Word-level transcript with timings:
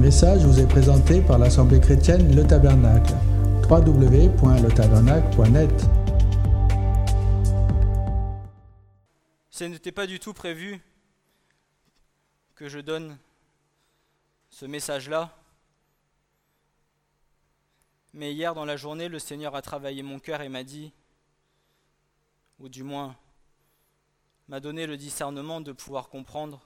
message 0.00 0.44
vous 0.46 0.58
est 0.58 0.66
présenté 0.66 1.20
par 1.20 1.38
l'Assemblée 1.38 1.78
chrétienne 1.78 2.34
Le 2.34 2.46
Tabernacle. 2.46 3.12
www.letabernacle.net 3.68 5.70
Ce 9.50 9.64
n'était 9.64 9.92
pas 9.92 10.06
du 10.06 10.18
tout 10.18 10.32
prévu 10.32 10.80
que 12.54 12.70
je 12.70 12.78
donne 12.78 13.18
ce 14.48 14.64
message-là. 14.64 15.36
Mais 18.14 18.32
hier 18.32 18.54
dans 18.54 18.64
la 18.64 18.78
journée, 18.78 19.10
le 19.10 19.18
Seigneur 19.18 19.54
a 19.54 19.60
travaillé 19.60 20.02
mon 20.02 20.18
cœur 20.18 20.40
et 20.40 20.48
m'a 20.48 20.64
dit, 20.64 20.94
ou 22.58 22.70
du 22.70 22.84
moins 22.84 23.14
m'a 24.48 24.60
donné 24.60 24.86
le 24.86 24.96
discernement 24.96 25.60
de 25.60 25.72
pouvoir 25.72 26.08
comprendre 26.08 26.62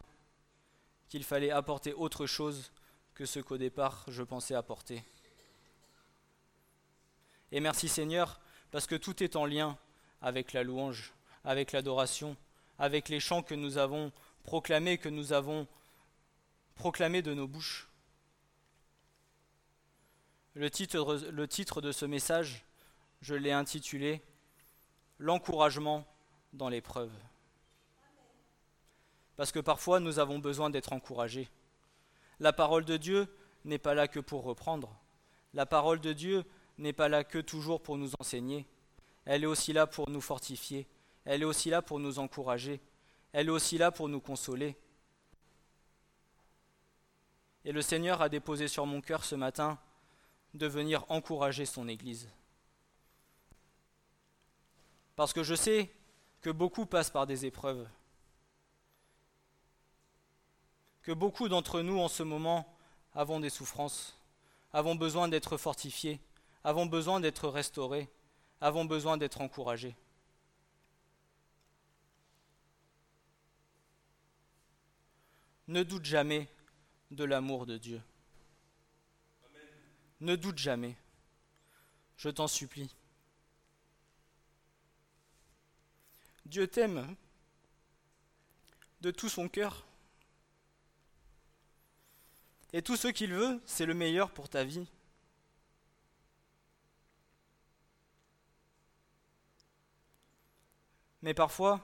qu'il 1.09 1.25
fallait 1.25 1.51
apporter 1.51 1.93
autre 1.95 2.27
chose 2.27 2.71
que 3.15 3.27
ce 3.27 3.41
qu'au 3.41 3.59
départ 3.59 4.05
je 4.09 4.23
pensais 4.23 4.55
apporter. 4.55 5.03
Et 7.53 7.61
merci 7.61 7.89
Seigneur, 7.89 8.41
parce 8.71 8.87
que 8.87 8.97
tout 8.97 9.23
est 9.23 9.37
en 9.37 9.47
lien 9.47 9.79
avec 10.21 10.53
la 10.53 10.65
louange, 10.65 11.13
avec 11.45 11.73
l'adoration, 11.73 12.37
avec 12.79 13.09
les 13.09 13.21
chants 13.21 13.43
que 13.43 13.55
nous 13.55 13.79
avons 13.79 14.13
proclamés, 14.43 14.99
que 14.99 15.09
nous 15.09 15.33
avons 15.33 15.67
proclamés 16.75 17.23
de 17.23 17.35
nos 17.35 17.47
bouches. 17.47 17.89
Le 20.55 20.71
titre, 20.71 21.81
de 21.81 21.93
ce 21.93 22.05
message, 22.05 22.65
je 23.21 23.35
l'ai 23.35 23.53
intitulé 23.53 24.23
L'encouragement 25.19 26.05
dans 26.53 26.69
l'épreuve. 26.69 27.13
Parce 29.37 29.53
que 29.53 29.61
parfois 29.61 30.01
nous 30.01 30.19
avons 30.19 30.41
besoin 30.41 30.71
d'être 30.71 30.93
encouragés. 30.93 31.49
La 32.41 32.53
parole 32.53 32.85
de 32.85 32.97
Dieu 32.97 33.29
n'est 33.65 33.79
pas 33.79 33.95
là 33.95 34.09
que 34.09 34.21
pour 34.21 34.45
reprendre. 34.45 34.97
La 35.53 35.67
parole 35.67 36.01
de 36.01 36.13
Dieu 36.13 36.45
n'est 36.79 36.93
pas 36.93 37.09
là 37.09 37.25
que 37.25 37.39
toujours 37.39 37.83
pour 37.83 37.97
nous 37.97 38.11
enseigner. 38.19 38.67
Elle 39.25 39.45
est 39.45 39.47
aussi 39.47 39.73
là 39.73 39.87
pour 39.87 40.11
nous 40.11 40.21
fortifier. 40.21 40.87
Elle 41.25 41.43
est 41.43 41.47
aussi 41.47 41.71
là 41.71 41.81
pour 41.81 42.01
nous 42.01 42.19
encourager. 42.19 42.81
Elle 43.33 43.47
est 43.49 43.51
aussi 43.51 43.79
là 43.79 43.91
pour 43.91 44.09
nous 44.09 44.21
consoler. 44.21 44.77
Et 47.65 47.73
le 47.73 47.81
Seigneur 47.81 48.21
a 48.21 48.29
déposé 48.29 48.69
sur 48.69 48.85
mon 48.85 49.01
cœur 49.01 49.25
ce 49.25 49.35
matin 49.35 49.79
de 50.53 50.67
venir 50.67 51.05
encourager 51.09 51.65
son 51.65 51.89
Église. 51.89 52.29
Parce 55.17 55.33
que 55.33 55.43
je 55.43 55.55
sais 55.55 55.91
que 56.43 56.51
beaucoup 56.51 56.85
passent 56.85 57.11
par 57.11 57.27
des 57.27 57.47
épreuves. 57.47 57.89
Que 61.05 61.13
beaucoup 61.13 61.49
d'entre 61.49 61.83
nous 61.83 61.99
en 62.01 62.09
ce 62.09 62.23
moment 62.23 62.67
avons 63.15 63.39
des 63.39 63.51
souffrances, 63.51 64.19
avons 64.73 64.95
besoin 64.95 65.29
d'être 65.29 65.59
fortifiés, 65.59 66.19
avons 66.65 66.87
besoin 66.87 67.21
d'être 67.21 67.49
restaurés, 67.49 68.11
avons 68.63 68.87
besoin 68.87 69.19
d'être 69.19 69.43
encouragés. 69.43 69.95
Ne 75.69 75.83
doute 75.83 76.07
jamais 76.07 76.49
de 77.11 77.25
l'amour 77.25 77.67
de 77.67 77.77
Dieu. 77.77 78.01
Ne 80.21 80.37
doute 80.37 80.59
jamais. 80.59 80.97
Je 82.17 82.31
t'en 82.31 82.49
supplie. 82.49 82.91
Dieu 86.47 86.67
t'aime 86.67 87.15
de 89.03 89.11
tout 89.11 89.29
son 89.29 89.49
cœur. 89.51 89.87
Et 92.77 92.83
tout 92.83 92.97
ce 92.97 93.07
qu'il 93.07 93.33
veut, 93.33 93.63
c'est 93.67 93.87
le 93.87 93.95
meilleur 93.95 94.33
pour 94.33 94.49
ta 94.49 94.65
vie. 94.65 94.89
Mais 101.23 101.35
parfois, 101.35 101.81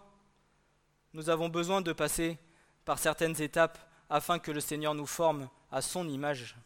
nous 1.13 1.31
avons 1.31 1.49
besoin 1.49 1.81
de 1.81 1.93
passer 1.93 2.39
par 2.85 2.99
certaines 2.99 3.41
étapes 3.41 3.79
afin 4.09 4.41
que 4.41 4.51
le 4.51 4.59
Seigneur 4.59 4.97
nous 4.97 5.07
forme 5.07 5.49
à 5.71 5.81
son 5.81 6.09
image. 6.09 6.57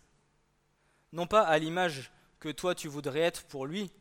Non 1.12 1.26
pas 1.26 1.42
à 1.42 1.58
l'image 1.58 2.10
que 2.40 2.48
toi 2.48 2.74
tu 2.74 2.88
voudrais 2.88 3.20
être 3.20 3.44
pour 3.44 3.66
lui, 3.66 3.92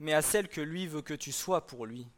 mais 0.00 0.14
à 0.14 0.20
celle 0.20 0.48
que 0.48 0.60
lui 0.60 0.88
veut 0.88 1.00
que 1.00 1.14
tu 1.14 1.30
sois 1.30 1.68
pour 1.68 1.86
lui. 1.86 2.08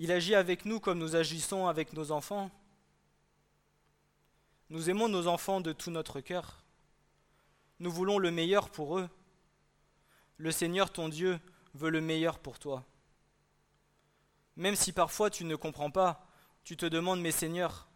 Il 0.00 0.12
agit 0.12 0.36
avec 0.36 0.64
nous 0.64 0.78
comme 0.78 0.98
nous 0.98 1.16
agissons 1.16 1.66
avec 1.66 1.92
nos 1.92 2.12
enfants. 2.12 2.52
Nous 4.70 4.88
aimons 4.88 5.08
nos 5.08 5.26
enfants 5.26 5.60
de 5.60 5.72
tout 5.72 5.90
notre 5.90 6.20
cœur. 6.20 6.62
Nous 7.80 7.90
voulons 7.90 8.20
le 8.20 8.30
meilleur 8.30 8.70
pour 8.70 8.98
eux. 8.98 9.10
Le 10.36 10.52
Seigneur, 10.52 10.92
ton 10.92 11.08
Dieu, 11.08 11.40
veut 11.74 11.90
le 11.90 12.00
meilleur 12.00 12.38
pour 12.38 12.60
toi. 12.60 12.84
Même 14.54 14.76
si 14.76 14.92
parfois 14.92 15.30
tu 15.30 15.44
ne 15.44 15.56
comprends 15.56 15.90
pas, 15.90 16.24
tu 16.62 16.76
te 16.76 16.86
demandes, 16.86 17.20
mais 17.20 17.32
Seigneur, 17.32 17.88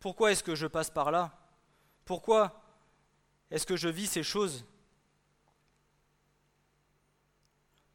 pourquoi 0.00 0.32
est-ce 0.32 0.42
que 0.42 0.56
je 0.56 0.66
passe 0.66 0.90
par 0.90 1.12
là? 1.12 1.38
Pourquoi 2.04 2.60
est-ce 3.52 3.66
que 3.66 3.76
je 3.76 3.88
vis 3.88 4.08
ces 4.08 4.24
choses? 4.24 4.64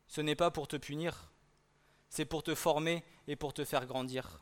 Ce 0.07 0.21
n'est 0.21 0.35
pas 0.35 0.49
pour 0.49 0.69
te 0.69 0.77
punir, 0.77 1.29
c'est 2.09 2.25
pour 2.25 2.43
te 2.43 2.55
former 2.55 3.03
et 3.27 3.35
pour 3.35 3.53
te 3.53 3.65
faire 3.65 3.85
grandir. 3.85 4.39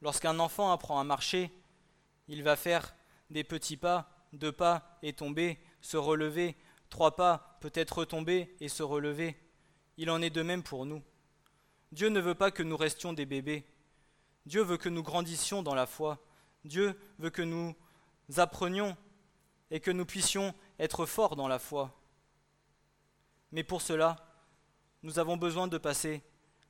Lorsqu'un 0.00 0.38
enfant 0.38 0.70
apprend 0.70 1.00
à 1.00 1.04
marcher, 1.04 1.50
il 2.28 2.42
va 2.42 2.56
faire 2.56 2.94
des 3.30 3.42
petits 3.42 3.76
pas, 3.76 4.28
deux 4.32 4.52
pas 4.52 4.98
et 5.02 5.12
tomber, 5.12 5.58
se 5.80 5.96
relever, 5.96 6.56
trois 6.88 7.16
pas, 7.16 7.58
peut-être 7.60 7.98
retomber 7.98 8.54
et 8.60 8.68
se 8.68 8.82
relever. 8.82 9.36
Il 9.96 10.10
en 10.10 10.22
est 10.22 10.30
de 10.30 10.42
même 10.42 10.62
pour 10.62 10.86
nous. 10.86 11.02
Dieu 11.90 12.08
ne 12.08 12.20
veut 12.20 12.34
pas 12.34 12.50
que 12.50 12.62
nous 12.62 12.76
restions 12.76 13.12
des 13.12 13.26
bébés. 13.26 13.64
Dieu 14.46 14.62
veut 14.62 14.76
que 14.76 14.88
nous 14.88 15.02
grandissions 15.02 15.62
dans 15.62 15.74
la 15.74 15.86
foi. 15.86 16.18
Dieu 16.64 16.98
veut 17.18 17.30
que 17.30 17.42
nous 17.42 17.74
apprenions 18.36 18.96
et 19.70 19.80
que 19.80 19.90
nous 19.90 20.06
puissions 20.06 20.54
être 20.78 21.06
forts 21.06 21.36
dans 21.36 21.48
la 21.48 21.58
foi. 21.58 21.94
Mais 23.52 23.64
pour 23.64 23.82
cela, 23.82 24.16
nous 25.02 25.18
avons 25.18 25.36
besoin 25.36 25.68
de 25.68 25.78
passer 25.78 26.22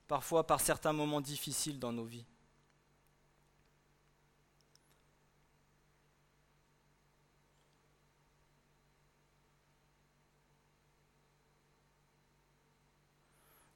parfois 0.06 0.46
par 0.46 0.60
certains 0.60 0.92
moments 0.92 1.20
difficiles 1.20 1.78
dans 1.78 1.92
nos 1.92 2.04
vies. 2.04 2.26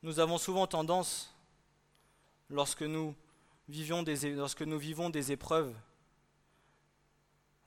Nous 0.05 0.19
avons 0.19 0.37
souvent 0.37 0.67
tendance, 0.67 1.33
lorsque 2.49 2.83
nous 2.83 3.15
vivons 3.69 4.03
des 4.03 5.33
épreuves, 5.33 5.75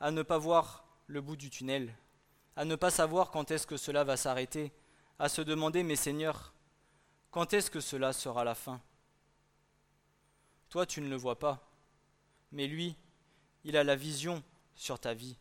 à 0.02 0.12
ne 0.12 0.22
pas 0.22 0.38
voir 0.38 0.84
le 1.08 1.22
bout 1.22 1.38
du 1.38 1.50
tunnel, 1.50 1.96
à 2.56 2.66
ne 2.66 2.76
pas 2.76 2.92
savoir 2.92 3.32
quand 3.32 3.52
est-ce 3.52 3.68
que 3.68 3.78
cela 3.78 4.04
va 4.04 4.18
s'arrêter, 4.18 4.72
à 5.20 5.30
se 5.30 5.42
demander, 5.42 5.84
mais 5.84 5.96
Seigneur, 5.96 6.54
quand 7.32 7.54
est-ce 7.54 7.70
que 7.70 7.80
cela 7.80 8.14
sera 8.14 8.44
la 8.44 8.56
fin? 8.56 8.82
Toi, 10.70 10.86
tu 10.86 11.02
ne 11.02 11.10
le 11.10 11.16
vois 11.16 11.38
pas, 11.38 11.68
mais 12.52 12.68
lui, 12.68 12.96
il 13.64 13.78
a 13.78 13.84
la 13.84 13.96
vision 13.96 14.44
sur 14.76 15.00
ta 15.00 15.14
vie. 15.14 15.38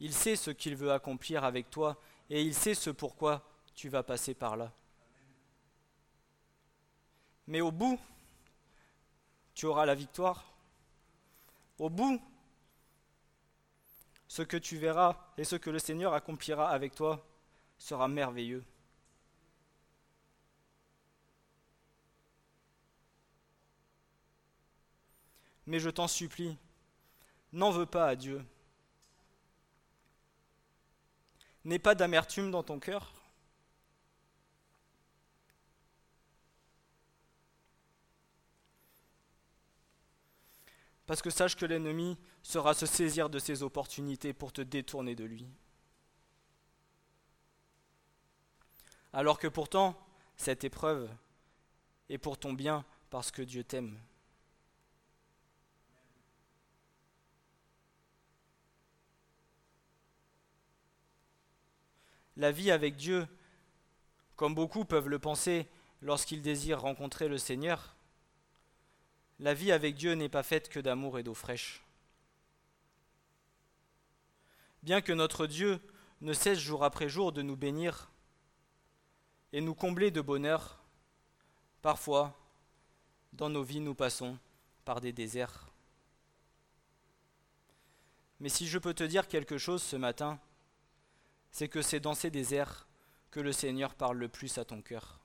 Il 0.00 0.12
sait 0.12 0.36
ce 0.36 0.50
qu'il 0.50 0.76
veut 0.76 0.92
accomplir 0.92 1.44
avec 1.44 1.70
toi 1.70 1.96
et 2.30 2.42
il 2.42 2.54
sait 2.54 2.74
ce 2.74 2.90
pourquoi 2.90 3.42
tu 3.74 3.88
vas 3.88 4.02
passer 4.02 4.34
par 4.34 4.56
là. 4.56 4.72
Mais 7.46 7.60
au 7.60 7.70
bout, 7.70 7.98
tu 9.54 9.66
auras 9.66 9.86
la 9.86 9.94
victoire. 9.94 10.44
Au 11.78 11.90
bout, 11.90 12.20
ce 14.34 14.42
que 14.42 14.56
tu 14.56 14.78
verras 14.78 15.16
et 15.38 15.44
ce 15.44 15.54
que 15.54 15.70
le 15.70 15.78
Seigneur 15.78 16.12
accomplira 16.12 16.68
avec 16.70 16.92
toi 16.96 17.24
sera 17.78 18.08
merveilleux. 18.08 18.64
Mais 25.66 25.78
je 25.78 25.88
t'en 25.88 26.08
supplie, 26.08 26.58
n'en 27.52 27.70
veux 27.70 27.86
pas 27.86 28.08
à 28.08 28.16
Dieu. 28.16 28.44
N'aie 31.64 31.78
pas 31.78 31.94
d'amertume 31.94 32.50
dans 32.50 32.64
ton 32.64 32.80
cœur. 32.80 33.12
Parce 41.06 41.22
que 41.22 41.30
sache 41.30 41.54
que 41.54 41.66
l'ennemi 41.66 42.18
sera 42.44 42.74
se 42.74 42.84
saisir 42.84 43.30
de 43.30 43.38
ces 43.38 43.62
opportunités 43.62 44.34
pour 44.34 44.52
te 44.52 44.60
détourner 44.60 45.16
de 45.16 45.24
lui. 45.24 45.48
Alors 49.14 49.38
que 49.38 49.48
pourtant, 49.48 49.98
cette 50.36 50.62
épreuve 50.62 51.10
est 52.10 52.18
pour 52.18 52.38
ton 52.38 52.52
bien 52.52 52.84
parce 53.08 53.30
que 53.30 53.40
Dieu 53.40 53.64
t'aime. 53.64 53.98
La 62.36 62.52
vie 62.52 62.70
avec 62.70 62.96
Dieu, 62.96 63.26
comme 64.36 64.54
beaucoup 64.54 64.84
peuvent 64.84 65.08
le 65.08 65.18
penser 65.18 65.66
lorsqu'ils 66.02 66.42
désirent 66.42 66.82
rencontrer 66.82 67.28
le 67.28 67.38
Seigneur, 67.38 67.96
la 69.38 69.54
vie 69.54 69.72
avec 69.72 69.94
Dieu 69.94 70.12
n'est 70.12 70.28
pas 70.28 70.42
faite 70.42 70.68
que 70.68 70.80
d'amour 70.80 71.18
et 71.18 71.22
d'eau 71.22 71.34
fraîche. 71.34 71.84
Bien 74.84 75.00
que 75.00 75.14
notre 75.14 75.46
Dieu 75.46 75.80
ne 76.20 76.34
cesse 76.34 76.58
jour 76.58 76.84
après 76.84 77.08
jour 77.08 77.32
de 77.32 77.40
nous 77.40 77.56
bénir 77.56 78.10
et 79.54 79.62
nous 79.62 79.74
combler 79.74 80.10
de 80.10 80.20
bonheur, 80.20 80.78
parfois, 81.80 82.38
dans 83.32 83.48
nos 83.48 83.62
vies, 83.62 83.80
nous 83.80 83.94
passons 83.94 84.36
par 84.84 85.00
des 85.00 85.14
déserts. 85.14 85.70
Mais 88.40 88.50
si 88.50 88.66
je 88.66 88.76
peux 88.76 88.92
te 88.92 89.04
dire 89.04 89.26
quelque 89.26 89.56
chose 89.56 89.82
ce 89.82 89.96
matin, 89.96 90.38
c'est 91.50 91.68
que 91.68 91.80
c'est 91.80 92.00
dans 92.00 92.14
ces 92.14 92.30
déserts 92.30 92.86
que 93.30 93.40
le 93.40 93.52
Seigneur 93.52 93.94
parle 93.94 94.18
le 94.18 94.28
plus 94.28 94.58
à 94.58 94.66
ton 94.66 94.82
cœur. 94.82 95.18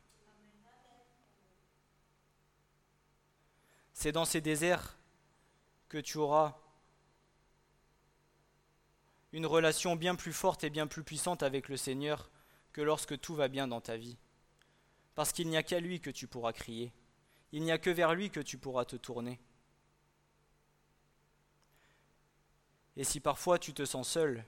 C'est 3.91 4.13
dans 4.13 4.23
ces 4.23 4.39
déserts 4.39 4.97
que 5.89 5.97
tu 5.97 6.17
auras 6.17 6.57
une 9.31 9.45
relation 9.45 9.95
bien 9.95 10.15
plus 10.15 10.33
forte 10.33 10.63
et 10.63 10.69
bien 10.69 10.87
plus 10.87 11.03
puissante 11.03 11.43
avec 11.43 11.69
le 11.69 11.77
Seigneur 11.77 12.29
que 12.73 12.81
lorsque 12.81 13.19
tout 13.19 13.35
va 13.35 13.47
bien 13.47 13.67
dans 13.67 13.81
ta 13.81 13.97
vie. 13.97 14.17
Parce 15.15 15.31
qu'il 15.31 15.49
n'y 15.49 15.57
a 15.57 15.63
qu'à 15.63 15.79
lui 15.79 15.99
que 15.99 16.09
tu 16.09 16.27
pourras 16.27 16.53
crier. 16.53 16.91
Il 17.51 17.63
n'y 17.63 17.71
a 17.71 17.77
que 17.77 17.89
vers 17.89 18.13
lui 18.13 18.29
que 18.29 18.39
tu 18.39 18.57
pourras 18.57 18.85
te 18.85 18.95
tourner. 18.95 19.39
Et 22.95 23.03
si 23.03 23.19
parfois 23.19 23.59
tu 23.59 23.73
te 23.73 23.85
sens 23.85 24.07
seul, 24.07 24.43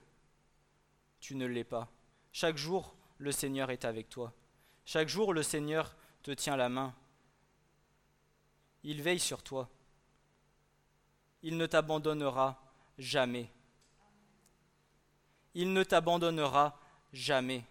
tu 1.19 1.36
ne 1.36 1.45
l'es 1.45 1.63
pas. 1.63 1.89
Chaque 2.31 2.57
jour, 2.57 2.95
le 3.18 3.31
Seigneur 3.31 3.69
est 3.72 3.86
avec 3.86 4.10
toi. 4.10 4.33
Chaque 4.86 5.07
jour, 5.07 5.33
le 5.33 5.44
Seigneur 5.44 5.95
te 6.24 6.31
tient 6.31 6.57
la 6.57 6.69
main. 6.69 6.94
Il 8.83 9.01
veille 9.01 9.19
sur 9.19 9.44
toi. 9.44 9.69
Il 11.44 11.57
ne 11.57 11.66
t'abandonnera 11.66 12.62
jamais. 12.98 13.51
Il 15.53 15.74
ne 15.74 15.83
t'abandonnera 15.83 16.80
jamais. 17.13 17.65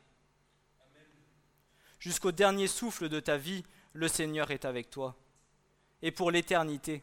Jusqu'au 1.99 2.33
dernier 2.33 2.67
souffle 2.67 3.09
de 3.09 3.21
ta 3.21 3.37
vie, 3.37 3.65
le 3.93 4.09
Seigneur 4.09 4.51
est 4.51 4.65
avec 4.65 4.91
toi. 4.91 5.17
Et 6.03 6.11
pour 6.11 6.31
l'éternité. 6.31 7.03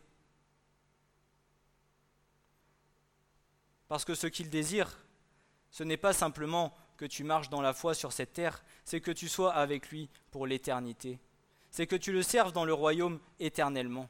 Parce 3.87 4.05
que 4.05 4.15
ce 4.15 4.27
qu'il 4.27 4.49
désire, 4.49 4.97
ce 5.69 5.83
n'est 5.83 5.97
pas 5.97 6.13
simplement 6.13 6.75
que 6.97 7.05
tu 7.05 7.23
marches 7.23 7.49
dans 7.49 7.61
la 7.61 7.73
foi 7.73 7.93
sur 7.93 8.11
cette 8.11 8.33
terre, 8.33 8.63
c'est 8.83 9.01
que 9.01 9.11
tu 9.11 9.29
sois 9.29 9.53
avec 9.53 9.89
lui 9.89 10.09
pour 10.31 10.47
l'éternité. 10.47 11.19
C'est 11.69 11.87
que 11.87 11.95
tu 11.95 12.11
le 12.11 12.23
serves 12.23 12.51
dans 12.51 12.65
le 12.65 12.73
royaume 12.73 13.19
éternellement. 13.39 14.09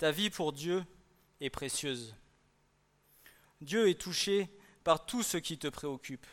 Ta 0.00 0.12
vie 0.12 0.30
pour 0.30 0.54
Dieu 0.54 0.82
est 1.42 1.50
précieuse. 1.50 2.14
Dieu 3.60 3.90
est 3.90 4.00
touché 4.00 4.48
par 4.82 5.04
tout 5.04 5.22
ce 5.22 5.36
qui 5.36 5.58
te 5.58 5.68
préoccupe. 5.68 6.26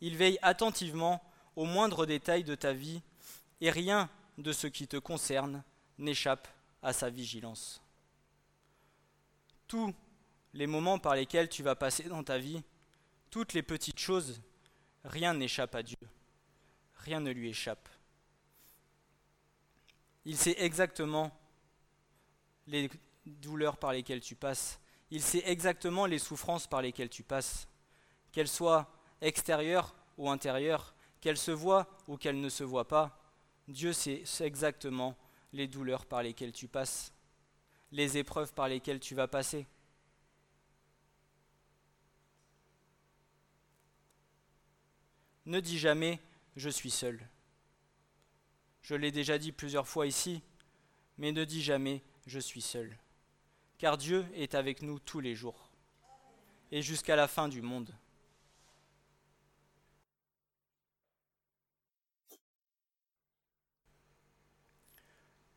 Il 0.00 0.16
veille 0.16 0.38
attentivement 0.42 1.20
aux 1.56 1.64
moindres 1.64 2.06
détails 2.06 2.44
de 2.44 2.54
ta 2.54 2.72
vie 2.72 3.02
et 3.60 3.70
rien 3.72 4.08
de 4.38 4.52
ce 4.52 4.68
qui 4.68 4.86
te 4.86 4.96
concerne 4.96 5.64
n'échappe 5.98 6.46
à 6.84 6.92
sa 6.92 7.10
vigilance. 7.10 7.82
Tous 9.66 9.92
les 10.52 10.68
moments 10.68 11.00
par 11.00 11.16
lesquels 11.16 11.48
tu 11.48 11.64
vas 11.64 11.74
passer 11.74 12.04
dans 12.04 12.22
ta 12.22 12.38
vie, 12.38 12.62
toutes 13.28 13.54
les 13.54 13.64
petites 13.64 13.98
choses, 13.98 14.40
rien 15.02 15.34
n'échappe 15.34 15.74
à 15.74 15.82
Dieu. 15.82 15.98
Rien 16.98 17.18
ne 17.18 17.32
lui 17.32 17.48
échappe. 17.48 17.88
Il 20.24 20.36
sait 20.36 20.54
exactement 20.58 21.36
les 22.66 22.90
douleurs 23.26 23.76
par 23.76 23.92
lesquelles 23.92 24.20
tu 24.20 24.34
passes. 24.34 24.80
Il 25.10 25.22
sait 25.22 25.42
exactement 25.46 26.06
les 26.06 26.18
souffrances 26.18 26.66
par 26.66 26.82
lesquelles 26.82 27.10
tu 27.10 27.22
passes, 27.22 27.68
qu'elles 28.32 28.48
soient 28.48 28.90
extérieures 29.20 29.94
ou 30.18 30.30
intérieures, 30.30 30.94
qu'elles 31.20 31.38
se 31.38 31.50
voient 31.50 31.86
ou 32.08 32.16
qu'elles 32.16 32.40
ne 32.40 32.48
se 32.48 32.64
voient 32.64 32.88
pas. 32.88 33.20
Dieu 33.68 33.92
sait 33.92 34.24
exactement 34.40 35.16
les 35.52 35.68
douleurs 35.68 36.06
par 36.06 36.22
lesquelles 36.22 36.52
tu 36.52 36.68
passes, 36.68 37.12
les 37.92 38.18
épreuves 38.18 38.52
par 38.52 38.68
lesquelles 38.68 39.00
tu 39.00 39.14
vas 39.14 39.28
passer. 39.28 39.66
Ne 45.46 45.60
dis 45.60 45.78
jamais 45.78 46.20
je 46.56 46.70
suis 46.70 46.90
seul. 46.90 47.20
Je 48.82 48.94
l'ai 48.94 49.12
déjà 49.12 49.38
dit 49.38 49.52
plusieurs 49.52 49.88
fois 49.88 50.06
ici, 50.06 50.42
mais 51.18 51.32
ne 51.32 51.44
dis 51.44 51.62
jamais 51.62 52.02
je 52.26 52.38
suis 52.38 52.62
seul. 52.62 52.96
Car 53.78 53.96
Dieu 53.96 54.26
est 54.34 54.54
avec 54.54 54.82
nous 54.82 54.98
tous 54.98 55.20
les 55.20 55.34
jours 55.34 55.70
et 56.70 56.82
jusqu'à 56.82 57.16
la 57.16 57.28
fin 57.28 57.48
du 57.48 57.62
monde. 57.62 57.94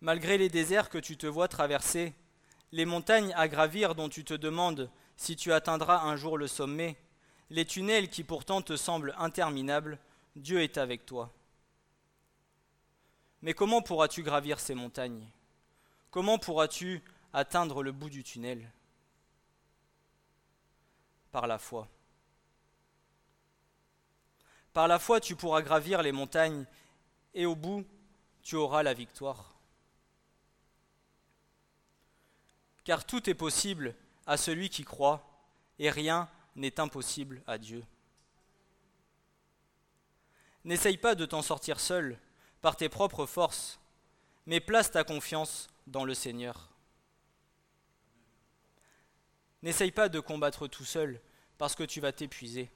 Malgré 0.01 0.38
les 0.38 0.50
déserts 0.50 0.89
que 0.89 0.98
tu 1.00 1.18
te 1.18 1.25
vois 1.25 1.48
traverser, 1.48 2.13
les 2.72 2.86
montagnes 2.86 3.34
à 3.36 3.48
gravir 3.48 3.96
dont 3.96 4.10
tu 4.10 4.24
te 4.24 4.34
demandes 4.34 4.92
si 5.15 5.36
tu 5.36 5.51
atteindras 5.51 6.03
un 6.03 6.15
jour 6.15 6.38
le 6.38 6.48
sommet, 6.48 6.98
les 7.50 7.65
tunnels 7.65 8.10
qui 8.10 8.24
pourtant 8.24 8.62
te 8.62 8.75
semblent 8.75 9.15
interminables, 9.18 9.98
Dieu 10.36 10.62
est 10.62 10.77
avec 10.77 11.06
toi. 11.06 11.34
Mais 13.42 13.53
comment 13.53 13.82
pourras-tu 13.82 14.22
gravir 14.22 14.60
ces 14.60 14.75
montagnes? 14.75 15.27
Comment 16.18 16.40
pourras-tu 16.40 17.04
atteindre 17.32 17.84
le 17.84 17.92
bout 17.92 18.10
du 18.10 18.24
tunnel 18.24 18.72
Par 21.32 21.46
la 21.46 21.60
foi. 21.60 21.88
Par 24.74 24.88
la 24.88 24.98
foi, 24.98 25.20
tu 25.20 25.36
pourras 25.36 25.62
gravir 25.62 26.02
les 26.02 26.12
montagnes 26.12 26.66
et 27.36 27.46
au 27.46 27.56
bout, 27.56 27.86
tu 28.42 28.56
auras 28.56 28.82
la 28.82 28.96
victoire. 28.96 29.54
Car 32.84 33.06
tout 33.06 33.30
est 33.30 33.36
possible 33.36 33.94
à 34.26 34.38
celui 34.38 34.72
qui 34.72 34.86
croit 34.86 35.24
et 35.78 35.92
rien 35.92 36.28
n'est 36.56 36.80
impossible 36.80 37.44
à 37.46 37.60
Dieu. 37.60 37.86
N'essaye 40.64 40.98
pas 40.98 41.14
de 41.14 41.28
t'en 41.28 41.44
sortir 41.44 41.80
seul 41.80 42.18
par 42.62 42.76
tes 42.76 42.90
propres 42.90 43.28
forces, 43.28 43.80
mais 44.48 44.60
place 44.60 44.90
ta 44.90 45.04
confiance 45.04 45.70
dans 45.88 46.06
le 46.06 46.13
Seigneur. 46.13 46.70
N'essaye 49.63 49.91
pas 49.91 50.10
de 50.10 50.20
combattre 50.20 50.67
tout 50.67 50.86
seul 50.86 51.20
parce 51.58 51.75
que 51.75 51.84
tu 51.84 52.00
vas 52.00 52.12
t'épuiser. 52.12 52.70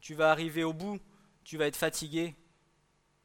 Tu 0.00 0.14
vas 0.14 0.30
arriver 0.30 0.64
au 0.64 0.72
bout, 0.72 0.98
tu 1.44 1.56
vas 1.56 1.66
être 1.66 1.76
fatigué 1.76 2.34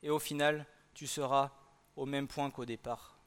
et 0.04 0.10
au 0.10 0.20
final, 0.20 0.68
tu 0.94 1.08
seras 1.08 1.52
au 1.96 2.06
même 2.06 2.28
point 2.28 2.52
qu'au 2.52 2.66
départ. 2.66 3.18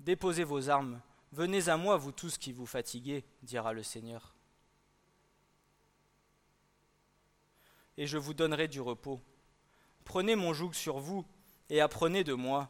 Déposez 0.00 0.44
vos 0.44 0.68
armes, 0.68 1.00
venez 1.30 1.68
à 1.68 1.76
moi, 1.76 1.96
vous 1.96 2.12
tous 2.12 2.36
qui 2.36 2.52
vous 2.52 2.66
fatiguez, 2.66 3.24
dira 3.42 3.72
le 3.72 3.82
Seigneur. 3.82 4.34
Et 7.96 8.06
je 8.06 8.18
vous 8.18 8.34
donnerai 8.34 8.68
du 8.68 8.80
repos. 8.80 9.20
Prenez 10.04 10.34
mon 10.34 10.52
joug 10.52 10.72
sur 10.72 10.98
vous 10.98 11.24
et 11.70 11.80
apprenez 11.80 12.24
de 12.24 12.34
moi, 12.34 12.68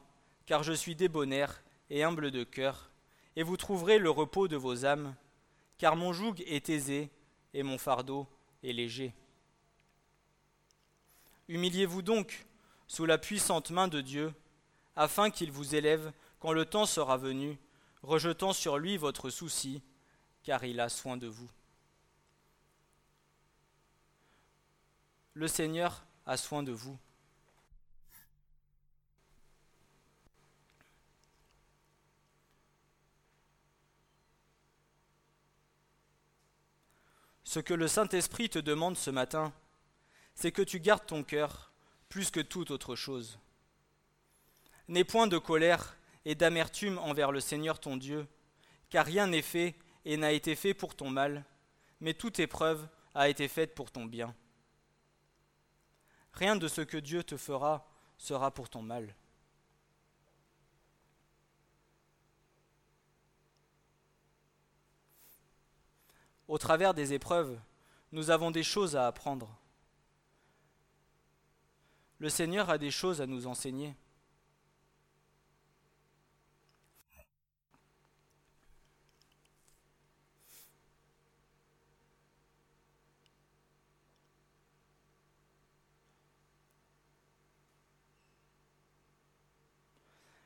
car 0.53 0.63
je 0.63 0.75
suis 0.75 0.95
débonnaire 0.95 1.63
et 1.89 2.05
humble 2.05 2.31
de 2.31 2.45
cœur, 2.45 2.91
et 3.37 3.43
vous 3.43 3.57
trouverez 3.57 3.99
le 3.99 4.11
repos 4.11 4.49
de 4.49 4.57
vos 4.59 4.85
âmes, 4.85 5.15
car 5.79 5.97
mon 5.97 6.13
joug 6.13 6.35
est 6.47 6.69
aisé 6.69 7.09
et 7.55 7.63
mon 7.63 7.79
fardeau 7.79 8.29
est 8.63 8.75
léger. 8.75 9.15
Humiliez-vous 11.49 12.03
donc 12.03 12.45
sous 12.87 13.07
la 13.07 13.17
puissante 13.17 13.71
main 13.71 13.89
de 13.89 14.03
Dieu, 14.03 14.35
afin 14.95 15.31
qu'il 15.31 15.51
vous 15.51 15.75
élève 15.75 16.13
quand 16.39 16.53
le 16.53 16.67
temps 16.67 16.85
sera 16.85 17.17
venu, 17.17 17.59
rejetant 18.03 18.53
sur 18.53 18.77
lui 18.77 18.99
votre 18.99 19.31
souci, 19.31 19.81
car 20.43 20.65
il 20.65 20.81
a 20.81 20.91
soin 20.91 21.17
de 21.17 21.29
vous. 21.29 21.49
Le 25.33 25.49
Seigneur 25.49 26.05
a 26.27 26.37
soin 26.37 26.63
de 26.63 26.73
vous. 26.73 26.99
Ce 37.53 37.61
que 37.61 37.75
le 37.75 37.87
Saint-Esprit 37.87 38.49
te 38.49 38.59
demande 38.59 38.97
ce 38.97 39.11
matin, 39.11 39.53
c'est 40.35 40.53
que 40.53 40.63
tu 40.63 40.81
gardes 40.81 41.05
ton 41.05 41.23
cœur 41.23 41.71
plus 42.09 42.31
que 42.31 42.41
toute 42.41 42.71
autre 42.71 42.97
chose. 42.97 43.39
N'aie 44.89 45.05
point 45.05 45.27
de 45.27 45.37
colère 45.37 45.99
et 46.25 46.35
d'amertume 46.35 46.97
envers 46.97 47.31
le 47.31 47.41
Seigneur 47.41 47.79
ton 47.79 47.99
Dieu, 47.99 48.27
car 48.89 49.05
rien 49.05 49.27
n'est 49.27 49.43
fait 49.43 49.75
et 50.07 50.17
n'a 50.17 50.33
été 50.33 50.57
fait 50.57 50.73
pour 50.73 50.97
ton 50.97 51.11
mal, 51.11 51.45
mais 52.01 52.15
toute 52.15 52.39
épreuve 52.39 52.89
a 53.15 53.29
été 53.29 53.49
faite 53.49 53.75
pour 53.75 53.91
ton 53.91 54.07
bien. 54.07 54.35
Rien 56.33 56.57
de 56.57 56.69
ce 56.69 56.81
que 56.81 56.97
Dieu 56.97 57.23
te 57.23 57.37
fera 57.37 57.87
sera 58.17 58.51
pour 58.51 58.71
ton 58.71 58.81
mal. 58.81 59.15
Au 66.49 66.59
travers 66.59 66.95
des 66.95 67.13
épreuves, 67.13 67.59
nous 68.13 68.31
avons 68.31 68.51
des 68.51 68.63
choses 68.63 68.97
à 68.97 69.07
apprendre. 69.07 69.49
Le 72.19 72.29
Seigneur 72.29 72.71
a 72.71 72.79
des 72.79 72.91
choses 72.91 73.21
à 73.21 73.27
nous 73.27 73.47
enseigner. 73.47 73.95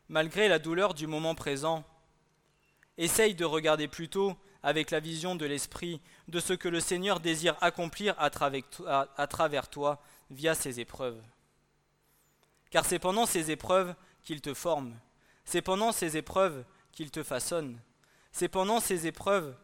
Malgré 0.09 0.49
la 0.49 0.59
douleur 0.61 0.95
du 0.95 1.07
moment 1.07 1.35
présent, 1.35 1.85
essaye 2.97 3.35
de 3.35 3.45
regarder 3.45 3.89
plutôt 3.89 4.37
avec 4.63 4.91
la 4.91 5.01
vision 5.01 5.35
de 5.35 5.47
l'Esprit 5.47 6.01
de 6.29 6.41
ce 6.41 6.53
que 6.53 6.69
le 6.69 6.81
Seigneur 6.81 7.21
désire 7.21 7.57
accomplir 7.61 8.15
à 8.19 8.31
travers 9.27 9.69
toi 9.69 10.01
via 10.31 10.55
ces 10.55 10.81
épreuves. 10.81 11.21
Car 12.71 12.85
c'est 12.85 12.99
pendant 12.99 13.27
ces 13.27 13.51
épreuves 13.51 13.95
qu'il 14.23 14.41
te 14.41 14.55
forme, 14.55 14.95
c'est 15.45 15.63
pendant 15.63 15.93
ces 15.93 16.17
épreuves 16.17 16.65
qu'il 16.93 17.11
te 17.11 17.23
façonne, 17.23 17.79
c'est 18.33 18.49
pendant 18.49 18.81
ces 18.81 19.07
épreuves 19.07 19.57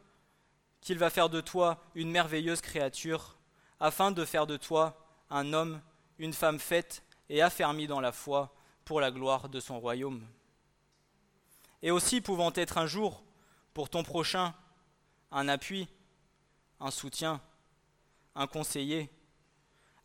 qu'il 0.80 0.98
va 0.98 1.10
faire 1.10 1.28
de 1.28 1.40
toi 1.40 1.82
une 1.94 2.10
merveilleuse 2.10 2.60
créature, 2.60 3.36
afin 3.80 4.12
de 4.12 4.24
faire 4.24 4.46
de 4.46 4.56
toi 4.56 4.96
un 5.30 5.52
homme, 5.52 5.80
une 6.18 6.32
femme 6.32 6.58
faite 6.58 7.02
et 7.28 7.42
affermie 7.42 7.86
dans 7.86 8.00
la 8.00 8.12
foi 8.12 8.54
pour 8.84 9.00
la 9.00 9.10
gloire 9.10 9.48
de 9.48 9.60
son 9.60 9.80
royaume. 9.80 10.24
Et 11.82 11.90
aussi 11.90 12.20
pouvant 12.20 12.52
être 12.54 12.78
un 12.78 12.86
jour, 12.86 13.24
pour 13.74 13.90
ton 13.90 14.04
prochain, 14.04 14.54
un 15.32 15.48
appui, 15.48 15.88
un 16.78 16.90
soutien, 16.90 17.40
un 18.34 18.46
conseiller, 18.46 19.10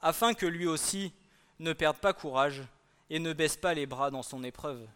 afin 0.02 0.34
que 0.34 0.46
lui 0.46 0.66
aussi 0.66 1.14
ne 1.60 1.74
perde 1.74 1.98
pas 1.98 2.14
courage 2.14 2.64
et 3.10 3.20
ne 3.20 3.34
baisse 3.34 3.58
pas 3.58 3.74
les 3.74 3.86
bras 3.86 4.10
dans 4.10 4.24
son 4.24 4.44
épreuve. 4.44 4.88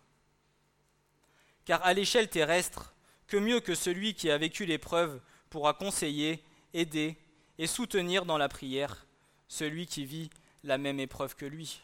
Car 1.66 1.84
à 1.86 1.94
l'échelle 1.94 2.30
terrestre, 2.30 2.94
que 3.28 3.38
mieux 3.38 3.60
que 3.60 3.76
celui 3.76 4.14
qui 4.14 4.30
a 4.30 4.38
vécu 4.38 4.66
l'épreuve 4.66 5.22
pourra 5.50 5.74
conseiller, 5.74 6.44
aider 6.74 7.18
et 7.58 7.68
soutenir 7.68 8.26
dans 8.26 8.38
la 8.38 8.50
prière 8.50 9.06
celui 9.48 9.86
qui 9.86 10.06
vit 10.06 10.30
la 10.64 10.78
même 10.78 11.00
épreuve 11.00 11.36
que 11.36 11.46
lui 11.46 11.82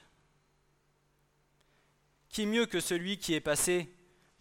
Qui 2.30 2.46
mieux 2.46 2.66
que 2.66 2.80
celui 2.80 3.18
qui 3.18 3.34
est 3.34 3.42
passé 3.42 3.94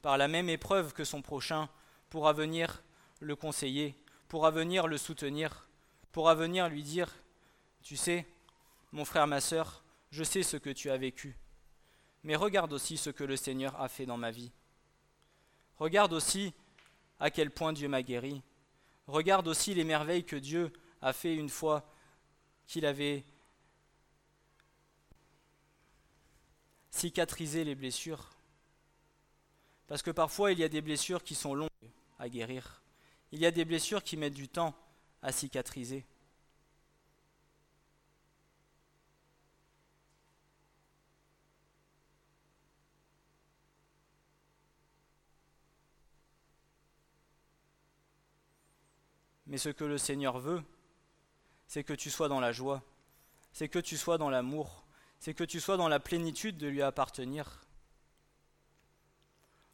par 0.03 0.19
la 0.19 0.29
même 0.29 0.49
épreuve 0.49 0.93
que 0.93 1.05
son 1.05 1.23
prochain 1.23 1.69
pourra 2.09 2.33
venir 2.33 2.83
le 3.21 3.37
conseiller, 3.37 3.95
pourra 4.29 4.51
venir 4.51 4.87
le 4.87 4.99
soutenir, 4.99 5.69
pourra 6.13 6.35
venir 6.35 6.69
lui 6.69 6.83
dire, 6.83 7.15
tu 7.83 7.97
sais, 7.97 8.27
mon 8.93 9.05
frère, 9.05 9.27
ma 9.27 9.41
sœur, 9.41 9.83
je 10.11 10.25
sais 10.25 10.43
ce 10.43 10.57
que 10.57 10.71
tu 10.71 10.91
as 10.91 10.97
vécu, 10.97 11.37
mais 12.23 12.37
regarde 12.37 12.73
aussi 12.73 12.97
ce 12.97 13.11
que 13.11 13.25
le 13.25 13.37
Seigneur 13.37 13.81
a 13.81 13.89
fait 13.89 14.07
dans 14.07 14.17
ma 14.17 14.31
vie. 14.31 14.51
Regarde 15.79 16.13
aussi 16.13 16.55
à 17.21 17.31
quel 17.31 17.51
point 17.51 17.73
Dieu 17.73 17.89
m'a 17.89 18.03
guéri. 18.03 18.43
Regarde 19.07 19.47
aussi 19.49 19.75
les 19.75 19.85
merveilles 19.85 20.25
que 20.25 20.37
Dieu 20.37 20.73
a 21.03 21.13
fait 21.13 21.35
une 21.35 21.49
fois 21.49 21.89
qu'il 22.67 22.87
avait 22.87 23.25
cicatrisé 26.91 27.63
les 27.63 27.75
blessures. 27.75 28.31
Parce 29.87 30.03
que 30.03 30.11
parfois 30.11 30.53
il 30.53 30.59
y 30.59 30.65
a 30.65 30.69
des 30.69 30.81
blessures 30.81 31.23
qui 31.23 31.35
sont 31.35 31.55
longues 31.55 31.69
à 32.19 32.29
guérir. 32.29 32.83
Il 33.37 33.43
y 33.43 33.47
a 33.47 33.51
des 33.51 33.67
blessures 33.67 34.03
qui 34.03 34.17
mettent 34.17 34.33
du 34.33 34.49
temps 34.49 34.75
à 35.21 35.31
cicatriser. 35.31 36.07
Mais 49.47 49.59
ce 49.59 49.69
que 49.69 49.85
le 49.85 49.99
Seigneur 49.99 50.39
veut, 50.39 50.63
c'est 51.67 51.85
que 51.85 51.93
tu 51.93 52.09
sois 52.09 52.31
dans 52.31 52.41
la 52.41 52.53
joie, 52.53 52.83
c'est 53.53 53.69
que 53.69 53.79
tu 53.79 53.99
sois 53.99 54.17
dans 54.17 54.31
l'amour, 54.31 54.87
c'est 55.21 55.35
que 55.35 55.45
tu 55.45 55.61
sois 55.61 55.77
dans 55.77 55.89
la 55.89 56.01
plénitude 56.01 56.57
de 56.57 56.69
lui 56.69 56.81
appartenir. 56.81 57.67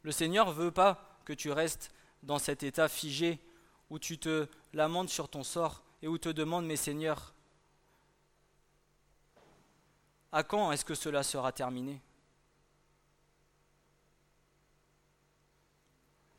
Le 0.01 0.11
Seigneur 0.11 0.51
veut 0.51 0.71
pas 0.71 1.17
que 1.23 1.31
tu 1.31 1.49
restes 1.49 1.93
dans 2.23 2.39
cet 2.39 2.63
état 2.63 2.89
figé 2.89 3.39
où 3.93 3.99
tu 3.99 4.17
te 4.17 4.47
lamentes 4.73 5.09
sur 5.09 5.29
ton 5.29 5.43
sort 5.43 5.83
et 6.01 6.07
où 6.07 6.17
te 6.17 6.29
demandes, 6.29 6.65
mes 6.65 6.77
seigneurs, 6.77 7.31
à 10.31 10.41
quand 10.41 10.71
est-ce 10.71 10.83
que 10.83 10.95
cela 10.95 11.21
sera 11.21 11.51
terminé? 11.51 12.01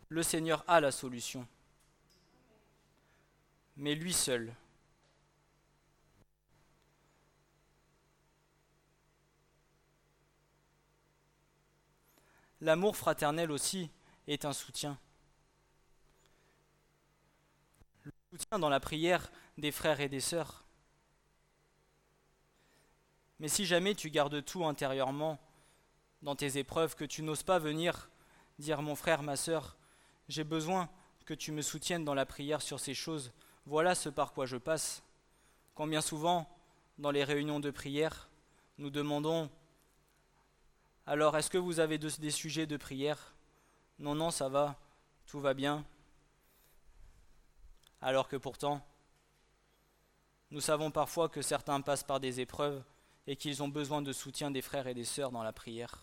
Le 0.09 0.25
Seigneur 0.25 0.65
a 0.67 0.81
la 0.81 0.91
solution, 0.91 1.47
mais 3.77 3.95
lui 3.95 4.13
seul. 4.13 4.53
L'amour 12.61 12.97
fraternel 12.97 13.53
aussi 13.53 13.89
est 14.27 14.45
un 14.45 14.53
soutien. 14.53 14.99
Soutien 18.35 18.59
dans 18.59 18.69
la 18.69 18.81
prière 18.81 19.31
des 19.59 19.71
frères 19.71 20.00
et 20.00 20.09
des 20.09 20.19
sœurs. 20.19 20.64
Mais 23.38 23.47
si 23.47 23.64
jamais 23.64 23.95
tu 23.95 24.11
gardes 24.11 24.45
tout 24.45 24.64
intérieurement 24.64 25.38
dans 26.23 26.35
tes 26.35 26.59
épreuves, 26.59 26.97
que 26.97 27.05
tu 27.05 27.23
n'oses 27.23 27.45
pas 27.45 27.61
venir 27.61 28.11
dire 28.59 28.83
mon 28.83 28.97
frère, 28.97 29.23
ma 29.23 29.37
sœur, 29.37 29.76
j'ai 30.29 30.43
besoin 30.43 30.88
que 31.26 31.35
tu 31.35 31.53
me 31.53 31.62
soutiennes 31.62 32.05
dans 32.05 32.14
la 32.14 32.26
prière 32.26 32.61
sur 32.61 32.81
ces 32.81 32.95
choses, 32.95 33.33
voilà 33.67 33.95
ce 33.95 34.09
par 34.09 34.33
quoi 34.33 34.47
je 34.47 34.57
passe. 34.57 35.05
Combien 35.76 36.00
souvent, 36.00 36.49
dans 36.99 37.12
les 37.12 37.23
réunions 37.23 37.61
de 37.61 37.71
prière, 37.71 38.29
nous 38.79 38.91
demandons 38.91 39.49
alors, 41.07 41.37
est-ce 41.37 41.50
que 41.50 41.59
vous 41.59 41.81
avez 41.81 41.99
des 41.99 42.31
sujets 42.31 42.67
de 42.67 42.79
prière? 42.79 43.35
Non, 43.99 44.14
non, 44.14 44.31
ça 44.31 44.49
va, 44.49 44.75
tout 45.26 45.38
va 45.38 45.53
bien 45.53 45.85
alors 48.05 48.29
que 48.29 48.37
pourtant, 48.37 48.87
nous 50.51 50.61
savons 50.61 50.91
parfois 50.91 51.31
que 51.31 51.41
certains 51.41 51.81
passent 51.81 52.05
par 52.05 52.21
des 52.21 52.39
épreuves 52.39 52.85
et 53.27 53.35
qu'ils 53.35 53.63
ont 53.63 53.69
besoin 53.69 54.03
de 54.03 54.13
soutien 54.13 54.51
des 54.51 54.61
frères 54.61 54.87
et 54.87 54.93
des 54.93 55.07
sœurs 55.07 55.31
dans 55.31 55.43
la 55.43 55.55
prière. 55.55 56.03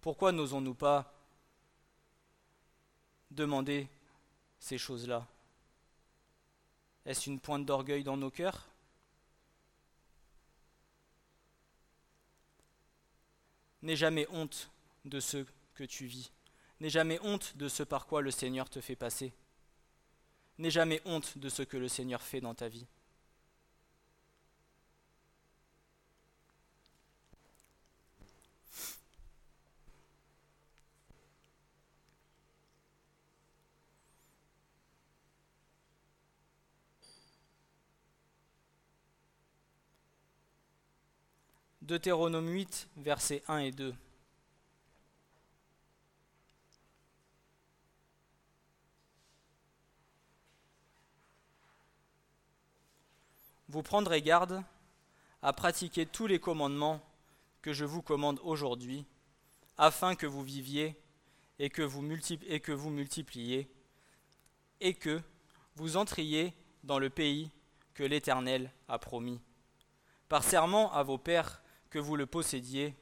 Pourquoi 0.00 0.32
n'osons-nous 0.32 0.74
pas 0.74 1.14
demander 3.30 3.88
ces 4.58 4.78
choses-là? 4.78 5.24
Est-ce 7.04 7.30
une 7.30 7.38
pointe 7.38 7.64
d'orgueil 7.64 8.02
dans 8.02 8.16
nos 8.16 8.32
cœurs? 8.32 8.68
N'aie 13.82 13.94
jamais 13.94 14.26
honte 14.30 14.72
de 15.04 15.20
ce 15.20 15.46
que 15.74 15.84
tu 15.84 16.06
vis. 16.06 16.32
N'aie 16.80 16.90
jamais 16.90 17.18
honte 17.22 17.56
de 17.56 17.68
ce 17.68 17.82
par 17.82 18.06
quoi 18.06 18.20
le 18.20 18.30
Seigneur 18.30 18.68
te 18.68 18.80
fait 18.80 18.96
passer. 18.96 19.32
N'aie 20.58 20.70
jamais 20.70 21.00
honte 21.04 21.38
de 21.38 21.48
ce 21.48 21.62
que 21.62 21.76
le 21.76 21.88
Seigneur 21.88 22.22
fait 22.22 22.40
dans 22.40 22.54
ta 22.54 22.68
vie. 22.68 22.86
Deutéronome 41.86 42.48
8, 42.48 42.88
versets 42.96 43.44
1 43.46 43.58
et 43.58 43.70
2. 43.70 43.94
Vous 53.76 53.82
prendrez 53.82 54.22
garde 54.22 54.64
à 55.42 55.52
pratiquer 55.52 56.06
tous 56.06 56.26
les 56.26 56.40
commandements 56.40 56.98
que 57.60 57.74
je 57.74 57.84
vous 57.84 58.00
commande 58.00 58.40
aujourd'hui, 58.42 59.04
afin 59.76 60.14
que 60.14 60.24
vous 60.24 60.42
viviez 60.42 60.96
et 61.58 61.68
que 61.68 61.82
vous, 61.82 62.02
et 62.02 62.62
multipliez, 62.90 63.68
et 64.80 64.94
que 64.94 65.20
vous 65.74 65.98
entriez 65.98 66.54
dans 66.84 66.98
le 66.98 67.10
pays 67.10 67.50
que 67.92 68.02
l'Éternel 68.02 68.70
a 68.88 68.98
promis. 68.98 69.42
Par 70.30 70.42
serment 70.42 70.90
à 70.94 71.02
vos 71.02 71.18
pères 71.18 71.60
que 71.90 71.98
vous 71.98 72.16
le 72.16 72.24
possédiez, 72.24 72.94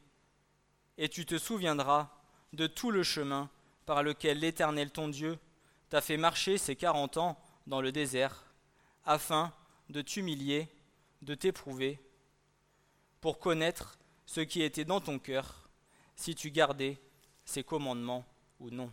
et 0.99 1.09
tu 1.09 1.25
te 1.25 1.39
souviendras 1.39 2.11
de 2.53 2.67
tout 2.67 2.91
le 2.91 3.05
chemin 3.05 3.49
par 3.87 4.03
lequel 4.03 4.41
l'Éternel 4.41 4.91
ton 4.91 5.07
Dieu 5.07 5.39
t'a 5.89 6.01
fait 6.01 6.17
marcher 6.17 6.59
ces 6.59 6.75
quarante 6.75 7.17
ans 7.17 7.39
dans 7.69 7.81
le 7.81 7.93
désert, 7.93 8.45
afin 9.05 9.55
de 9.91 10.03
t'humilier, 10.03 10.69
de 11.23 11.35
t'éprouver, 11.35 12.01
pour 13.21 13.39
connaître 13.39 13.99
ce 14.27 14.41
qui 14.41 14.63
était 14.63 14.85
dans 14.85 15.01
ton 15.01 15.19
cœur, 15.19 15.69
si 16.17 16.35
tu 16.35 16.51
gardais 16.51 16.99
ses 17.45 17.65
commandements 17.65 18.25
ou 18.61 18.71
non. 18.71 18.93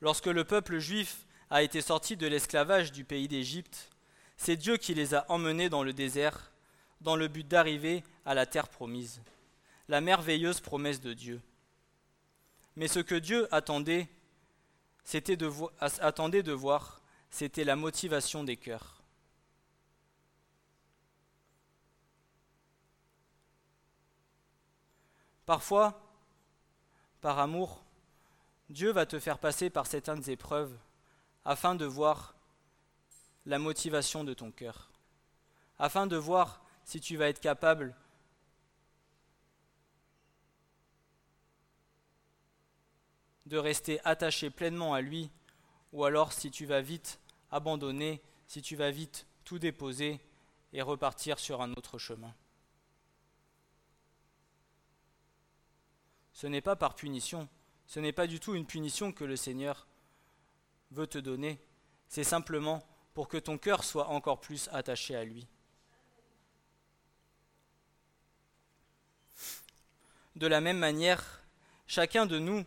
Lorsque 0.00 0.26
le 0.26 0.44
peuple 0.44 0.78
juif 0.78 1.26
a 1.50 1.62
été 1.62 1.80
sorti 1.80 2.16
de 2.16 2.26
l'esclavage 2.26 2.92
du 2.92 3.04
pays 3.04 3.28
d'Égypte, 3.28 3.90
c'est 4.36 4.56
Dieu 4.56 4.76
qui 4.76 4.94
les 4.94 5.14
a 5.14 5.24
emmenés 5.30 5.68
dans 5.68 5.82
le 5.82 5.92
désert, 5.92 6.52
dans 7.00 7.16
le 7.16 7.28
but 7.28 7.46
d'arriver 7.46 8.02
à 8.24 8.34
la 8.34 8.46
terre 8.46 8.68
promise, 8.68 9.22
la 9.88 10.00
merveilleuse 10.00 10.60
promesse 10.60 11.00
de 11.00 11.12
Dieu. 11.12 11.40
Mais 12.76 12.88
ce 12.88 13.00
que 13.00 13.14
Dieu 13.14 13.46
attendait, 13.54 14.08
c'était 15.04 15.36
de, 15.36 15.46
de 15.46 16.52
voir, 16.52 17.00
c'était 17.30 17.64
la 17.64 17.76
motivation 17.76 18.42
des 18.42 18.56
cœurs. 18.56 19.02
Parfois, 25.46 26.00
par 27.20 27.38
amour, 27.38 27.84
Dieu 28.70 28.92
va 28.92 29.04
te 29.04 29.18
faire 29.18 29.38
passer 29.38 29.68
par 29.68 29.86
certaines 29.86 30.28
épreuves 30.30 30.74
afin 31.44 31.74
de 31.74 31.84
voir 31.84 32.34
la 33.44 33.58
motivation 33.58 34.24
de 34.24 34.32
ton 34.32 34.50
cœur, 34.50 34.90
afin 35.78 36.06
de 36.06 36.16
voir 36.16 36.62
si 36.84 36.98
tu 37.00 37.18
vas 37.18 37.28
être 37.28 37.40
capable 37.40 37.94
de 43.46 43.58
rester 43.58 44.00
attaché 44.04 44.50
pleinement 44.50 44.94
à 44.94 45.00
lui, 45.00 45.30
ou 45.92 46.04
alors 46.04 46.32
si 46.32 46.50
tu 46.50 46.66
vas 46.66 46.80
vite 46.80 47.20
abandonner, 47.50 48.22
si 48.46 48.62
tu 48.62 48.76
vas 48.76 48.90
vite 48.90 49.26
tout 49.44 49.58
déposer 49.58 50.20
et 50.72 50.82
repartir 50.82 51.38
sur 51.38 51.62
un 51.62 51.72
autre 51.72 51.98
chemin. 51.98 52.34
Ce 56.32 56.46
n'est 56.46 56.60
pas 56.60 56.76
par 56.76 56.94
punition, 56.94 57.48
ce 57.86 58.00
n'est 58.00 58.12
pas 58.12 58.26
du 58.26 58.40
tout 58.40 58.54
une 58.54 58.66
punition 58.66 59.12
que 59.12 59.24
le 59.24 59.36
Seigneur 59.36 59.86
veut 60.90 61.06
te 61.06 61.18
donner, 61.18 61.60
c'est 62.08 62.24
simplement 62.24 62.84
pour 63.14 63.28
que 63.28 63.36
ton 63.36 63.58
cœur 63.58 63.84
soit 63.84 64.08
encore 64.08 64.40
plus 64.40 64.68
attaché 64.72 65.14
à 65.14 65.24
lui. 65.24 65.46
De 70.34 70.48
la 70.48 70.60
même 70.60 70.78
manière, 70.78 71.42
chacun 71.86 72.26
de 72.26 72.40
nous, 72.40 72.64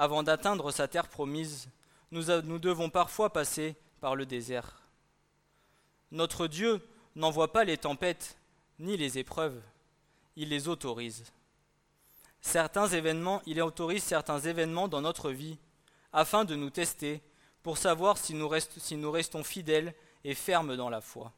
avant 0.00 0.22
d'atteindre 0.22 0.70
sa 0.70 0.88
terre 0.88 1.08
promise, 1.08 1.68
nous, 2.10 2.24
devons 2.58 2.88
parfois 2.90 3.32
passer 3.32 3.76
par 4.00 4.16
le 4.16 4.26
désert. 4.26 4.82
Notre 6.10 6.46
Dieu 6.46 6.80
n'envoie 7.14 7.52
pas 7.52 7.64
les 7.64 7.76
tempêtes 7.76 8.38
ni 8.78 8.96
les 8.96 9.18
épreuves, 9.18 9.60
il 10.36 10.48
les 10.48 10.68
autorise 10.68 11.24
certains 12.40 12.88
événements, 12.88 13.42
il 13.46 13.60
autorise 13.60 14.02
certains 14.02 14.38
événements 14.38 14.88
dans 14.88 15.00
notre 15.00 15.30
vie 15.30 15.58
afin 16.12 16.44
de 16.44 16.54
nous 16.54 16.70
tester 16.70 17.22
pour 17.62 17.78
savoir 17.78 18.16
si 18.16 18.34
nous 18.34 18.48
restons 18.48 19.44
fidèles 19.44 19.94
et 20.24 20.34
fermes 20.34 20.76
dans 20.76 20.90
la 20.90 21.00
foi. 21.00 21.32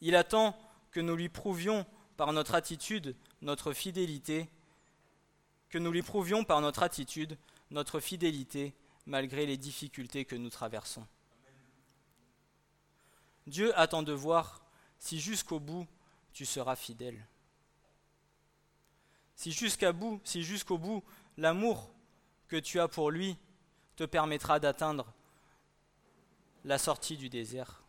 Il 0.00 0.16
attend 0.16 0.56
que 0.90 1.00
nous 1.00 1.16
lui 1.16 1.28
prouvions 1.28 1.86
par 2.16 2.32
notre 2.32 2.54
attitude 2.54 3.14
notre 3.42 3.74
fidélité, 3.74 4.48
que 5.74 5.78
nous 5.80 5.90
lui 5.90 6.02
prouvions 6.02 6.44
par 6.44 6.60
notre 6.60 6.84
attitude 6.84 7.36
notre 7.72 7.98
fidélité 7.98 8.76
malgré 9.06 9.44
les 9.44 9.56
difficultés 9.56 10.24
que 10.24 10.36
nous 10.36 10.48
traversons. 10.48 11.04
Dieu 13.48 13.76
attend 13.76 14.04
de 14.04 14.12
voir 14.12 14.62
si 15.00 15.18
jusqu'au 15.18 15.58
bout 15.58 15.88
tu 16.32 16.46
seras 16.46 16.76
fidèle 16.76 17.26
si 19.34 19.50
jusqu'à 19.50 19.90
bout, 19.90 20.20
si 20.22 20.44
jusqu'au 20.44 20.78
bout, 20.78 21.02
l'amour 21.38 21.92
que 22.46 22.54
tu 22.54 22.78
as 22.78 22.86
pour 22.86 23.10
lui 23.10 23.36
te 23.96 24.04
permettra 24.04 24.60
d'atteindre 24.60 25.12
la 26.64 26.78
sortie 26.78 27.16
du 27.16 27.28
désert. 27.28 27.82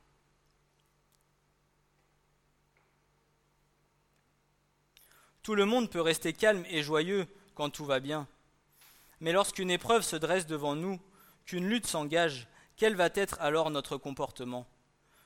Tout 5.43 5.54
le 5.54 5.65
monde 5.65 5.91
peut 5.91 6.02
rester 6.02 6.34
calme 6.34 6.65
et 6.67 6.82
joyeux 6.82 7.28
quand 7.56 7.70
tout 7.70 7.86
va 7.86 8.00
bien. 8.00 8.28
Mais 9.22 9.32
lorsqu'une 9.32 9.72
épreuve 9.72 10.04
se 10.04 10.15
dresse 10.15 10.46
devant 10.46 10.76
nous, 10.76 11.00
qu'une 11.46 11.68
lutte 11.68 11.88
s'engage, 11.88 12.48
quel 12.78 12.96
va 12.96 13.10
être 13.15 13.39
alors 13.39 13.72
notre 13.72 13.98
comportement? 13.98 14.68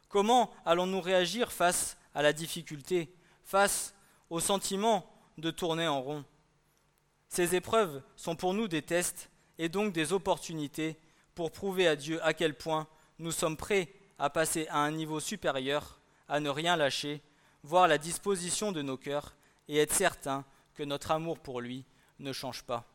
Comment 0.07 0.51
allons-nous 0.65 1.01
réagir 1.01 1.51
face 1.51 1.97
à 2.13 2.21
la 2.21 2.33
difficulté, 2.33 3.13
face 3.43 3.93
au 4.29 4.39
sentiment 4.39 5.05
de 5.37 5.51
tourner 5.51 5.87
en 5.87 6.01
rond? 6.01 6.23
Ces 7.27 7.55
épreuves 7.55 8.01
sont 8.15 8.35
pour 8.35 8.53
nous 8.53 8.67
des 8.67 8.81
tests 8.81 9.29
et 9.57 9.69
donc 9.69 9.93
des 9.93 10.13
opportunités 10.13 10.97
pour 11.35 11.51
prouver 11.51 11.87
à 11.87 11.95
Dieu 11.95 12.23
à 12.23 12.33
quel 12.33 12.55
point 12.55 12.87
nous 13.17 13.31
sommes 13.31 13.57
prêts 13.57 13.89
à 14.17 14.29
passer 14.29 14.67
à 14.69 14.79
un 14.79 14.91
niveau 14.91 15.19
supérieur, 15.19 15.99
à 16.27 16.39
ne 16.39 16.49
rien 16.49 16.75
lâcher, 16.75 17.21
voir 17.63 17.87
la 17.87 17.97
disposition 17.97 18.71
de 18.71 18.81
nos 18.81 18.97
cœurs 18.97 19.35
et 19.67 19.77
être 19.77 19.93
certain 19.93 20.43
que 20.75 20.83
notre 20.83 21.11
amour 21.11 21.39
pour 21.39 21.61
lui 21.61 21.85
ne 22.19 22.33
change 22.33 22.63
pas. 22.63 22.85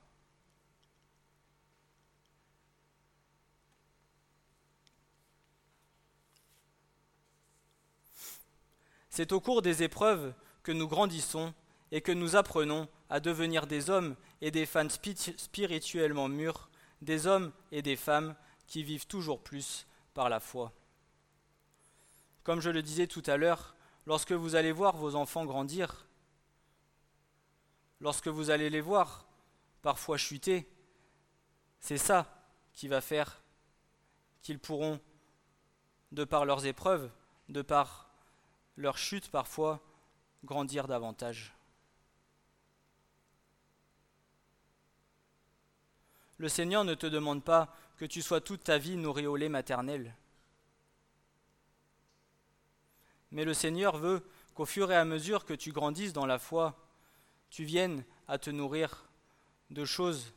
C'est 9.11 9.33
au 9.33 9.41
cours 9.41 9.63
des 9.63 9.85
épreuves 9.85 10.35
que 10.65 10.73
nous 10.73 10.89
grandissons 10.89 11.55
et 11.93 12.01
que 12.01 12.11
nous 12.11 12.35
apprenons 12.35 12.89
à 13.09 13.21
devenir 13.21 13.69
des 13.69 13.89
hommes 13.89 14.17
et 14.41 14.51
des 14.51 14.67
femmes 14.67 14.91
spirituellement 14.91 16.29
mûrs, 16.29 16.69
des 17.01 17.29
hommes 17.29 17.53
et 17.71 17.81
des 17.81 17.95
femmes 17.95 18.35
qui 18.67 18.83
vivent 18.83 19.07
toujours 19.07 19.41
plus 19.41 19.87
par 20.15 20.29
la 20.29 20.41
foi. 20.41 20.73
Comme 22.43 22.61
je 22.61 22.71
le 22.71 22.83
disais 22.83 23.07
tout 23.07 23.23
à 23.27 23.37
l'heure, 23.37 23.77
lorsque 24.07 24.33
vous 24.33 24.57
allez 24.57 24.73
voir 24.73 24.97
vos 24.97 25.15
enfants 25.15 25.45
grandir, 25.45 26.07
lorsque 28.05 28.29
vous 28.29 28.51
allez 28.51 28.69
les 28.69 28.83
voir 28.83 29.25
parfois 29.81 30.19
chuter, 30.19 30.69
c'est 31.81 31.97
ça 31.97 32.47
qui 32.75 32.87
va 32.87 33.01
faire 33.01 33.41
qu'ils 34.43 34.59
pourront, 34.59 35.01
de 36.13 36.25
par 36.25 36.45
leurs 36.45 36.67
épreuves, 36.67 37.11
de 37.49 37.63
par 37.63 38.11
leur 38.77 38.99
chute 38.99 39.31
parfois, 39.31 39.81
grandir 40.45 40.87
davantage. 40.87 41.55
Le 46.37 46.51
Seigneur 46.51 46.85
ne 46.85 46.95
te 46.95 47.07
demande 47.07 47.43
pas 47.43 47.75
que 47.97 48.05
tu 48.05 48.21
sois 48.21 48.43
toute 48.43 48.65
ta 48.65 48.77
vie 48.77 48.99
nourri 48.99 49.27
au 49.27 49.37
lait 49.37 49.49
maternel. 49.49 50.15
Mais 53.31 53.47
le 53.47 53.55
Seigneur 53.55 53.97
veut 53.97 54.29
qu'au 54.53 54.67
fur 54.67 54.93
et 54.93 54.97
à 54.97 55.07
mesure 55.07 55.47
que 55.47 55.55
tu 55.55 55.73
grandisses 55.73 56.13
dans 56.13 56.27
la 56.27 56.39
foi, 56.39 56.84
tu 57.55 57.63
viennes 57.63 58.03
à 58.27 58.37
te 58.37 58.51
nourrir 58.51 59.05
de 59.71 59.85
choses, 59.85 60.33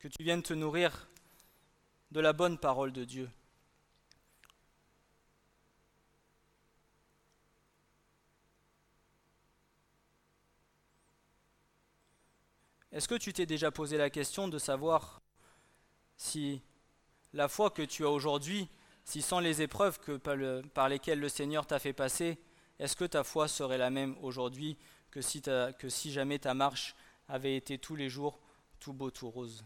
que 0.00 0.08
tu 0.08 0.24
viennes 0.24 0.42
te 0.42 0.54
nourrir 0.54 1.06
de 2.10 2.18
la 2.18 2.32
bonne 2.32 2.58
parole 2.58 2.92
de 2.92 3.04
Dieu. 3.04 3.30
Est-ce 12.90 13.06
que 13.06 13.14
tu 13.14 13.32
t'es 13.32 13.46
déjà 13.46 13.70
posé 13.70 13.96
la 13.96 14.10
question 14.10 14.48
de 14.48 14.58
savoir 14.58 15.22
si 16.16 16.60
la 17.32 17.46
foi 17.46 17.70
que 17.70 17.82
tu 17.82 18.04
as 18.04 18.10
aujourd'hui, 18.10 18.68
si 19.04 19.22
sans 19.22 19.38
les 19.38 19.62
épreuves 19.62 20.00
par, 20.74 20.88
lesquelles 20.88 21.20
le 21.20 21.28
Seigneur 21.28 21.68
t'a 21.68 21.78
fait 21.78 21.92
passer, 21.92 22.36
est-ce 22.84 22.96
que 22.96 23.06
ta 23.06 23.24
foi 23.24 23.48
serait 23.48 23.78
la 23.78 23.88
même 23.88 24.14
aujourd'hui 24.20 24.76
que 25.10 25.22
si, 25.22 26.12
jamais 26.12 26.38
ta 26.38 26.52
marche 26.52 26.94
avait 27.28 27.56
été 27.56 27.78
tous 27.78 27.96
les 27.96 28.10
jours 28.10 28.38
tout 28.78 28.92
beau, 28.92 29.10
tout 29.10 29.30
rose? 29.30 29.64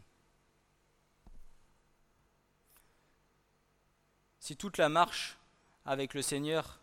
Si 4.39 4.57
toute 4.57 4.79
la 4.79 4.89
marche 4.89 5.37
avec 5.85 6.15
le 6.15 6.23
Seigneur 6.23 6.79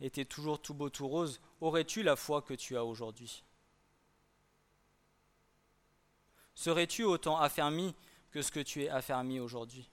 était 0.00 0.24
toujours 0.24 0.62
tout 0.62 0.72
beau, 0.72 0.88
tout 0.88 1.08
rose, 1.08 1.42
aurais-tu 1.60 2.02
la 2.02 2.16
foi 2.16 2.40
que 2.40 2.54
tu 2.54 2.74
as 2.78 2.84
aujourd'hui? 2.86 3.44
Serais-tu 6.54 7.04
autant 7.04 7.38
affermi 7.38 7.94
que 8.30 8.40
ce 8.40 8.50
que 8.50 8.60
tu 8.60 8.84
es 8.84 8.88
affermi 8.88 9.40
aujourd'hui? 9.40 9.90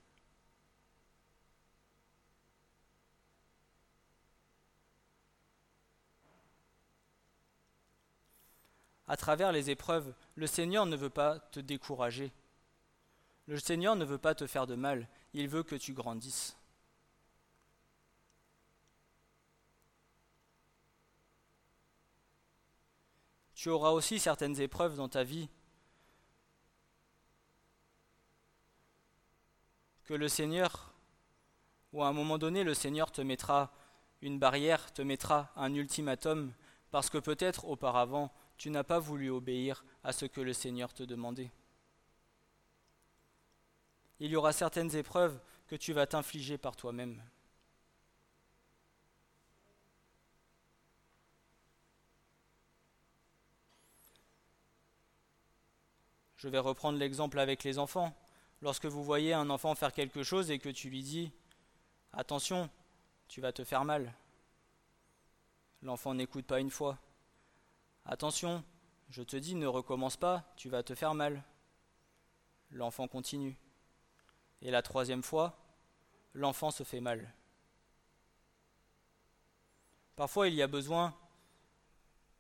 À 9.14 9.16
travers 9.16 9.52
les 9.52 9.70
épreuves, 9.70 10.12
le 10.34 10.48
Seigneur 10.48 10.88
ne 10.88 10.96
veut 10.96 11.12
pas 11.12 11.38
te 11.38 11.60
décourager. 11.60 12.34
Le 13.46 13.60
Seigneur 13.60 13.96
ne 13.96 14.06
veut 14.06 14.18
pas 14.18 14.34
te 14.34 14.48
faire 14.48 14.66
de 14.66 14.74
mal, 14.74 15.08
il 15.36 15.48
veut 15.48 15.62
que 15.62 15.76
tu 15.76 15.94
grandisses. 15.94 16.58
Tu 23.54 23.70
auras 23.70 23.92
aussi 23.92 24.18
certaines 24.18 24.60
épreuves 24.60 24.96
dans 24.96 25.10
ta 25.10 25.24
vie 25.24 25.48
que 30.06 30.16
le 30.16 30.28
Seigneur, 30.28 30.92
ou 31.92 32.02
à 32.02 32.08
un 32.08 32.14
moment 32.14 32.40
donné, 32.40 32.64
le 32.64 32.74
Seigneur 32.74 33.12
te 33.12 33.22
mettra 33.22 33.72
une 34.24 34.40
barrière, 34.40 34.92
te 34.92 35.04
mettra 35.04 35.52
un 35.56 35.72
ultimatum, 35.76 36.52
parce 36.90 37.12
que 37.12 37.20
peut-être 37.20 37.66
auparavant, 37.66 38.34
tu 38.58 38.70
n'as 38.70 38.84
pas 38.84 39.00
voulu 39.00 39.30
obéir 39.30 39.84
à 40.04 40.12
ce 40.14 40.26
que 40.26 40.42
le 40.42 40.54
Seigneur 40.54 40.94
te 40.94 41.04
demandait. 41.04 41.52
Il 44.20 44.32
y 44.32 44.36
aura 44.36 44.54
certaines 44.54 44.96
épreuves 44.96 45.40
que 45.68 45.76
tu 45.76 45.94
vas 45.94 46.08
t'infliger 46.08 46.58
par 46.58 46.76
toi-même. 46.76 47.22
Je 56.38 56.50
vais 56.50 56.60
reprendre 56.60 57.00
l'exemple 57.00 57.40
avec 57.40 57.64
les 57.64 57.80
enfants 57.80 58.14
lorsque 58.62 58.86
vous 58.86 59.04
voyez 59.04 59.34
un 59.34 59.50
enfant 59.50 59.76
faire 59.76 59.94
quelque 59.94 60.24
chose 60.24 60.52
et 60.52 60.60
que 60.60 60.68
tu 60.68 60.90
lui 60.90 61.02
dis 61.02 61.32
Attention, 62.12 62.70
tu 63.28 63.42
vas 63.42 63.54
te 63.54 63.64
faire 63.64 63.86
mal. 63.86 64.14
L'enfant 65.82 66.14
n'écoute 66.14 66.46
pas 66.46 66.60
une 66.60 66.70
fois. 66.70 66.98
Attention, 68.06 68.64
je 69.10 69.24
te 69.24 69.38
dis 69.38 69.56
ne 69.56 69.68
recommence 69.68 70.18
pas, 70.18 70.44
tu 70.58 70.70
vas 70.70 70.84
te 70.84 70.96
faire 70.96 71.14
mal. 71.14 71.44
L'enfant 72.72 73.08
continue. 73.08 73.58
Et 74.62 74.72
la 74.72 74.82
troisième 74.82 75.24
fois, 75.24 75.58
l'enfant 76.34 76.72
se 76.72 76.84
fait 76.84 77.02
mal. 77.02 77.34
Parfois 80.16 80.48
il 80.48 80.54
y 80.54 80.62
a 80.62 80.68
besoin, 80.68 81.16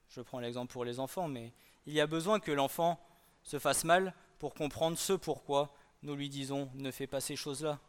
je 0.09 0.21
prends 0.21 0.39
l'exemple 0.39 0.71
pour 0.71 0.85
les 0.85 0.99
enfants, 0.99 1.27
mais 1.27 1.53
il 1.85 1.93
y 1.93 2.01
a 2.01 2.07
besoin 2.07 2.39
que 2.39 2.51
l'enfant 2.51 2.99
se 3.43 3.59
fasse 3.59 3.83
mal 3.83 4.13
pour 4.39 4.53
comprendre 4.53 4.97
ce 4.97 5.13
pourquoi 5.13 5.73
nous 6.01 6.15
lui 6.15 6.29
disons 6.29 6.69
ne 6.75 6.91
fais 6.91 7.07
pas 7.07 7.21
ces 7.21 7.35
choses-là. 7.35 7.79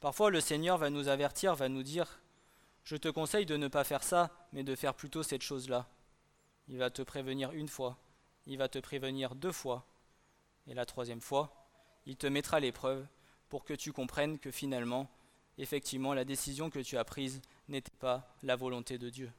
Parfois 0.00 0.30
le 0.30 0.40
Seigneur 0.40 0.78
va 0.78 0.90
nous 0.90 1.08
avertir, 1.08 1.54
va 1.54 1.68
nous 1.68 1.82
dire 1.82 2.20
je 2.84 2.96
te 2.96 3.08
conseille 3.08 3.46
de 3.46 3.56
ne 3.56 3.68
pas 3.68 3.84
faire 3.84 4.02
ça, 4.02 4.30
mais 4.52 4.64
de 4.64 4.74
faire 4.74 4.94
plutôt 4.94 5.22
cette 5.22 5.42
chose-là. 5.42 5.88
Il 6.68 6.78
va 6.78 6.90
te 6.90 7.02
prévenir 7.02 7.52
une 7.52 7.68
fois, 7.68 7.98
il 8.46 8.58
va 8.58 8.68
te 8.68 8.78
prévenir 8.78 9.34
deux 9.34 9.52
fois, 9.52 9.86
et 10.66 10.74
la 10.74 10.86
troisième 10.86 11.20
fois, 11.20 11.68
il 12.06 12.16
te 12.16 12.26
mettra 12.26 12.60
l'épreuve 12.60 13.06
pour 13.48 13.64
que 13.64 13.74
tu 13.74 13.92
comprennes 13.92 14.38
que 14.38 14.50
finalement, 14.50 15.10
effectivement, 15.58 16.14
la 16.14 16.24
décision 16.24 16.70
que 16.70 16.78
tu 16.78 16.96
as 16.96 17.04
prise 17.04 17.40
n'était 17.68 17.96
pas 17.98 18.34
la 18.42 18.56
volonté 18.56 18.98
de 18.98 19.10
Dieu. 19.10 19.32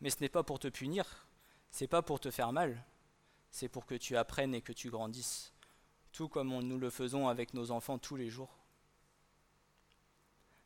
Mais 0.00 0.10
ce 0.10 0.20
n'est 0.20 0.28
pas 0.30 0.42
pour 0.42 0.58
te 0.58 0.68
punir, 0.68 1.26
c'est 1.70 1.86
pas 1.86 2.02
pour 2.02 2.20
te 2.20 2.30
faire 2.30 2.52
mal, 2.52 2.84
c'est 3.50 3.68
pour 3.68 3.84
que 3.84 3.94
tu 3.94 4.16
apprennes 4.16 4.54
et 4.54 4.62
que 4.62 4.72
tu 4.72 4.90
grandisses, 4.90 5.52
tout 6.12 6.28
comme 6.28 6.48
nous 6.48 6.78
le 6.78 6.90
faisons 6.90 7.28
avec 7.28 7.52
nos 7.52 7.70
enfants 7.70 7.98
tous 7.98 8.16
les 8.16 8.30
jours. 8.30 8.56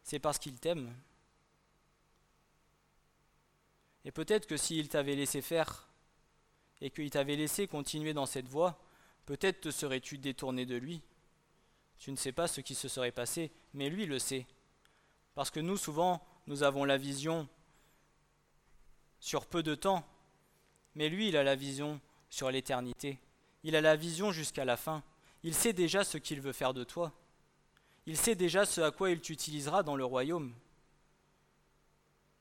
C'est 0.03 0.18
parce 0.18 0.38
qu'il 0.38 0.61
t'aime. 0.61 0.94
Et 4.05 4.12
peut-être 4.12 4.47
que 4.47 4.57
s'il 4.57 4.88
t'avait 4.88 5.17
laissé 5.17 5.40
faire 5.40 5.88
et 6.81 6.90
qu'il 6.90 7.11
t'avait 7.11 7.37
laissé 7.37 7.67
continuer 7.67 8.12
dans 8.12 8.27
cette 8.27 8.49
voie, 8.49 8.79
peut-être 9.27 9.62
te 9.62 9.71
serais-tu 9.71 10.19
détourné 10.19 10.67
de 10.67 10.77
lui. 10.77 11.03
Tu 11.99 12.11
ne 12.11 12.17
sais 12.17 12.33
pas 12.33 12.47
ce 12.47 12.61
qui 12.61 12.75
se 12.75 12.88
serait 12.88 13.12
passé, 13.12 13.51
mais 13.73 13.88
lui 13.88 14.07
le 14.07 14.19
sait. 14.19 14.47
Parce 15.35 15.51
que 15.51 15.61
nous, 15.61 15.77
souvent, 15.77 16.25
nous 16.47 16.62
avons 16.62 16.85
la 16.85 16.99
vision 16.99 17.49
sur 19.21 19.47
peu 19.47 19.62
de 19.62 19.75
temps, 19.75 20.07
mais 20.95 21.09
lui, 21.09 21.29
il 21.29 21.37
a 21.37 21.43
la 21.43 21.55
vision 21.55 22.01
sur 22.29 22.51
l'éternité. 22.51 23.19
Il 23.62 23.75
a 23.77 23.81
la 23.81 23.97
vision 23.97 24.33
jusqu'à 24.33 24.64
la 24.64 24.77
fin. 24.77 25.03
Il 25.43 25.55
sait 25.55 25.73
déjà 25.73 26.05
ce 26.05 26.19
qu'il 26.19 26.40
veut 26.40 26.53
faire 26.53 26.75
de 26.75 26.85
toi. 26.85 27.12
Il 28.07 28.19
sait 28.19 28.35
déjà 28.35 28.67
ce 28.67 28.83
à 28.83 28.90
quoi 28.90 29.11
il 29.11 29.21
t'utilisera 29.21 29.83
dans 29.83 29.97
le 29.97 30.05
royaume. 30.05 30.53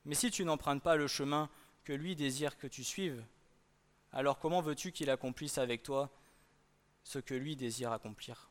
Mais 0.05 0.15
si 0.15 0.31
tu 0.31 0.43
n'empruntes 0.43 0.83
pas 0.83 0.95
le 0.95 1.07
chemin 1.07 1.49
que 1.83 1.93
lui 1.93 2.15
désire 2.15 2.57
que 2.57 2.67
tu 2.67 2.83
suives, 2.83 3.23
alors 4.11 4.39
comment 4.39 4.61
veux-tu 4.61 4.91
qu'il 4.91 5.09
accomplisse 5.09 5.57
avec 5.57 5.83
toi 5.83 6.09
ce 7.03 7.19
que 7.19 7.33
lui 7.33 7.55
désire 7.55 7.91
accomplir? 7.91 8.49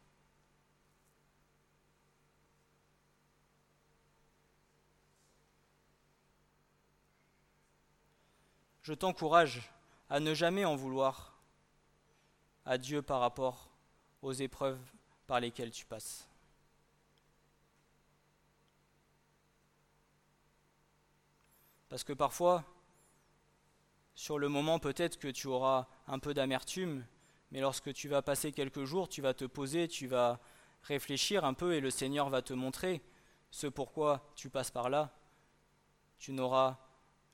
Je 8.83 8.95
t'encourage 8.95 9.71
à 10.11 10.19
ne 10.19 10.35
jamais 10.35 10.65
en 10.65 10.75
vouloir 10.75 11.41
à 12.65 12.79
Dieu 12.79 13.01
par 13.01 13.21
rapport 13.21 13.71
aux 14.23 14.33
épreuves 14.33 14.81
par 15.27 15.39
lesquelles 15.39 15.71
tu 15.71 15.87
passes. 15.87 16.32
Parce 21.93 22.05
que 22.05 22.15
parfois, 22.15 22.65
sur 24.15 24.39
le 24.39 24.49
moment, 24.49 24.79
peut-être 24.79 25.19
que 25.19 25.29
tu 25.29 25.47
auras 25.47 25.89
un 26.07 26.19
peu 26.19 26.33
d'amertume, 26.33 27.05
mais 27.51 27.61
lorsque 27.61 27.93
tu 27.93 28.09
vas 28.09 28.23
passer 28.23 28.51
quelques 28.51 28.85
jours, 28.85 29.11
tu 29.11 29.21
vas 29.21 29.35
te 29.35 29.45
poser, 29.45 29.89
tu 29.89 30.07
vas 30.07 30.41
réfléchir 30.85 31.45
un 31.45 31.53
peu 31.53 31.75
et 31.75 31.81
le 31.81 31.91
Seigneur 31.91 32.31
va 32.31 32.41
te 32.41 32.55
montrer 32.55 33.03
ce 33.51 33.67
pourquoi 33.67 34.33
tu 34.37 34.49
passes 34.49 34.71
par 34.71 34.89
là. 34.89 35.15
Tu 36.17 36.33
n'auras 36.33 36.79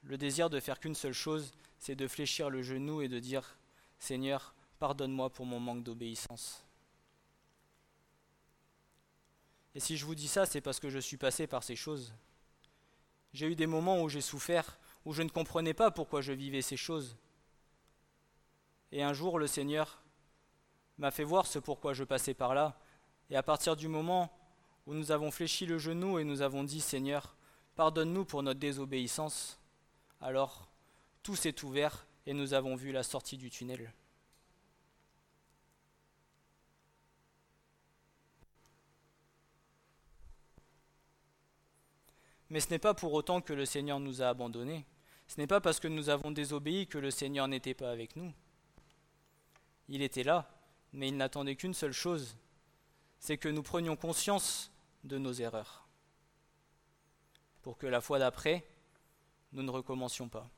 le 0.02 0.18
désir 0.18 0.50
de 0.50 0.58
faire 0.58 0.80
qu'une 0.80 0.96
seule 0.96 1.12
chose, 1.12 1.52
c'est 1.78 1.94
de 1.94 2.08
fléchir 2.08 2.50
le 2.50 2.60
genou 2.60 3.00
et 3.00 3.06
de 3.06 3.20
dire 3.20 3.60
Seigneur, 4.00 4.56
pardonne-moi 4.80 5.30
pour 5.30 5.46
mon 5.46 5.60
manque 5.60 5.84
d'obéissance. 5.84 6.66
Et 9.76 9.78
si 9.78 9.96
je 9.96 10.04
vous 10.04 10.16
dis 10.16 10.26
ça, 10.26 10.46
c'est 10.46 10.60
parce 10.60 10.80
que 10.80 10.90
je 10.90 10.98
suis 10.98 11.16
passé 11.16 11.46
par 11.46 11.62
ces 11.62 11.76
choses. 11.76 12.12
J'ai 13.32 13.46
eu 13.46 13.54
des 13.54 13.66
moments 13.66 14.02
où 14.02 14.08
j'ai 14.08 14.20
souffert, 14.20 14.78
où 15.04 15.12
je 15.12 15.22
ne 15.22 15.28
comprenais 15.28 15.74
pas 15.74 15.90
pourquoi 15.90 16.20
je 16.20 16.32
vivais 16.32 16.62
ces 16.62 16.76
choses. 16.76 17.16
Et 18.92 19.02
un 19.02 19.12
jour, 19.12 19.38
le 19.38 19.46
Seigneur 19.46 20.02
m'a 20.98 21.10
fait 21.10 21.24
voir 21.24 21.46
ce 21.46 21.58
pourquoi 21.58 21.92
je 21.92 22.04
passais 22.04 22.34
par 22.34 22.54
là. 22.54 22.78
Et 23.30 23.36
à 23.36 23.42
partir 23.42 23.76
du 23.76 23.88
moment 23.88 24.32
où 24.86 24.94
nous 24.94 25.12
avons 25.12 25.30
fléchi 25.30 25.66
le 25.66 25.78
genou 25.78 26.18
et 26.18 26.24
nous 26.24 26.40
avons 26.40 26.64
dit 26.64 26.80
Seigneur, 26.80 27.36
pardonne-nous 27.76 28.24
pour 28.24 28.42
notre 28.42 28.58
désobéissance, 28.58 29.60
alors 30.20 30.68
tout 31.22 31.36
s'est 31.36 31.64
ouvert 31.64 32.06
et 32.26 32.32
nous 32.32 32.54
avons 32.54 32.74
vu 32.74 32.90
la 32.90 33.02
sortie 33.02 33.36
du 33.36 33.50
tunnel. 33.50 33.92
Mais 42.50 42.60
ce 42.60 42.70
n'est 42.70 42.78
pas 42.78 42.94
pour 42.94 43.12
autant 43.12 43.40
que 43.40 43.52
le 43.52 43.66
Seigneur 43.66 44.00
nous 44.00 44.22
a 44.22 44.28
abandonnés. 44.28 44.86
Ce 45.26 45.38
n'est 45.38 45.46
pas 45.46 45.60
parce 45.60 45.80
que 45.80 45.88
nous 45.88 46.08
avons 46.08 46.30
désobéi 46.30 46.86
que 46.86 46.98
le 46.98 47.10
Seigneur 47.10 47.48
n'était 47.48 47.74
pas 47.74 47.90
avec 47.90 48.16
nous. 48.16 48.32
Il 49.88 50.02
était 50.02 50.22
là, 50.22 50.50
mais 50.92 51.08
il 51.08 51.16
n'attendait 51.16 51.56
qu'une 51.56 51.74
seule 51.74 51.92
chose, 51.92 52.36
c'est 53.18 53.36
que 53.38 53.48
nous 53.48 53.62
prenions 53.62 53.96
conscience 53.96 54.70
de 55.04 55.18
nos 55.18 55.32
erreurs, 55.32 55.86
pour 57.62 57.78
que 57.78 57.86
la 57.86 58.00
fois 58.00 58.18
d'après, 58.18 58.66
nous 59.52 59.62
ne 59.62 59.70
recommencions 59.70 60.28
pas. 60.28 60.48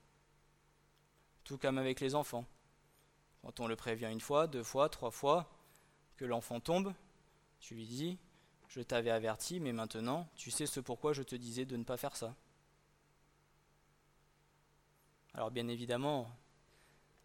Tout 1.45 1.59
comme 1.59 1.79
avec 1.79 2.01
les 2.01 2.15
enfants. 2.15 2.47
Quand 3.43 3.61
on 3.61 3.67
le 3.67 3.77
prévient 3.77 4.11
une 4.11 4.21
fois, 4.21 4.47
deux 4.47 4.63
fois, 4.63 4.89
trois 4.89 5.11
fois, 5.11 5.51
que 6.17 6.25
l'enfant 6.25 6.61
tombe, 6.61 6.93
tu 7.61 7.75
lui 7.75 7.87
dis, 7.87 8.19
je 8.71 8.81
t'avais 8.81 9.11
averti, 9.11 9.59
mais 9.59 9.73
maintenant, 9.73 10.29
tu 10.37 10.51
sais 10.53 10.65
ce 10.67 10.79
pourquoi 10.79 11.13
je 11.13 11.25
te 11.25 11.35
disais 11.35 11.65
de 11.65 11.77
ne 11.77 11.83
pas 11.83 11.97
faire 11.97 12.15
ça. 12.15 12.37
Alors 15.35 15.51
bien 15.51 15.67
évidemment, 15.67 16.31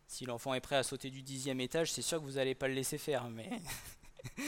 si 0.08 0.26
l'enfant 0.26 0.56
est 0.56 0.62
prêt 0.62 0.76
à 0.76 0.84
sauter 0.84 1.12
du 1.12 1.22
dixième 1.22 1.62
étage, 1.62 1.92
c'est 1.92 2.02
sûr 2.02 2.20
que 2.20 2.24
vous 2.26 2.34
n'allez 2.34 2.56
pas 2.56 2.68
le 2.68 2.74
laisser 2.74 2.98
faire, 2.98 3.30
mais... 3.30 3.62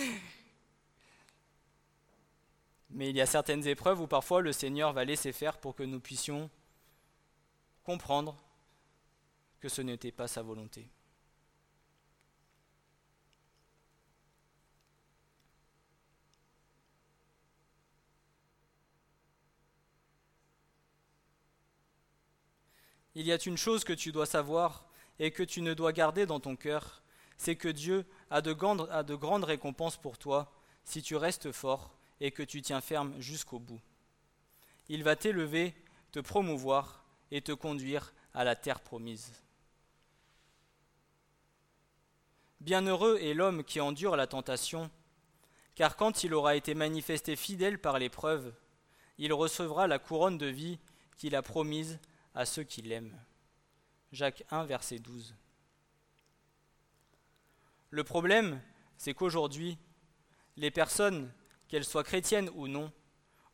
mais 2.89 3.11
il 3.11 3.15
y 3.15 3.21
a 3.21 3.27
certaines 3.27 3.67
épreuves 3.67 4.01
où 4.01 4.07
parfois 4.07 4.41
le 4.41 4.51
Seigneur 4.51 4.91
va 4.91 5.05
laisser 5.05 5.31
faire 5.31 5.59
pour 5.59 5.75
que 5.75 5.83
nous 5.83 5.99
puissions 5.99 6.49
comprendre 7.83 8.35
que 9.59 9.69
ce 9.69 9.83
n'était 9.83 10.11
pas 10.11 10.27
sa 10.27 10.41
volonté. 10.41 10.89
Il 23.17 23.25
y 23.25 23.31
a 23.31 23.37
une 23.47 23.57
chose 23.57 23.83
que 23.83 23.93
tu 23.93 24.11
dois 24.11 24.27
savoir 24.27 24.85
et 25.17 25.31
que 25.31 25.41
tu 25.41 25.61
ne 25.61 25.73
dois 25.73 25.91
garder 25.91 26.27
dans 26.27 26.39
ton 26.39 26.55
cœur, 26.55 27.01
c'est 27.35 27.55
que 27.55 27.67
Dieu 27.67 28.05
a 28.29 28.43
de, 28.43 28.53
grandes, 28.53 29.43
récompenses 29.43 29.97
pour 29.97 30.19
toi 30.19 30.53
si 30.83 31.01
tu 31.01 31.15
restes 31.15 31.51
fort 31.51 31.97
et 32.21 32.29
que 32.29 32.43
tu 32.43 32.61
tiens 32.61 32.79
ferme 32.79 33.19
jusqu'au 33.19 33.57
bout. 33.57 33.81
Il 34.87 35.03
va 35.03 35.15
t'élever, 35.15 35.73
te 36.11 36.19
promouvoir 36.19 37.03
et 37.31 37.41
te 37.41 37.51
conduire 37.53 38.13
à 38.35 38.43
la 38.43 38.55
terre 38.55 38.81
promise. 38.81 39.33
Bienheureux 42.61 43.17
est 43.19 43.33
l'homme 43.33 43.63
qui 43.63 43.81
endure 43.81 44.15
la 44.15 44.27
tentation, 44.27 44.91
car 45.73 45.95
quand 45.95 46.23
il 46.23 46.35
aura 46.35 46.55
été 46.55 46.75
manifesté 46.75 47.35
fidèle 47.35 47.81
par 47.81 47.97
l'épreuve, 47.97 48.53
il 49.17 49.33
recevra 49.33 49.87
la 49.87 49.97
couronne 49.97 50.37
de 50.37 50.45
vie 50.45 50.77
qu'il 51.17 51.35
a 51.35 51.41
promise 51.41 51.99
à 52.37 52.45
ceux 52.45 52.63
qui 52.63 52.83
l'aiment. 52.83 53.19
Jacques 54.11 54.43
1, 54.51 54.65
verset 54.65 54.99
12. 54.99 55.33
Le 57.89 58.03
problème, 58.03 58.61
c'est 58.95 59.15
qu'aujourd'hui, 59.15 59.79
les 60.55 60.69
personnes, 60.69 61.33
qu'elles 61.67 61.83
soient 61.83 62.03
chrétiennes 62.03 62.51
ou 62.53 62.67
non, 62.67 62.93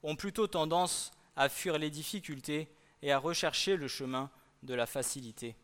ont 0.04 0.18
plutôt 0.18 0.48
tendance 0.48 1.12
à 1.38 1.48
fuir 1.48 1.78
les 1.78 1.90
difficultés 1.90 2.70
et 3.02 3.14
à 3.14 3.20
rechercher 3.20 3.78
le 3.78 3.88
chemin 3.88 4.30
de 4.64 4.74
la 4.74 4.86
facilité. 4.86 5.56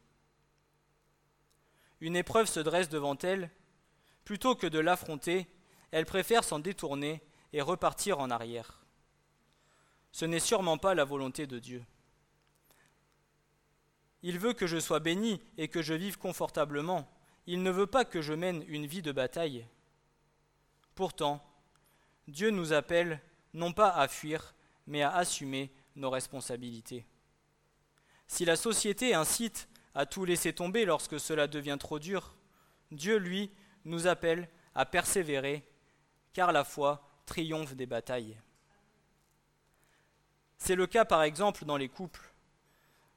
Une 1.99 2.15
épreuve 2.15 2.47
se 2.47 2.61
dresse 2.61 2.87
devant 2.87 3.17
elles, 3.17 3.51
plutôt 4.23 4.55
que 4.55 4.67
de 4.67 4.79
l'affronter, 4.79 5.45
elles 5.91 6.05
préfèrent 6.05 6.45
s'en 6.45 6.59
détourner 6.59 7.21
et 7.51 7.61
repartir 7.61 8.19
en 8.19 8.29
arrière. 8.29 8.85
Ce 10.13 10.23
n'est 10.23 10.39
sûrement 10.39 10.77
pas 10.77 10.95
la 10.95 11.03
volonté 11.03 11.47
de 11.47 11.59
Dieu. 11.59 11.83
Il 14.21 14.39
veut 14.39 14.53
que 14.53 14.67
je 14.67 14.79
sois 14.79 14.99
béni 14.99 15.41
et 15.57 15.67
que 15.67 15.81
je 15.81 15.93
vive 15.93 16.17
confortablement. 16.17 17.09
Il 17.47 17.63
ne 17.63 17.71
veut 17.71 17.87
pas 17.87 18.05
que 18.05 18.21
je 18.21 18.33
mène 18.33 18.63
une 18.67 18.85
vie 18.85 19.01
de 19.01 19.11
bataille. 19.11 19.65
Pourtant, 20.95 21.43
Dieu 22.27 22.49
nous 22.49 22.73
appelle 22.73 23.21
non 23.53 23.71
pas 23.71 23.89
à 23.89 24.07
fuir, 24.07 24.53
mais 24.87 25.01
à 25.01 25.15
assumer 25.15 25.71
nos 25.95 26.09
responsabilités. 26.09 27.05
Si 28.27 28.45
la 28.45 28.55
société 28.55 29.13
incite 29.13 29.67
à 29.95 30.05
tout 30.05 30.25
laisser 30.25 30.53
tomber 30.53 30.85
lorsque 30.85 31.19
cela 31.19 31.47
devient 31.47 31.77
trop 31.79 31.99
dur, 31.99 32.35
Dieu, 32.91 33.17
lui, 33.17 33.51
nous 33.85 34.07
appelle 34.07 34.49
à 34.75 34.85
persévérer, 34.85 35.67
car 36.33 36.51
la 36.51 36.63
foi 36.63 37.07
triomphe 37.25 37.75
des 37.75 37.85
batailles. 37.85 38.37
C'est 40.57 40.75
le 40.75 40.87
cas 40.87 41.05
par 41.05 41.23
exemple 41.23 41.65
dans 41.65 41.77
les 41.77 41.89
couples. 41.89 42.28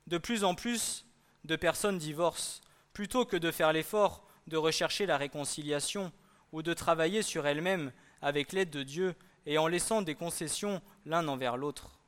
De 0.06 0.18
plus 0.18 0.44
en 0.44 0.54
plus 0.54 1.06
de 1.44 1.56
personnes 1.56 1.98
divorcent, 1.98 2.60
plutôt 2.92 3.24
que 3.24 3.36
de 3.36 3.50
faire 3.50 3.72
l'effort 3.72 4.26
de 4.46 4.56
rechercher 4.56 5.06
la 5.06 5.16
réconciliation 5.16 6.12
ou 6.52 6.62
de 6.62 6.74
travailler 6.74 7.22
sur 7.22 7.46
elles-mêmes 7.46 7.92
avec 8.20 8.52
l'aide 8.52 8.70
de 8.70 8.82
Dieu 8.82 9.14
et 9.46 9.58
en 9.58 9.66
laissant 9.66 10.02
des 10.02 10.14
concessions 10.14 10.82
l'un 11.06 11.26
envers 11.28 11.56
l'autre. 11.56 11.98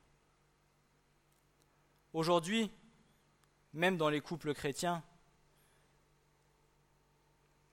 Aujourd'hui, 2.13 2.71
même 3.73 3.97
dans 3.97 4.09
les 4.09 4.21
couples 4.21 4.53
chrétiens, 4.53 5.03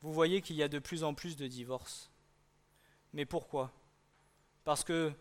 vous 0.01 0.13
voyez 0.13 0.43
qu'il 0.43 0.57
y 0.57 0.63
a 0.63 0.69
de 0.69 0.81
plus 0.81 1.05
en 1.05 1.15
plus 1.15 1.37
de 1.37 1.47
divorces. 1.47 2.11
Mais 3.13 3.25
pourquoi? 3.25 3.71
Parce 4.65 4.83
que 4.83 5.13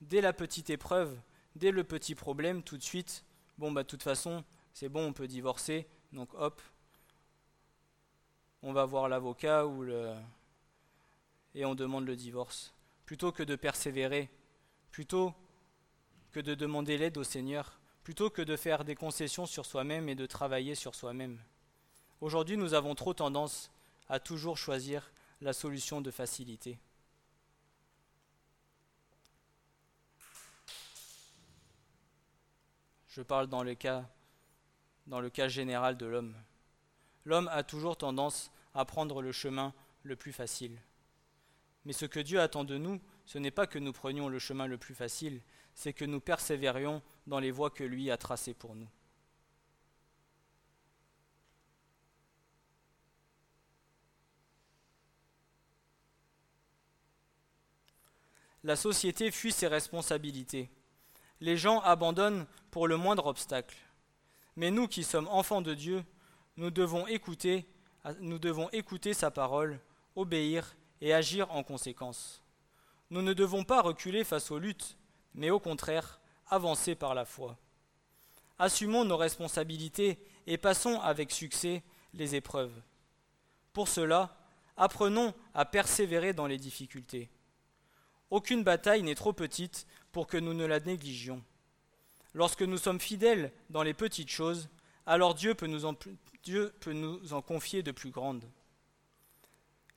dès 0.00 0.20
la 0.20 0.32
petite 0.32 0.70
épreuve, 0.70 1.18
dès 1.56 1.72
le 1.72 1.82
petit 1.82 2.14
problème, 2.14 2.62
tout 2.62 2.76
de 2.76 2.82
suite, 2.82 3.24
bon, 3.60 3.70
bah, 3.70 3.82
de 3.82 3.88
toute 3.88 4.02
façon, 4.02 4.42
c'est 4.72 4.88
bon, 4.88 5.08
on 5.08 5.12
peut 5.12 5.28
divorcer, 5.28 5.86
donc 6.12 6.32
hop, 6.32 6.62
on 8.62 8.72
va 8.72 8.86
voir 8.86 9.06
l'avocat 9.06 9.66
ou 9.66 9.82
le. 9.82 10.14
et 11.54 11.66
on 11.66 11.74
demande 11.74 12.06
le 12.06 12.16
divorce. 12.16 12.74
Plutôt 13.04 13.32
que 13.32 13.42
de 13.42 13.56
persévérer, 13.56 14.30
plutôt 14.90 15.34
que 16.30 16.40
de 16.40 16.54
demander 16.54 16.96
l'aide 16.96 17.18
au 17.18 17.24
Seigneur, 17.24 17.78
plutôt 18.02 18.30
que 18.30 18.40
de 18.40 18.56
faire 18.56 18.82
des 18.82 18.94
concessions 18.94 19.44
sur 19.44 19.66
soi-même 19.66 20.08
et 20.08 20.14
de 20.14 20.24
travailler 20.24 20.74
sur 20.74 20.94
soi-même. 20.94 21.38
Aujourd'hui, 22.22 22.56
nous 22.56 22.72
avons 22.72 22.94
trop 22.94 23.12
tendance 23.12 23.70
à 24.08 24.20
toujours 24.20 24.56
choisir 24.56 25.12
la 25.42 25.52
solution 25.52 26.00
de 26.00 26.10
facilité. 26.10 26.78
Je 33.10 33.22
parle 33.22 33.48
dans 33.48 33.64
le 33.64 33.74
cas, 33.74 35.48
général 35.48 35.96
de 35.96 36.06
l'homme. 36.06 36.36
L'homme 37.24 37.48
a 37.48 37.64
toujours 37.64 37.96
tendance 37.96 38.52
à 38.72 38.84
prendre 38.84 39.20
le 39.20 39.32
chemin 39.32 39.74
le 40.04 40.14
plus 40.14 40.32
facile. 40.32 40.80
Mais 41.84 41.92
ce 41.92 42.06
que 42.06 42.20
Dieu 42.20 42.40
attend 42.40 42.62
de 42.62 42.78
nous, 42.78 43.00
ce 43.26 43.38
n'est 43.38 43.50
pas 43.50 43.66
que 43.66 43.80
nous 43.80 43.92
prenions 43.92 44.28
le 44.28 44.38
chemin 44.38 44.68
le 44.68 44.78
plus 44.78 44.94
facile, 44.94 45.42
c'est 45.74 45.92
que 45.92 46.04
nous 46.04 46.20
persévérions 46.20 47.02
dans 47.26 47.40
les 47.40 47.50
voies 47.50 47.70
que 47.70 47.82
lui 47.82 48.12
a 48.12 48.16
tracées 48.16 48.54
pour 48.54 48.76
nous. 48.76 48.88
La 58.62 58.76
société 58.76 59.32
fuit 59.32 59.52
ses 59.52 59.66
responsabilités 59.66 60.70
les 61.40 61.56
gens 61.56 61.80
abandonnent 61.80 62.46
pour 62.70 62.86
le 62.86 62.96
moindre 62.96 63.26
obstacle. 63.26 63.76
Mais 64.56 64.70
nous 64.70 64.88
qui 64.88 65.04
sommes 65.04 65.28
enfants 65.28 65.62
de 65.62 65.74
Dieu, 65.74 66.04
nous 66.56 66.70
devons 66.70 67.06
écouter, 67.06 67.66
sa 69.14 69.30
parole, 69.30 69.80
obéir 70.16 70.76
et 71.00 71.14
agir 71.14 71.50
en 71.52 71.62
conséquence. 71.62 72.42
Nous 73.10 73.22
ne 73.22 73.32
devons 73.32 73.64
pas 73.64 73.80
reculer 73.80 74.24
face 74.24 74.50
aux 74.50 74.58
luttes, 74.58 74.96
mais 75.34 75.50
au 75.50 75.58
contraire, 75.58 76.20
avancer 76.48 76.94
par 76.94 77.14
la 77.14 77.24
foi. 77.24 77.56
Assumons 78.58 79.04
nos 79.04 79.16
responsabilités 79.16 80.18
et 80.46 80.58
passons 80.58 81.00
avec 81.00 81.30
succès 81.32 81.82
les 82.12 82.34
épreuves. 82.34 82.82
Pour 83.72 83.88
cela, 83.88 84.36
apprenons 84.76 85.32
à 85.54 85.64
persévérer 85.64 86.34
dans 86.34 86.46
les 86.46 86.58
difficultés. 86.58 87.30
Aucune 88.30 88.62
bataille 88.62 89.02
n'est 89.02 89.14
trop 89.14 89.32
petite 89.32 89.86
pour 90.12 90.26
que 90.26 90.36
nous 90.36 90.54
ne 90.54 90.64
la 90.64 90.80
négligions. 90.80 91.42
Lorsque 92.34 92.62
nous 92.62 92.78
sommes 92.78 93.00
fidèles 93.00 93.52
dans 93.70 93.82
les 93.82 93.94
petites 93.94 94.30
choses, 94.30 94.68
alors 95.06 95.34
Dieu 95.34 95.54
peut 95.54 95.66
nous 95.66 95.84
en, 95.86 97.42
confier 97.42 97.82
de 97.82 97.90
plus 97.90 98.10
grandes. 98.10 98.44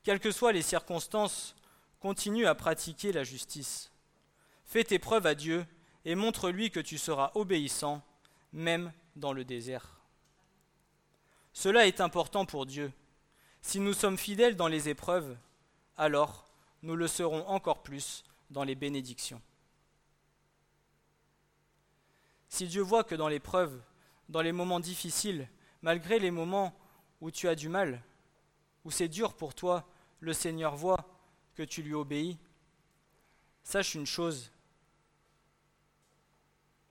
Quelles 0.04 0.19
que 0.19 0.32
soient 0.32 0.52
les 0.52 0.62
circonstances, 0.62 1.56
continue 1.99 2.47
à 2.47 2.56
pratiquer 2.56 3.12
la 3.12 3.23
justice. 3.23 3.91
Fais 4.65 4.84
tes 4.84 4.99
preuves 4.99 5.26
à 5.26 5.36
Dieu 5.36 5.65
et 6.04 6.15
montre-lui 6.15 6.71
que 6.71 6.80
tu 6.80 6.97
seras 6.97 7.32
obéissant, 7.36 8.02
même 8.52 8.91
dans 9.15 9.32
le 9.32 9.45
désert. 9.45 10.02
Cela 11.54 11.88
est 11.88 12.02
important 12.02 12.45
pour 12.45 12.65
Dieu. 12.65 12.91
Si 13.62 13.80
nous 13.80 13.93
sommes 13.93 14.17
fidèles 14.17 14.56
dans 14.56 14.67
les 14.67 14.89
épreuves, 14.89 15.38
alors 15.95 16.45
nous 16.82 16.95
le 16.95 17.08
serons 17.08 17.47
encore 17.47 17.84
plus 17.84 18.23
dans 18.49 18.63
les 18.63 18.76
bénédictions. 18.76 19.41
Si 22.53 22.67
Dieu 22.67 22.83
voit 22.83 23.03
que 23.03 23.15
dans 23.15 23.29
l'épreuve, 23.29 23.81
dans 24.29 24.43
les 24.43 24.51
moments 24.51 24.79
difficiles, 24.79 25.49
malgré 25.81 26.19
les 26.19 26.29
moments 26.29 26.71
où 27.19 27.31
tu 27.31 27.47
as 27.47 27.55
du 27.55 27.67
mal, 27.67 28.03
où 28.85 28.91
c'est 28.91 29.07
dur 29.07 29.33
pour 29.33 29.55
toi, 29.55 29.89
le 30.19 30.33
Seigneur 30.33 30.75
voit 30.75 31.03
que 31.55 31.63
tu 31.63 31.81
lui 31.81 31.95
obéis, 31.95 32.37
sache 33.63 33.95
une 33.95 34.05
chose, 34.05 34.51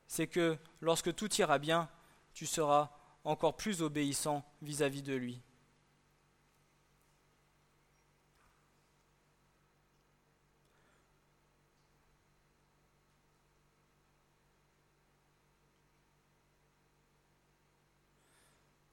c'est 0.08 0.26
que 0.26 0.58
lorsque 0.80 1.14
tout 1.14 1.32
ira 1.34 1.60
bien, 1.60 1.88
tu 2.34 2.44
seras 2.44 2.90
encore 3.22 3.56
plus 3.56 3.82
obéissant 3.82 4.44
vis-à-vis 4.62 5.02
-vis 5.02 5.04
de 5.04 5.14
lui. 5.14 5.40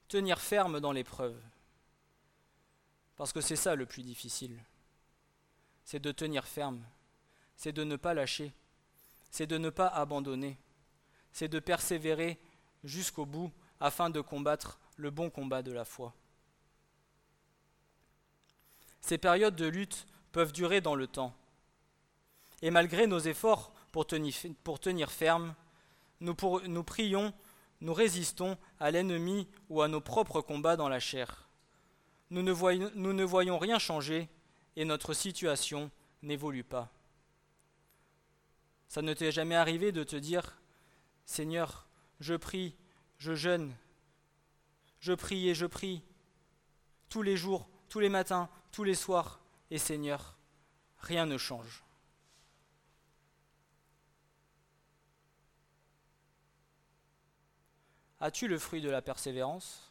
Tenir 0.10 0.42
ferme 0.42 0.82
dans 0.82 0.92
l'épreuve. 0.92 1.40
Parce 3.16 3.32
que 3.32 3.42
c'est 3.42 3.56
ça 3.56 3.76
le 3.76 3.86
plus 3.86 4.04
difficile. 4.04 4.60
C'est 5.86 6.00
de 6.00 6.12
tenir 6.12 6.46
ferme, 6.46 6.84
c'est 7.56 7.72
de 7.72 7.84
ne 7.84 7.96
pas 7.96 8.14
lâcher, 8.14 8.52
c'est 9.32 9.48
de 9.48 9.58
ne 9.58 9.70
pas 9.70 9.88
abandonner, 9.88 10.58
c'est 11.32 11.48
de 11.48 11.60
persévérer 11.60 12.38
jusqu'au 12.84 13.26
bout 13.26 13.52
afin 13.80 14.10
de 14.10 14.22
combattre 14.22 14.80
le 14.98 15.10
bon 15.10 15.30
combat 15.30 15.62
de 15.62 15.72
la 15.72 15.86
foi. 15.86 16.14
Ces 19.02 19.18
périodes 19.18 19.56
de 19.56 19.66
lutte 19.66 20.06
peuvent 20.32 20.52
durer 20.52 20.82
dans 20.82 20.96
le 20.96 21.08
temps. 21.08 21.36
Et 22.62 22.72
malgré 22.72 23.08
nos 23.08 23.20
efforts 23.20 23.74
pour 23.92 24.06
tenir, 24.06 25.12
ferme, 25.12 25.56
nous 26.20 26.84
prions, 26.84 27.34
nous 27.82 27.94
résistons 27.94 28.58
à 28.80 28.92
l'ennemi 28.92 29.48
ou 29.70 29.82
à 29.82 29.88
nos 29.88 30.02
propres 30.02 30.42
combats 30.42 30.76
dans 30.76 30.90
la 30.90 31.00
chair. 31.00 31.48
Nous 32.30 32.44
ne, 32.44 33.24
voyons, 33.24 33.58
rien 33.58 33.80
changer 33.80 34.30
et 34.76 34.86
notre 34.86 35.14
situation 35.14 35.90
n'évolue 36.22 36.64
pas. 36.64 36.92
Ça 38.88 39.02
ne 39.02 39.14
t'est 39.14 39.32
jamais 39.32 39.56
arrivé 39.56 39.92
de 39.92 40.04
te 40.04 40.16
dire, 40.16 40.60
Seigneur, 41.26 41.88
je 42.20 42.36
prie, 42.36 42.76
je 43.18 43.36
jeûne, 43.36 43.74
je 45.00 45.14
prie 45.14 45.50
et 45.50 45.56
je 45.56 45.66
prie, 45.66 46.04
tous 47.08 47.22
les 47.22 47.38
jours, 47.38 47.68
tous 47.88 48.00
les 48.00 48.10
matins, 48.10 48.50
tous 48.72 48.84
les 48.84 48.96
soirs, 48.96 49.40
et 49.72 49.78
Seigneur, 49.78 50.38
rien 51.00 51.26
ne 51.26 51.38
change. 51.38 51.84
As-tu 58.22 58.50
le 58.50 58.60
fruit 58.60 58.82
de 58.82 58.90
la 58.90 59.02
persévérance? 59.02 59.90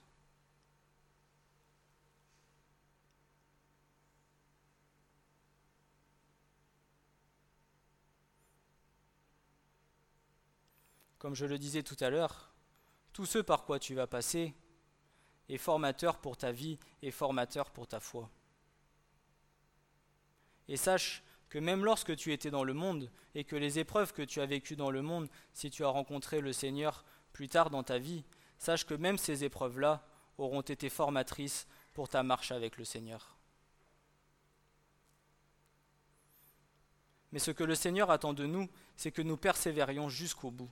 Comme 11.19 11.35
je 11.35 11.47
le 11.47 11.59
disais 11.59 11.83
tout 11.83 11.97
à 12.01 12.11
l'heure, 12.11 12.53
tout 13.13 13.27
ce 13.27 13.39
par 13.39 13.65
quoi 13.65 13.79
tu 13.79 13.95
vas 13.95 14.07
passer 14.07 14.55
est 15.49 15.57
formateur 15.57 16.19
pour 16.19 16.37
ta 16.37 16.53
vie 16.53 16.79
et 17.03 17.11
formateur 17.11 17.71
pour 17.71 17.89
ta 17.89 17.99
foi. 17.99 18.31
Et 20.69 20.77
sache 20.77 21.25
que 21.49 21.59
même 21.59 21.85
lorsque 21.85 22.15
tu 22.15 22.33
étais 22.33 22.51
dans 22.51 22.63
le 22.63 22.75
monde 22.75 23.11
et 23.35 23.45
que 23.45 23.57
les 23.57 23.79
épreuves 23.79 24.13
que 24.13 24.23
tu 24.23 24.41
as 24.43 24.47
vécues 24.47 24.77
dans 24.77 24.91
le 24.91 25.01
monde, 25.01 25.31
si 25.55 25.71
tu 25.71 25.83
as 25.83 25.89
rencontré 25.89 26.41
le 26.43 26.53
Seigneur 26.53 27.05
plus 27.39 27.49
tard 27.49 27.71
dans 27.71 27.85
ta 27.85 27.99
vie, 27.99 28.25
sache 28.59 28.85
que 28.85 28.95
même 28.95 29.17
ces 29.17 29.45
épreuves-là 29.45 30.05
auront 30.39 30.61
été 30.61 30.89
formatrices 30.89 31.69
pour 31.93 32.09
ta 32.09 32.25
marche 32.25 32.51
avec 32.51 32.77
le 32.77 32.85
Seigneur. 32.85 33.37
Mais 37.31 37.39
ce 37.39 37.53
que 37.53 37.63
le 37.63 37.77
Seigneur 37.77 38.11
attend 38.11 38.33
de 38.33 38.45
nous, 38.45 38.69
c'est 38.97 39.13
que 39.13 39.23
nous 39.23 39.37
persévérions 39.37 40.09
jusqu'au 40.09 40.51
bout. 40.51 40.69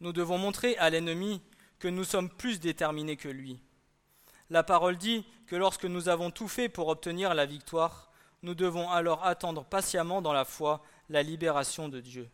Nous 0.00 0.12
devons 0.12 0.36
montrer 0.36 0.76
à 0.76 0.90
l'ennemi 0.90 1.40
que 1.78 1.88
nous 1.88 2.04
sommes 2.04 2.30
plus 2.30 2.60
déterminés 2.60 3.16
que 3.16 3.28
lui. 3.28 3.60
La 4.50 4.62
parole 4.62 4.96
dit 4.96 5.24
que 5.46 5.56
lorsque 5.56 5.84
nous 5.84 6.08
avons 6.08 6.30
tout 6.30 6.48
fait 6.48 6.68
pour 6.68 6.88
obtenir 6.88 7.34
la 7.34 7.46
victoire, 7.46 8.10
nous 8.42 8.54
devons 8.54 8.90
alors 8.90 9.24
attendre 9.24 9.64
patiemment 9.64 10.22
dans 10.22 10.32
la 10.32 10.44
foi 10.44 10.82
la 11.08 11.22
libération 11.22 11.88
de 11.88 12.00
Dieu. 12.00 12.30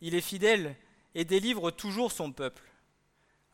Il 0.00 0.14
est 0.14 0.20
fidèle 0.20 0.76
et 1.14 1.24
délivre 1.24 1.70
toujours 1.70 2.12
son 2.12 2.32
peuple. 2.32 2.62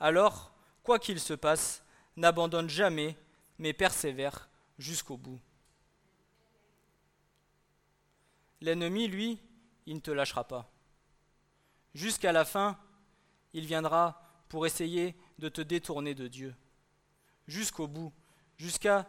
Alors, 0.01 0.53
quoi 0.83 0.99
qu'il 0.99 1.21
se 1.21 1.35
passe, 1.35 1.85
n'abandonne 2.17 2.69
jamais, 2.69 3.17
mais 3.59 3.73
persévère 3.73 4.49
jusqu'au 4.79 5.17
bout. 5.17 5.41
L'ennemi, 8.61 9.09
lui, 9.09 9.39
il 9.87 9.97
ne 9.97 10.01
te 10.01 10.11
lâchera 10.11 10.45
pas. 10.45 10.71
Jusqu'à 11.95 12.33
la 12.33 12.45
fin, 12.45 12.79
il 13.53 13.67
viendra 13.67 14.26
pour 14.49 14.67
essayer 14.67 15.17
de 15.39 15.49
te 15.49 15.61
détourner 15.61 16.15
de 16.15 16.29
Dieu. 16.29 16.55
Jusqu'au 17.47 17.87
bout, 17.87 18.13
jusqu'à 18.57 19.07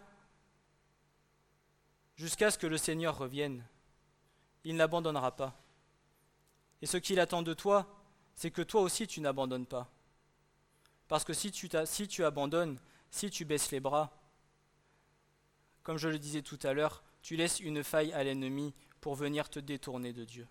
ce 2.17 2.57
que 2.57 2.67
le 2.67 2.77
Seigneur 2.77 3.17
revienne. 3.17 3.65
Il 4.63 4.75
n'abandonnera 4.75 5.35
pas. 5.35 5.59
Et 6.81 6.85
ce 6.85 6.97
qu'il 6.97 7.19
attend 7.19 7.41
de 7.41 7.53
toi, 7.53 7.87
c'est 8.35 8.51
que 8.51 8.61
toi 8.61 8.81
aussi 8.81 9.07
tu 9.07 9.21
n'abandonnes 9.21 9.65
pas. 9.65 9.89
Parce 11.07 11.23
que 11.23 11.33
si 11.33 11.51
tu, 11.51 11.69
si 11.85 12.07
tu 12.07 12.23
abandonnes, 12.25 12.79
si 13.09 13.29
tu 13.29 13.45
baisses 13.45 13.71
les 13.71 13.79
bras, 13.79 14.13
comme 15.83 15.97
je 15.97 16.09
le 16.09 16.19
disais 16.19 16.41
tout 16.41 16.59
à 16.63 16.73
l'heure, 16.73 17.03
tu 17.21 17.35
laisses 17.35 17.59
une 17.59 17.83
faille 17.83 18.11
à 18.13 18.23
l'ennemi 18.23 18.73
pour 18.99 19.15
venir 19.15 19.49
te 19.49 19.59
détourner 19.59 20.11
de 20.11 20.25
Dieu. 20.25 20.47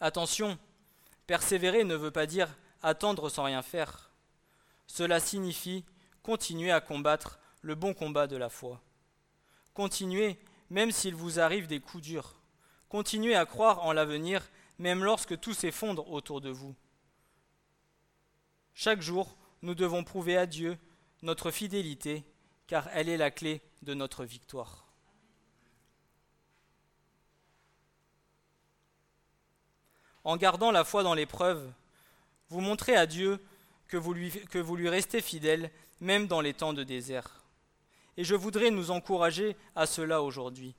Attention, 0.00 0.58
persévérer 1.26 1.84
ne 1.84 1.94
veut 1.94 2.10
pas 2.10 2.26
dire 2.26 2.48
attendre 2.82 3.28
sans 3.28 3.44
rien 3.44 3.62
faire. 3.62 4.10
Cela 4.86 5.20
signifie 5.20 5.84
continuer 6.22 6.70
à 6.70 6.80
combattre 6.80 7.38
le 7.62 7.74
bon 7.74 7.94
combat 7.94 8.26
de 8.26 8.36
la 8.36 8.48
foi. 8.48 8.80
Continuez 9.74 10.38
même 10.70 10.90
s'il 10.90 11.14
vous 11.14 11.40
arrive 11.40 11.66
des 11.66 11.80
coups 11.80 12.02
durs. 12.02 12.40
Continuez 12.88 13.34
à 13.34 13.46
croire 13.46 13.84
en 13.84 13.92
l'avenir 13.92 14.48
même 14.78 15.04
lorsque 15.04 15.38
tout 15.40 15.54
s'effondre 15.54 16.10
autour 16.10 16.40
de 16.40 16.50
vous. 16.50 16.74
Chaque 18.74 19.00
jour, 19.00 19.36
nous 19.62 19.74
devons 19.74 20.04
prouver 20.04 20.36
à 20.36 20.46
Dieu 20.46 20.78
notre 21.22 21.50
fidélité, 21.50 22.24
car 22.66 22.88
elle 22.92 23.08
est 23.08 23.16
la 23.16 23.30
clé 23.30 23.62
de 23.82 23.94
notre 23.94 24.24
victoire. 24.24 24.85
En 30.26 30.36
gardant 30.36 30.72
la 30.72 30.82
foi 30.82 31.04
dans 31.04 31.14
l'épreuve, 31.14 31.72
vous 32.48 32.60
montrez 32.60 32.96
à 32.96 33.06
Dieu 33.06 33.38
que 33.86 33.96
vous, 33.96 34.12
lui, 34.12 34.88
restez 34.88 35.20
fidèle, 35.20 35.70
même 36.00 36.26
dans 36.26 36.40
les 36.40 36.52
temps 36.52 36.72
de 36.72 36.82
désert. 36.82 37.44
Et 38.16 38.24
je 38.24 38.34
voudrais 38.34 38.72
nous 38.72 38.90
encourager 38.90 39.56
à 39.76 39.86
cela 39.86 40.22
aujourd'hui. 40.22 40.74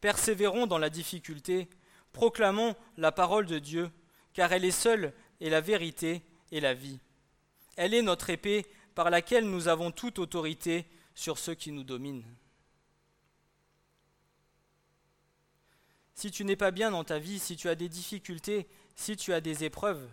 Persévérons 0.00 0.66
dans 0.66 0.78
la 0.78 0.90
difficulté, 0.90 1.68
proclamons 2.12 2.74
la 2.96 3.12
parole 3.12 3.46
de 3.46 3.60
Dieu, 3.60 3.92
car 4.32 4.52
elle 4.52 4.64
est 4.64 4.72
seule 4.72 5.12
et 5.40 5.50
la 5.50 5.60
vérité 5.60 6.22
et 6.50 6.58
la 6.58 6.74
vie. 6.74 6.98
Elle 7.76 7.94
est 7.94 8.02
notre 8.02 8.28
épée 8.28 8.66
par 8.96 9.08
laquelle 9.08 9.48
nous 9.48 9.68
avons 9.68 9.92
toute 9.92 10.18
autorité 10.18 10.84
sur 11.14 11.38
ceux 11.38 11.54
qui 11.54 11.70
nous 11.70 11.84
dominent. 11.84 12.24
Si 16.14 16.30
tu 16.30 16.44
n'es 16.44 16.56
pas 16.56 16.70
bien 16.70 16.90
dans 16.90 17.04
ta 17.04 17.18
vie, 17.18 17.38
si 17.38 17.56
tu 17.56 17.68
as 17.68 17.74
des 17.74 17.88
difficultés, 17.88 18.68
si 18.94 19.16
tu 19.16 19.32
as 19.32 19.40
des 19.40 19.64
épreuves, 19.64 20.08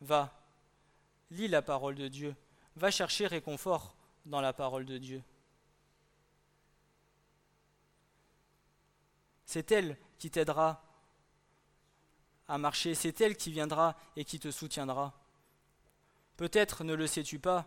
va, 0.00 0.32
lis 1.30 1.48
la 1.48 1.62
parole 1.62 1.96
de 1.96 2.08
Dieu, 2.08 2.36
va 2.76 2.90
chercher 2.90 3.26
réconfort 3.26 3.96
dans 4.24 4.40
la 4.40 4.52
parole 4.52 4.84
de 4.84 4.98
Dieu. 4.98 5.22
C'est 9.44 9.70
elle 9.72 9.96
qui 10.18 10.30
t'aidera 10.30 10.82
à 12.48 12.58
marcher, 12.58 12.94
c'est 12.94 13.20
elle 13.20 13.36
qui 13.36 13.50
viendra 13.50 13.96
et 14.16 14.24
qui 14.24 14.38
te 14.38 14.50
soutiendra. 14.50 15.12
Peut-être 16.36 16.84
ne 16.84 16.94
le 16.94 17.06
sais-tu 17.06 17.38
pas, 17.38 17.66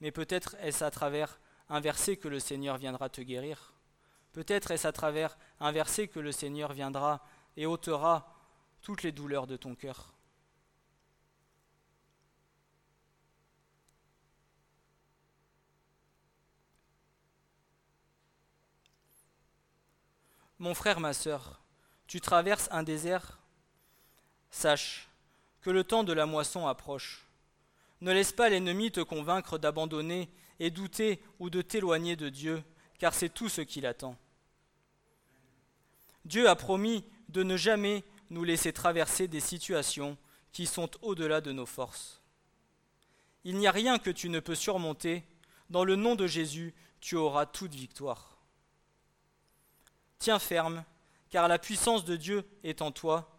mais 0.00 0.10
peut-être 0.10 0.56
est-ce 0.60 0.84
à 0.84 0.90
travers 0.90 1.38
un 1.68 1.80
verset 1.80 2.16
que 2.16 2.28
le 2.28 2.40
Seigneur 2.40 2.76
viendra 2.76 3.08
te 3.08 3.20
guérir. 3.20 3.75
Peut-être 4.36 4.70
est-ce 4.70 4.86
à 4.86 4.92
travers 4.92 5.38
un 5.60 5.72
verset 5.72 6.08
que 6.08 6.20
le 6.20 6.30
Seigneur 6.30 6.74
viendra 6.74 7.24
et 7.56 7.64
ôtera 7.64 8.36
toutes 8.82 9.02
les 9.02 9.10
douleurs 9.10 9.46
de 9.46 9.56
ton 9.56 9.74
cœur. 9.74 10.12
Mon 20.58 20.74
frère, 20.74 21.00
ma 21.00 21.14
sœur, 21.14 21.62
tu 22.06 22.20
traverses 22.20 22.68
un 22.70 22.82
désert 22.82 23.38
Sache 24.50 25.08
que 25.62 25.70
le 25.70 25.82
temps 25.82 26.04
de 26.04 26.12
la 26.12 26.26
moisson 26.26 26.66
approche. 26.66 27.26
Ne 28.02 28.12
laisse 28.12 28.32
pas 28.32 28.50
l'ennemi 28.50 28.92
te 28.92 29.00
convaincre 29.00 29.56
d'abandonner 29.56 30.28
et 30.60 30.70
douter 30.70 31.24
ou 31.38 31.48
de 31.48 31.62
t'éloigner 31.62 32.16
de 32.16 32.28
Dieu, 32.28 32.62
car 32.98 33.14
c'est 33.14 33.30
tout 33.30 33.48
ce 33.48 33.62
qu'il 33.62 33.86
attend. 33.86 34.18
Dieu 36.26 36.48
a 36.48 36.56
promis 36.56 37.04
de 37.28 37.44
ne 37.44 37.56
jamais 37.56 38.04
nous 38.30 38.42
laisser 38.42 38.72
traverser 38.72 39.28
des 39.28 39.38
situations 39.38 40.18
qui 40.50 40.66
sont 40.66 40.90
au-delà 41.02 41.40
de 41.40 41.52
nos 41.52 41.66
forces. 41.66 42.20
il 43.44 43.56
n'y 43.56 43.68
a 43.68 43.70
rien 43.70 44.00
que 44.00 44.10
tu 44.10 44.28
ne 44.28 44.40
peux 44.40 44.56
surmonter. 44.56 45.24
Dans 45.70 45.84
le 45.84 45.94
nom 45.94 46.16
de 46.16 46.26
Jésus, 46.26 46.74
tu 47.00 47.14
auras 47.14 47.46
toute 47.46 47.74
victoire. 47.74 48.38
Tiens 50.18 50.40
ferme, 50.40 50.84
car 51.30 51.46
la 51.46 51.60
puissance 51.60 52.04
de 52.04 52.16
Dieu 52.16 52.44
est 52.64 52.82
en 52.82 52.90
toi, 52.90 53.30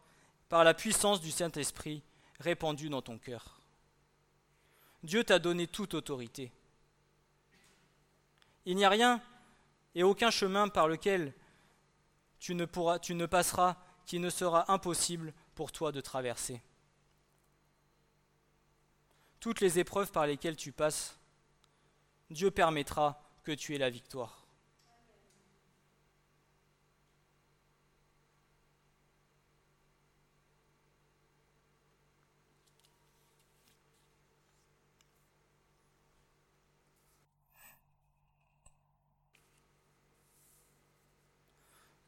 par 0.48 0.64
la 0.64 0.74
puissance 0.74 1.20
du 1.20 1.32
Saint-Esprit 1.32 2.04
répandue 2.40 2.90
dans 2.90 3.02
ton 3.02 3.18
cœur. 3.18 3.60
Dieu 5.04 5.26
t'a 5.26 5.40
donné 5.40 5.68
toute 5.68 5.94
autorité. 5.94 6.54
Il 8.66 8.78
n'y 8.78 8.86
a 8.86 8.90
rien 8.90 9.22
et 9.94 10.04
aucun 10.04 10.32
chemin 10.32 10.70
par 10.70 10.88
lequel 10.88 11.34
tu 12.48 12.56
ne, 12.56 13.26
passeras 13.26 13.76
qui 14.06 14.20
ne 14.20 14.30
sera 14.30 14.72
impossible 14.72 15.34
pour 15.54 15.74
toi 15.74 15.92
de 15.92 16.00
traverser. 16.00 16.62
Toutes 19.42 19.60
les 19.60 19.80
épreuves 19.80 20.12
par 20.12 20.26
lesquelles 20.26 20.56
tu 20.56 20.72
passes, 20.72 21.18
Dieu 22.30 22.50
permettra 22.50 23.22
que 23.44 23.52
tu 23.52 23.76
aies 23.76 23.80
la 23.80 23.90
victoire.« 23.90 24.37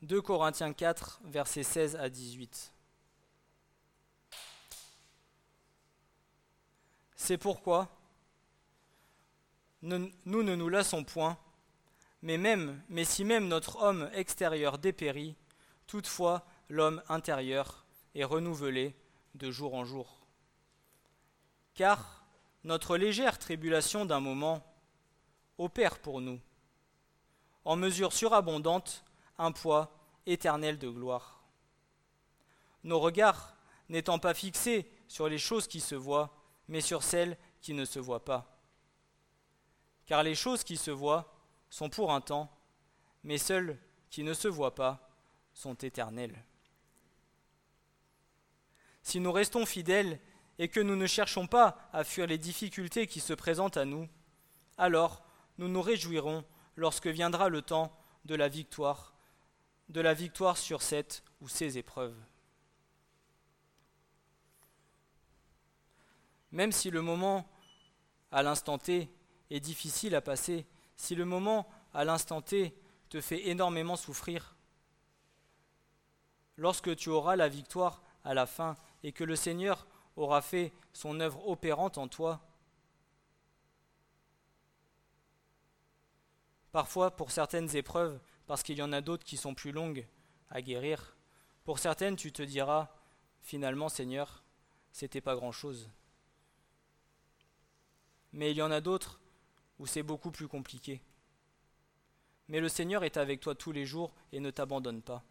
2 0.09 0.23
Corinthiens 0.23 0.73
4, 0.73 1.21
versets 1.25 1.61
16 1.61 1.95
à 1.95 2.09
18. 2.09 2.73
C'est 7.15 7.37
pourquoi 7.37 7.89
nous 9.83 10.09
ne 10.25 10.55
nous 10.55 10.67
lassons 10.67 11.03
point, 11.03 11.37
mais 12.23 12.39
même, 12.39 12.81
mais 12.89 13.05
si 13.05 13.23
même 13.23 13.47
notre 13.47 13.83
homme 13.83 14.09
extérieur 14.15 14.79
dépérit, 14.79 15.35
toutefois 15.85 16.43
l'homme 16.69 17.03
intérieur 17.07 17.85
est 18.15 18.23
renouvelé 18.23 18.95
de 19.35 19.51
jour 19.51 19.75
en 19.75 19.85
jour. 19.85 20.25
Car 21.75 22.25
notre 22.63 22.97
légère 22.97 23.37
tribulation 23.37 24.07
d'un 24.07 24.21
moment 24.21 24.65
opère 25.59 25.99
pour 25.99 26.19
nous, 26.19 26.39
en 27.63 27.75
mesure 27.75 28.11
surabondante, 28.11 29.03
un 29.37 29.51
poids 29.51 29.98
éternel 30.31 30.77
de 30.77 30.89
gloire. 30.89 31.43
Nos 32.83 32.99
regards 32.99 33.55
n'étant 33.89 34.19
pas 34.19 34.33
fixés 34.33 34.89
sur 35.07 35.27
les 35.27 35.37
choses 35.37 35.67
qui 35.67 35.79
se 35.79 35.95
voient, 35.95 36.35
mais 36.67 36.81
sur 36.81 37.03
celles 37.03 37.37
qui 37.61 37.73
ne 37.73 37.85
se 37.85 37.99
voient 37.99 38.23
pas. 38.23 38.59
Car 40.05 40.23
les 40.23 40.35
choses 40.35 40.63
qui 40.63 40.77
se 40.77 40.91
voient 40.91 41.33
sont 41.69 41.89
pour 41.89 42.11
un 42.11 42.21
temps, 42.21 42.51
mais 43.23 43.37
celles 43.37 43.79
qui 44.09 44.23
ne 44.23 44.33
se 44.33 44.47
voient 44.47 44.75
pas 44.75 45.09
sont 45.53 45.75
éternelles. 45.75 46.43
Si 49.01 49.19
nous 49.19 49.31
restons 49.31 49.65
fidèles 49.65 50.19
et 50.57 50.67
que 50.67 50.79
nous 50.79 50.95
ne 50.95 51.07
cherchons 51.07 51.47
pas 51.47 51.89
à 51.93 52.03
fuir 52.03 52.27
les 52.27 52.37
difficultés 52.37 53.07
qui 53.07 53.19
se 53.19 53.33
présentent 53.33 53.77
à 53.77 53.85
nous, 53.85 54.07
alors 54.77 55.23
nous 55.57 55.67
nous 55.67 55.81
réjouirons 55.81 56.43
lorsque 56.75 57.07
viendra 57.07 57.49
le 57.49 57.61
temps 57.61 57.95
de 58.25 58.35
la 58.35 58.47
victoire, 58.47 59.08
de 59.89 60.01
la 60.01 60.13
victoire 60.13 60.57
sur 60.57 60.81
cette 60.81 61.23
ou 61.41 61.47
ces 61.47 61.77
épreuves. 61.77 62.15
Même 66.51 66.71
si 66.71 66.89
le 66.89 67.01
moment 67.01 67.47
à 68.31 68.43
l'instant 68.43 68.77
T 68.77 69.09
est 69.49 69.59
difficile 69.59 70.15
à 70.15 70.21
passer, 70.21 70.65
si 70.95 71.15
le 71.15 71.25
moment 71.25 71.67
à 71.93 72.05
l'instant 72.05 72.41
T 72.41 72.75
te 73.09 73.21
fait 73.21 73.47
énormément 73.47 73.95
souffrir, 73.95 74.55
lorsque 76.57 76.95
tu 76.95 77.09
auras 77.09 77.35
la 77.35 77.47
victoire 77.47 78.03
à 78.23 78.33
la 78.33 78.45
fin 78.45 78.77
et 79.03 79.11
que 79.11 79.23
le 79.23 79.35
Seigneur 79.35 79.87
aura 80.15 80.41
fait 80.41 80.73
son 80.93 81.19
œuvre 81.19 81.47
opérante 81.47 81.97
en 81.97 82.07
toi, 82.07 82.41
parfois 86.71 87.11
pour 87.11 87.31
certaines 87.31 87.75
épreuves, 87.75 88.19
parce 88.49 88.63
qu'il 88.63 88.77
y 88.77 88.81
en 88.81 88.91
a 88.91 88.99
d'autres 88.99 89.23
qui 89.23 89.37
sont 89.37 89.53
plus 89.53 89.71
longues 89.71 90.05
à 90.49 90.61
guérir, 90.61 91.15
pour 91.63 91.79
certaines 91.79 92.17
tu 92.17 92.33
te 92.33 92.41
diras, 92.41 92.89
finalement 93.39 93.87
Seigneur, 93.87 94.43
c'était 94.91 95.21
pas 95.21 95.35
grand-chose 95.35 95.89
mais 98.33 98.51
il 98.51 98.57
y 98.57 98.61
en 98.61 98.71
a 98.71 98.81
d'autres 98.81 99.19
où 99.79 99.85
c'est 99.85 100.03
beaucoup 100.03 100.31
plus 100.31 100.47
compliqué. 100.47 101.01
Mais 102.47 102.59
le 102.59 102.69
Seigneur 102.69 103.03
est 103.03 103.17
avec 103.17 103.39
toi 103.39 103.55
tous 103.55 103.71
les 103.71 103.85
jours 103.85 104.13
et 104.31 104.39
ne 104.39 104.51
t'abandonne 104.51 105.01
pas. 105.01 105.23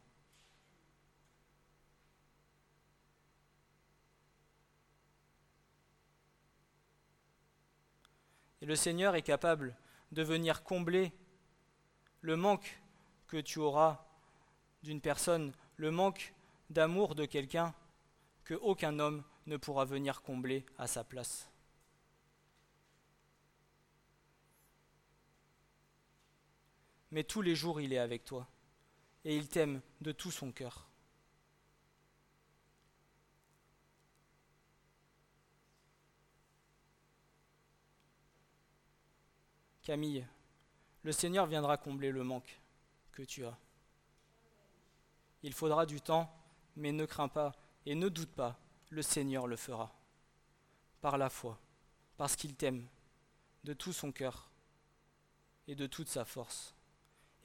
Et 8.61 8.67
le 8.67 8.75
Seigneur 8.75 9.15
est 9.15 9.23
capable 9.23 9.77
de 10.11 10.23
venir 10.23 10.65
combler 10.65 11.13
le 12.23 12.37
manque 12.37 12.81
que 13.29 13.37
tu 13.37 13.61
auras 13.61 14.05
d'une 14.83 15.01
personne, 15.01 15.53
le 15.77 15.91
manque 15.91 16.35
d'amour 16.71 17.15
de 17.15 17.25
quelqu'un 17.25 17.75
que 18.45 18.55
aucun 18.55 18.99
homme 18.99 19.23
ne 19.47 19.57
pourra 19.57 19.85
venir 19.85 20.23
combler 20.23 20.67
à 20.79 20.87
sa 20.87 21.05
place. 21.05 21.49
mais 27.11 27.25
tous 27.25 27.43
les 27.43 27.55
jours 27.55 27.81
il 27.81 27.93
est 27.93 27.99
avec 27.99 28.25
toi, 28.25 28.47
et 29.25 29.37
il 29.37 29.49
t'aime 29.49 29.81
de 30.01 30.13
tout 30.13 30.31
son 30.31 30.53
cœur. 30.53 30.87
Camille, 39.83 40.27
le 41.03 41.13
Seigneur 41.13 41.47
viendra 41.47 41.79
combler 41.79 42.11
le 42.11 42.23
manque 42.23 42.58
Il 45.43 45.53
faudra 45.53 45.87
du 45.87 46.01
temps, 46.01 46.33
mais 46.77 46.93
ne 46.93 47.05
crains 47.05 47.29
pas 47.29 47.53
et 47.87 47.95
ne 47.95 48.09
doute 48.09 48.31
pas, 48.31 48.59
le 48.91 49.03
Seigneur 49.03 49.47
le 49.47 49.57
fera. 49.57 49.95
Par 51.01 51.19
la 51.19 51.31
foi, 51.31 51.59
parce 52.17 52.37
qu'il 52.37 52.55
t'aime 52.55 52.87
de 53.65 53.73
tout 53.73 53.93
son 53.93 54.13
cœur 54.13 54.51
et 55.67 55.75
de 55.75 55.87
toute 55.87 56.09
sa 56.09 56.25
force 56.25 56.75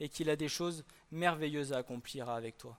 et 0.00 0.08
qu'il 0.08 0.28
a 0.30 0.36
des 0.36 0.48
choses 0.48 0.84
merveilleuses 1.10 1.72
à 1.72 1.78
accomplir 1.78 2.28
avec 2.28 2.58
toi. 2.58 2.78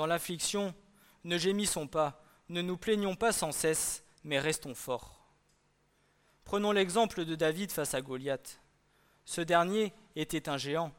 Dans 0.00 0.06
l'affliction, 0.06 0.74
ne 1.24 1.36
gémissons 1.36 1.86
pas, 1.86 2.24
ne 2.48 2.62
nous 2.62 2.78
plaignons 2.78 3.16
pas 3.16 3.32
sans 3.32 3.52
cesse, 3.52 4.02
mais 4.24 4.38
restons 4.38 4.74
forts. 4.74 5.28
Prenons 6.46 6.72
l'exemple 6.72 7.26
de 7.26 7.34
David 7.34 7.70
face 7.70 7.92
à 7.92 8.00
Goliath. 8.00 8.62
Ce 9.26 9.42
dernier 9.42 9.92
était 10.16 10.48
un 10.48 10.56
géant. 10.56 10.94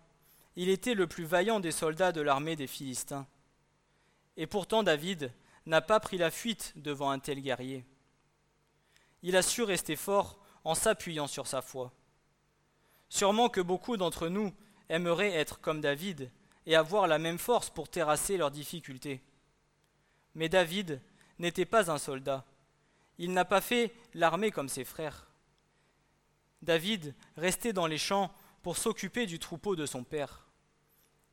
Il 0.56 0.70
était 0.70 0.94
le 0.94 1.08
plus 1.08 1.24
vaillant 1.24 1.60
des 1.60 1.72
soldats 1.72 2.12
de 2.12 2.22
l'armée 2.22 2.56
des 2.56 2.68
Philistins. 2.68 3.26
Et 4.38 4.46
pourtant 4.46 4.84
David 4.84 5.34
n'a 5.66 5.82
pas 5.82 6.00
pris 6.00 6.20
la 6.20 6.30
fuite 6.30 6.74
devant 6.76 7.10
un 7.10 7.18
tel 7.18 7.42
guerrier. 7.42 7.84
Il 9.24 9.36
a 9.36 9.42
su 9.42 9.64
rester 9.64 9.96
fort 9.96 10.38
en 10.64 10.76
s'appuyant 10.76 11.26
sur 11.26 11.48
sa 11.48 11.64
foi. 11.64 11.92
Sûrement 13.10 13.50
que 13.50 13.62
beaucoup 13.62 13.98
d'entre 13.98 14.28
nous 14.28 14.54
aimeraient 14.90 15.34
être 15.34 15.60
comme 15.60 15.82
David 15.82 16.30
et 16.66 16.76
avoir 16.76 17.08
la 17.08 17.18
même 17.18 17.38
force 17.38 17.70
pour 17.70 17.90
terrasser 17.90 18.38
leurs 18.38 18.52
difficultés. 18.52 19.22
Mais 20.36 20.50
David 20.50 21.02
n'était 21.40 21.66
pas 21.66 21.92
un 21.92 21.98
soldat. 21.98 22.46
Il 23.18 23.34
n'a 23.34 23.46
pas 23.46 23.62
fait 23.62 23.94
l'armée 24.14 24.52
comme 24.52 24.70
ses 24.70 24.84
frères. 24.84 25.28
David 26.62 27.16
restait 27.38 27.74
dans 27.74 27.88
les 27.88 27.98
champs 27.98 28.32
pour 28.62 28.78
s'occuper 28.78 29.26
du 29.26 29.40
troupeau 29.40 29.76
de 29.76 29.86
son 29.86 30.04
père. 30.04 30.48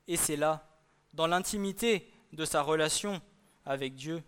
Et 0.07 0.16
c'est 0.16 0.37
là, 0.37 0.66
dans 1.12 1.26
l'intimité 1.26 2.11
de 2.33 2.45
sa 2.45 2.62
relation 2.62 3.20
avec 3.66 3.95
Dieu, 3.95 4.22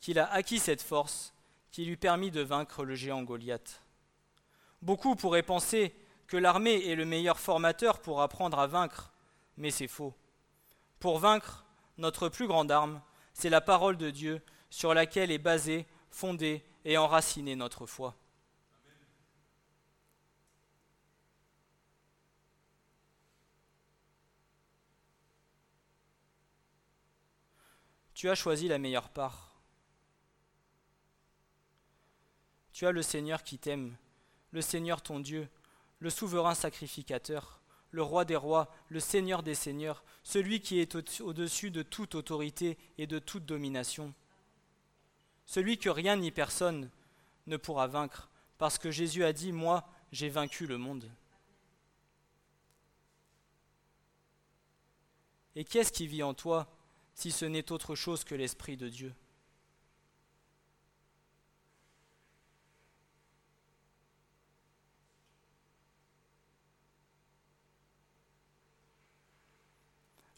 qu'il 0.00 0.18
a 0.18 0.30
acquis 0.32 0.58
cette 0.58 0.82
force 0.82 1.34
qui 1.70 1.84
lui 1.84 1.96
permit 1.96 2.30
de 2.30 2.40
vaincre 2.40 2.84
le 2.84 2.94
géant 2.94 3.22
Goliath. 3.22 3.82
Beaucoup 4.80 5.16
pourraient 5.16 5.42
penser 5.42 5.94
que 6.26 6.36
l'armée 6.36 6.86
est 6.86 6.94
le 6.94 7.04
meilleur 7.04 7.38
formateur 7.38 8.00
pour 8.00 8.22
apprendre 8.22 8.58
à 8.58 8.66
vaincre, 8.66 9.12
mais 9.56 9.70
c'est 9.70 9.88
faux. 9.88 10.14
Pour 11.00 11.18
vaincre, 11.18 11.64
notre 11.96 12.28
plus 12.28 12.46
grande 12.46 12.70
arme, 12.70 13.00
c'est 13.32 13.50
la 13.50 13.60
parole 13.60 13.96
de 13.96 14.10
Dieu 14.10 14.42
sur 14.70 14.94
laquelle 14.94 15.30
est 15.30 15.38
basée, 15.38 15.86
fondée 16.10 16.64
et 16.84 16.98
enracinée 16.98 17.56
notre 17.56 17.86
foi. 17.86 18.16
Tu 28.14 28.28
as 28.28 28.34
choisi 28.34 28.66
la 28.66 28.78
meilleure 28.78 29.10
part. 29.10 29.60
Tu 32.72 32.84
as 32.84 32.90
le 32.90 33.02
Seigneur 33.02 33.44
qui 33.44 33.58
t'aime, 33.58 33.96
le 34.50 34.60
Seigneur 34.60 35.02
ton 35.02 35.20
Dieu, 35.20 35.48
le 36.00 36.10
souverain 36.10 36.56
sacrificateur, 36.56 37.57
le 37.90 38.02
roi 38.02 38.24
des 38.24 38.36
rois, 38.36 38.72
le 38.88 39.00
Seigneur 39.00 39.42
des 39.42 39.54
seigneurs, 39.54 40.04
celui 40.22 40.60
qui 40.60 40.78
est 40.78 40.94
au-dessus 41.20 41.70
de 41.70 41.82
toute 41.82 42.14
autorité 42.14 42.76
et 42.98 43.06
de 43.06 43.18
toute 43.18 43.46
domination, 43.46 44.14
celui 45.46 45.78
que 45.78 45.88
rien 45.88 46.16
ni 46.16 46.30
personne 46.30 46.90
ne 47.46 47.56
pourra 47.56 47.86
vaincre, 47.86 48.28
parce 48.58 48.78
que 48.78 48.90
Jésus 48.90 49.24
a 49.24 49.32
dit, 49.32 49.52
moi, 49.52 49.88
j'ai 50.12 50.28
vaincu 50.28 50.66
le 50.66 50.76
monde. 50.76 51.10
Et 55.56 55.64
qui 55.64 55.78
est-ce 55.78 55.92
qui 55.92 56.06
vit 56.06 56.22
en 56.22 56.34
toi 56.34 56.68
si 57.14 57.32
ce 57.32 57.44
n'est 57.44 57.72
autre 57.72 57.94
chose 57.94 58.22
que 58.22 58.34
l'Esprit 58.34 58.76
de 58.76 58.88
Dieu? 58.88 59.14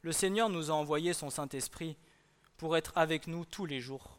Le 0.02 0.12
Seigneur 0.12 0.48
nous 0.48 0.70
a 0.70 0.74
envoyé 0.74 1.12
son 1.12 1.30
Saint-Esprit 1.30 1.96
pour 2.56 2.76
être 2.76 2.92
avec 2.96 3.26
nous 3.26 3.44
tous 3.44 3.66
les 3.66 3.80
jours, 3.80 4.18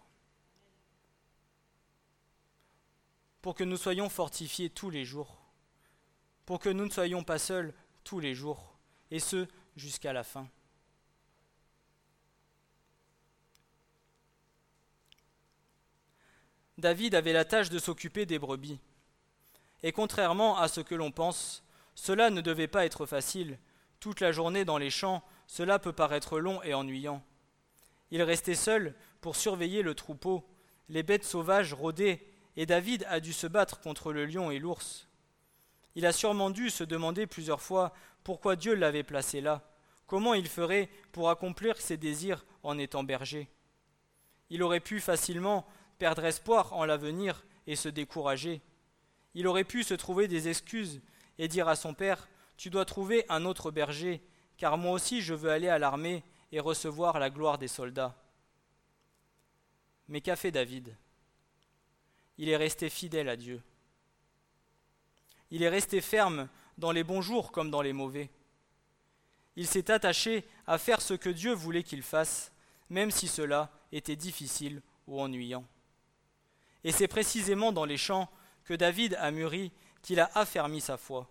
pour 3.42 3.56
que 3.56 3.64
nous 3.64 3.78
soyons 3.78 4.10
fortifiés 4.10 4.70
tous 4.70 4.90
les 4.90 5.06
jours, 5.06 5.38
pour 6.46 6.60
que 6.60 6.70
nous 6.70 6.86
ne 6.86 6.92
soyons 6.92 7.24
pas 7.24 7.40
seuls 7.40 7.74
tous 8.04 8.20
les 8.20 8.36
jours, 8.36 8.78
et 9.10 9.20
ce 9.20 9.48
jusqu'à 9.76 10.14
la 10.14 10.24
fin. 10.24 10.48
David 16.78 17.14
avait 17.14 17.34
la 17.34 17.46
tâche 17.46 17.70
de 17.70 17.78
s'occuper 17.78 18.26
des 18.26 18.40
brebis. 18.40 18.80
Et 19.84 19.92
contrairement 19.92 20.58
à 20.58 20.68
ce 20.68 20.82
que 20.82 20.96
l'on 20.96 21.12
pense, 21.12 21.64
cela 21.94 22.32
ne 22.32 22.42
devait 22.42 22.68
pas 22.68 22.86
être 22.86 23.06
facile. 23.06 23.60
Toute 24.00 24.20
la 24.20 24.32
journée 24.32 24.66
dans 24.66 24.80
les 24.80 24.90
champs, 24.90 25.24
cela 25.52 25.80
peut 25.80 25.92
paraître 25.92 26.40
long 26.40 26.64
et 26.64 26.74
ennuyant. 26.74 27.22
Il 28.10 28.24
restait 28.24 28.56
seul 28.56 28.96
pour 29.20 29.36
surveiller 29.36 29.82
le 29.82 29.96
troupeau. 29.96 30.48
Les 30.88 31.04
bêtes 31.04 31.26
sauvages 31.26 31.74
rôdaient, 31.74 32.26
et 32.56 32.66
David 32.66 33.06
a 33.10 33.20
dû 33.20 33.34
se 33.34 33.48
battre 33.48 33.82
contre 33.82 34.14
le 34.14 34.26
lion 34.26 34.50
et 34.50 34.60
l'ours. 34.60 35.10
Il 35.96 36.06
a 36.06 36.14
sûrement 36.14 36.52
dû 36.52 36.70
se 36.70 36.86
demander 36.86 37.28
plusieurs 37.28 37.60
fois 37.60 37.94
pourquoi 38.24 38.56
Dieu 38.56 38.76
l'avait 38.76 39.04
placé 39.04 39.42
là, 39.42 39.70
comment 40.08 40.36
il 40.36 40.48
ferait 40.48 40.90
pour 41.12 41.30
accomplir 41.30 41.76
ses 41.82 41.98
désirs 41.98 42.46
en 42.64 42.78
étant 42.78 43.04
berger. 43.04 43.50
Il 44.52 44.64
aurait 44.64 44.80
pu 44.80 45.02
facilement 45.02 45.68
perdre 46.00 46.24
espoir 46.24 46.72
en 46.72 46.86
l'avenir 46.86 47.44
et 47.68 47.76
se 47.76 47.90
décourager. 47.90 48.62
Il 49.34 49.48
aurait 49.48 49.66
pu 49.66 49.84
se 49.84 49.96
trouver 49.96 50.30
des 50.30 50.48
excuses 50.48 51.02
et 51.38 51.50
dire 51.50 51.68
à 51.68 51.76
son 51.76 51.94
père 51.94 52.30
Tu 52.56 52.70
dois 52.70 52.86
trouver 52.86 53.26
un 53.28 53.44
autre 53.44 53.70
berger, 53.70 54.24
car 54.62 54.78
moi 54.78 54.92
aussi 54.92 55.24
je 55.24 55.34
veux 55.34 55.50
aller 55.50 55.70
à 55.70 55.80
l'armée 55.80 56.24
et 56.52 56.60
recevoir 56.60 57.18
la 57.18 57.32
gloire 57.32 57.58
des 57.58 57.68
soldats. 57.68 58.16
Mais 60.08 60.22
qu'a 60.22 60.36
fait 60.36 60.52
David? 60.52 60.96
Il 62.38 62.48
est 62.48 62.58
resté 62.58 62.92
fidèle 62.92 63.28
à 63.28 63.36
Dieu. 63.36 63.60
Il 65.50 65.64
est 65.64 65.70
resté 65.70 66.00
ferme 66.00 66.48
dans 66.78 66.92
les 66.92 67.04
bons 67.04 67.24
jours 67.24 67.52
comme 67.52 67.72
dans 67.72 67.82
les 67.82 67.92
mauvais. 67.92 68.30
Il 69.56 69.66
s'est 69.66 69.90
attaché 69.90 70.48
à 70.68 70.78
faire 70.78 71.02
ce 71.02 71.16
que 71.16 71.30
Dieu 71.30 71.54
voulait 71.54 71.82
qu'il 71.82 72.04
fasse, 72.04 72.52
même 72.92 73.10
si 73.10 73.28
cela 73.28 73.72
était 73.92 74.16
difficile 74.16 74.84
ou 75.08 75.20
ennuyant. 75.20 75.66
Et 76.84 76.92
c'est 76.92 77.08
précisément 77.08 77.72
dans 77.72 77.86
les 77.86 77.98
champs 77.98 78.30
que 78.64 78.76
David 78.76 79.16
a 79.16 79.32
mûri 79.32 79.72
qu'il 80.04 80.20
a 80.20 80.30
affermi 80.36 80.82
sa 80.82 80.98
foi. 80.98 81.28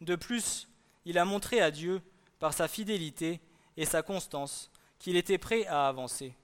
De 0.00 0.16
plus, 0.16 0.68
il 1.08 1.16
a 1.16 1.24
montré 1.24 1.62
à 1.62 1.70
Dieu, 1.70 2.02
par 2.38 2.52
sa 2.52 2.68
fidélité 2.68 3.40
et 3.78 3.86
sa 3.86 4.02
constance, 4.02 4.70
qu'il 4.98 5.16
était 5.16 5.38
prêt 5.38 5.64
à 5.64 5.88
avancer. 5.88 6.34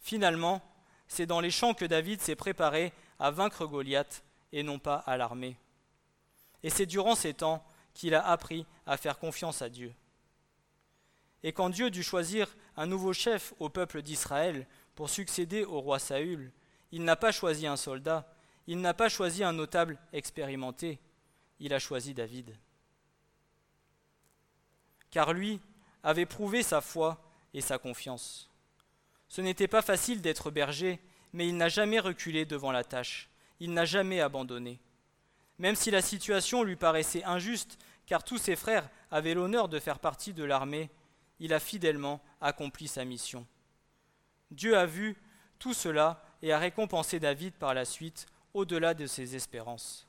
Finalement, 0.00 0.60
c'est 1.06 1.26
dans 1.26 1.38
les 1.38 1.52
champs 1.52 1.72
que 1.72 1.84
David 1.84 2.20
s'est 2.20 2.34
préparé 2.34 2.92
à 3.20 3.30
vaincre 3.30 3.66
Goliath 3.66 4.24
et 4.50 4.64
non 4.64 4.80
pas 4.80 4.96
à 4.96 5.16
l'armée. 5.16 5.56
Et 6.64 6.70
c'est 6.70 6.86
durant 6.86 7.14
ces 7.14 7.34
temps 7.34 7.64
qu'il 7.94 8.16
a 8.16 8.26
appris 8.26 8.66
à 8.84 8.96
faire 8.96 9.20
confiance 9.20 9.62
à 9.62 9.68
Dieu. 9.68 9.94
Et 11.44 11.52
quand 11.52 11.70
Dieu 11.70 11.88
dut 11.88 12.02
choisir 12.02 12.56
un 12.76 12.86
nouveau 12.86 13.12
chef 13.12 13.54
au 13.60 13.68
peuple 13.68 14.02
d'Israël 14.02 14.66
pour 14.96 15.08
succéder 15.08 15.64
au 15.64 15.80
roi 15.80 16.00
Saül, 16.00 16.50
il 16.90 17.04
n'a 17.04 17.14
pas 17.14 17.30
choisi 17.30 17.68
un 17.68 17.76
soldat, 17.76 18.28
il 18.66 18.80
n'a 18.80 18.92
pas 18.92 19.08
choisi 19.08 19.44
un 19.44 19.52
notable 19.52 20.00
expérimenté, 20.12 20.98
il 21.60 21.72
a 21.72 21.78
choisi 21.78 22.12
David. 22.12 22.56
Car 25.12 25.32
lui 25.32 25.60
avait 26.02 26.26
prouvé 26.26 26.64
sa 26.64 26.80
foi 26.80 27.22
et 27.54 27.60
sa 27.60 27.78
confiance. 27.78 28.50
Ce 29.28 29.40
n'était 29.40 29.68
pas 29.68 29.82
facile 29.82 30.20
d'être 30.20 30.50
berger, 30.50 30.98
mais 31.32 31.46
il 31.46 31.56
n'a 31.56 31.68
jamais 31.68 32.00
reculé 32.00 32.44
devant 32.44 32.72
la 32.72 32.82
tâche, 32.82 33.30
il 33.60 33.72
n'a 33.72 33.84
jamais 33.84 34.20
abandonné. 34.20 34.80
Même 35.58 35.76
si 35.76 35.92
la 35.92 36.02
situation 36.02 36.64
lui 36.64 36.76
paraissait 36.76 37.22
injuste, 37.24 37.78
car 38.06 38.24
tous 38.24 38.38
ses 38.38 38.56
frères 38.56 38.88
avaient 39.10 39.34
l'honneur 39.34 39.68
de 39.68 39.78
faire 39.78 40.00
partie 40.00 40.32
de 40.32 40.44
l'armée, 40.44 40.90
il 41.38 41.54
a 41.54 41.60
fidèlement 41.60 42.20
accompli 42.40 42.88
sa 42.88 43.04
mission. 43.04 43.46
Dieu 44.50 44.76
a 44.76 44.86
vu 44.86 45.16
tout 45.58 45.74
cela 45.74 46.22
et 46.42 46.52
a 46.52 46.58
récompensé 46.58 47.20
David 47.20 47.54
par 47.54 47.74
la 47.74 47.84
suite 47.84 48.26
au-delà 48.54 48.94
de 48.94 49.06
ses 49.06 49.36
espérances. 49.36 50.08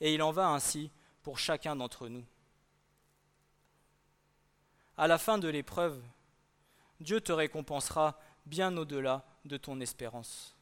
Et 0.00 0.14
il 0.14 0.22
en 0.22 0.32
va 0.32 0.48
ainsi 0.48 0.90
pour 1.22 1.38
chacun 1.38 1.76
d'entre 1.76 2.08
nous. 2.08 2.24
À 4.96 5.06
la 5.06 5.18
fin 5.18 5.38
de 5.38 5.48
l'épreuve, 5.48 6.02
Dieu 7.00 7.20
te 7.20 7.32
récompensera 7.32 8.18
bien 8.46 8.76
au-delà 8.76 9.24
de 9.44 9.56
ton 9.56 9.80
espérance. 9.80 10.56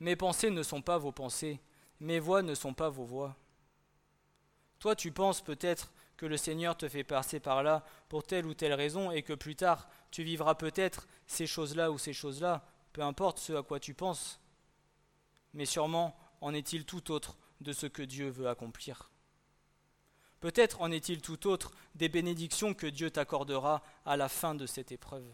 Mes 0.00 0.16
pensées 0.16 0.50
ne 0.50 0.62
sont 0.62 0.82
pas 0.82 0.98
vos 0.98 1.12
pensées, 1.12 1.60
mes 2.00 2.18
voix 2.18 2.42
ne 2.42 2.54
sont 2.54 2.74
pas 2.74 2.90
vos 2.90 3.04
voix. 3.04 3.36
Toi, 4.78 4.94
tu 4.94 5.10
penses 5.10 5.40
peut-être 5.40 5.90
que 6.16 6.26
le 6.26 6.36
Seigneur 6.36 6.76
te 6.76 6.88
fait 6.88 7.04
passer 7.04 7.40
par 7.40 7.62
là 7.62 7.84
pour 8.08 8.22
telle 8.22 8.46
ou 8.46 8.54
telle 8.54 8.74
raison 8.74 9.10
et 9.10 9.22
que 9.22 9.32
plus 9.32 9.56
tard 9.56 9.88
tu 10.10 10.22
vivras 10.22 10.54
peut-être 10.54 11.06
ces 11.26 11.46
choses-là 11.46 11.90
ou 11.90 11.98
ces 11.98 12.12
choses-là, 12.12 12.64
peu 12.92 13.02
importe 13.02 13.38
ce 13.38 13.52
à 13.54 13.62
quoi 13.62 13.80
tu 13.80 13.94
penses. 13.94 14.40
Mais 15.52 15.66
sûrement 15.66 16.16
en 16.46 16.54
est-il 16.54 16.84
tout 16.84 17.10
autre 17.10 17.36
de 17.60 17.72
ce 17.72 17.86
que 17.86 18.02
Dieu 18.02 18.28
veut 18.28 18.48
accomplir? 18.48 19.10
Peut-être 20.38 20.80
en 20.80 20.92
est-il 20.92 21.20
tout 21.20 21.48
autre 21.48 21.72
des 21.96 22.08
bénédictions 22.08 22.72
que 22.72 22.86
Dieu 22.86 23.10
t'accordera 23.10 23.82
à 24.04 24.16
la 24.16 24.28
fin 24.28 24.54
de 24.54 24.64
cette 24.64 24.92
épreuve. 24.92 25.26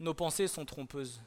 nos 0.00 0.14
pensées 0.14 0.48
sont 0.48 0.64
trompeuses. 0.64 1.20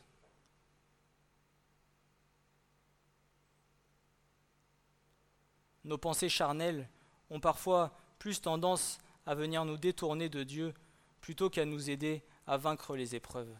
Nos 5.85 5.99
pensées 5.99 6.29
charnelles 6.29 6.89
ont 7.29 7.39
parfois 7.39 7.95
plus 8.17 8.41
tendance 8.41 8.97
à 9.25 9.35
venir 9.35 9.65
nous 9.65 9.77
détourner 9.77 10.29
de 10.29 10.43
Dieu 10.43 10.73
plutôt 11.21 11.49
qu'à 11.49 11.63
nous 11.63 11.89
aider 11.89 12.23
à 12.47 12.57
vaincre 12.57 12.95
les 12.95 13.15
épreuves. 13.15 13.55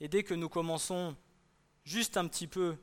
Et 0.00 0.08
dès 0.08 0.22
que 0.22 0.34
nous 0.34 0.50
commençons 0.50 1.16
juste 1.84 2.18
un 2.18 2.28
petit 2.28 2.46
peu 2.46 2.76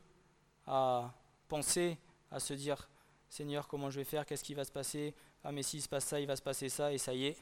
à 0.66 1.14
penser, 1.46 1.96
à 2.32 2.40
se 2.40 2.52
dire 2.54 2.88
Seigneur, 3.28 3.68
comment 3.68 3.90
je 3.90 4.00
vais 4.00 4.04
faire 4.04 4.26
Qu'est-ce 4.26 4.42
qui 4.42 4.54
va 4.54 4.64
se 4.64 4.72
passer? 4.72 5.14
Ah, 5.44 5.52
mais 5.52 5.62
s'il 5.62 5.80
se 5.80 5.88
passe 5.88 6.06
ça, 6.06 6.20
il 6.20 6.26
va 6.26 6.34
se 6.34 6.42
passer 6.42 6.68
ça, 6.68 6.92
et 6.92 6.98
ça 6.98 7.14
y 7.14 7.26
est, 7.26 7.36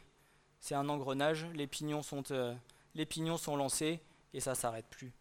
c'est 0.60 0.74
un 0.74 0.88
engrenage, 0.90 1.46
les 1.54 1.66
pignons 1.66 2.02
sont, 2.02 2.22
euh, 2.32 2.54
les 2.94 3.06
pignons 3.06 3.38
sont 3.38 3.56
lancés 3.56 4.00
et 4.34 4.40
ça 4.40 4.50
ne 4.50 4.56
s'arrête 4.56 4.86
plus. 4.90 5.12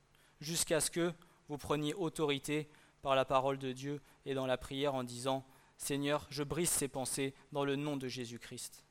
Jusqu'à 0.41 0.81
ce 0.81 0.91
que 0.91 1.13
vous 1.51 1.57
preniez 1.57 1.93
autorité 1.93 2.69
par 3.01 3.13
la 3.13 3.25
parole 3.25 3.57
de 3.57 3.73
Dieu 3.73 4.01
et 4.25 4.33
dans 4.33 4.45
la 4.45 4.57
prière 4.57 4.95
en 4.95 5.03
disant 5.03 5.45
Seigneur, 5.75 6.25
je 6.29 6.43
brise 6.43 6.69
ces 6.69 6.87
pensées 6.87 7.35
dans 7.51 7.65
le 7.65 7.75
nom 7.75 7.97
de 7.97 8.07
Jésus-Christ. 8.07 8.85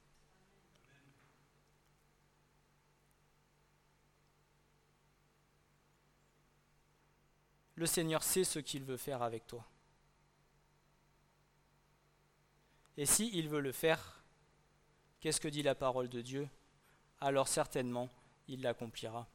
Le 7.77 7.87
Seigneur 7.87 8.23
sait 8.23 8.45
ce 8.45 8.59
qu'il 8.59 8.85
veut 8.85 8.99
faire 8.99 9.23
avec 9.23 9.47
toi. 9.47 9.67
Et 12.99 13.07
si 13.07 13.31
il 13.33 13.49
veut 13.49 13.63
le 13.63 13.73
faire, 13.73 14.23
qu'est-ce 15.21 15.41
que 15.41 15.49
dit 15.49 15.63
la 15.63 15.75
parole 15.75 16.11
de 16.11 16.21
Dieu? 16.21 16.47
Alors 17.23 17.49
certainement, 17.49 18.11
il 18.49 18.61
l'accomplira. 18.61 19.27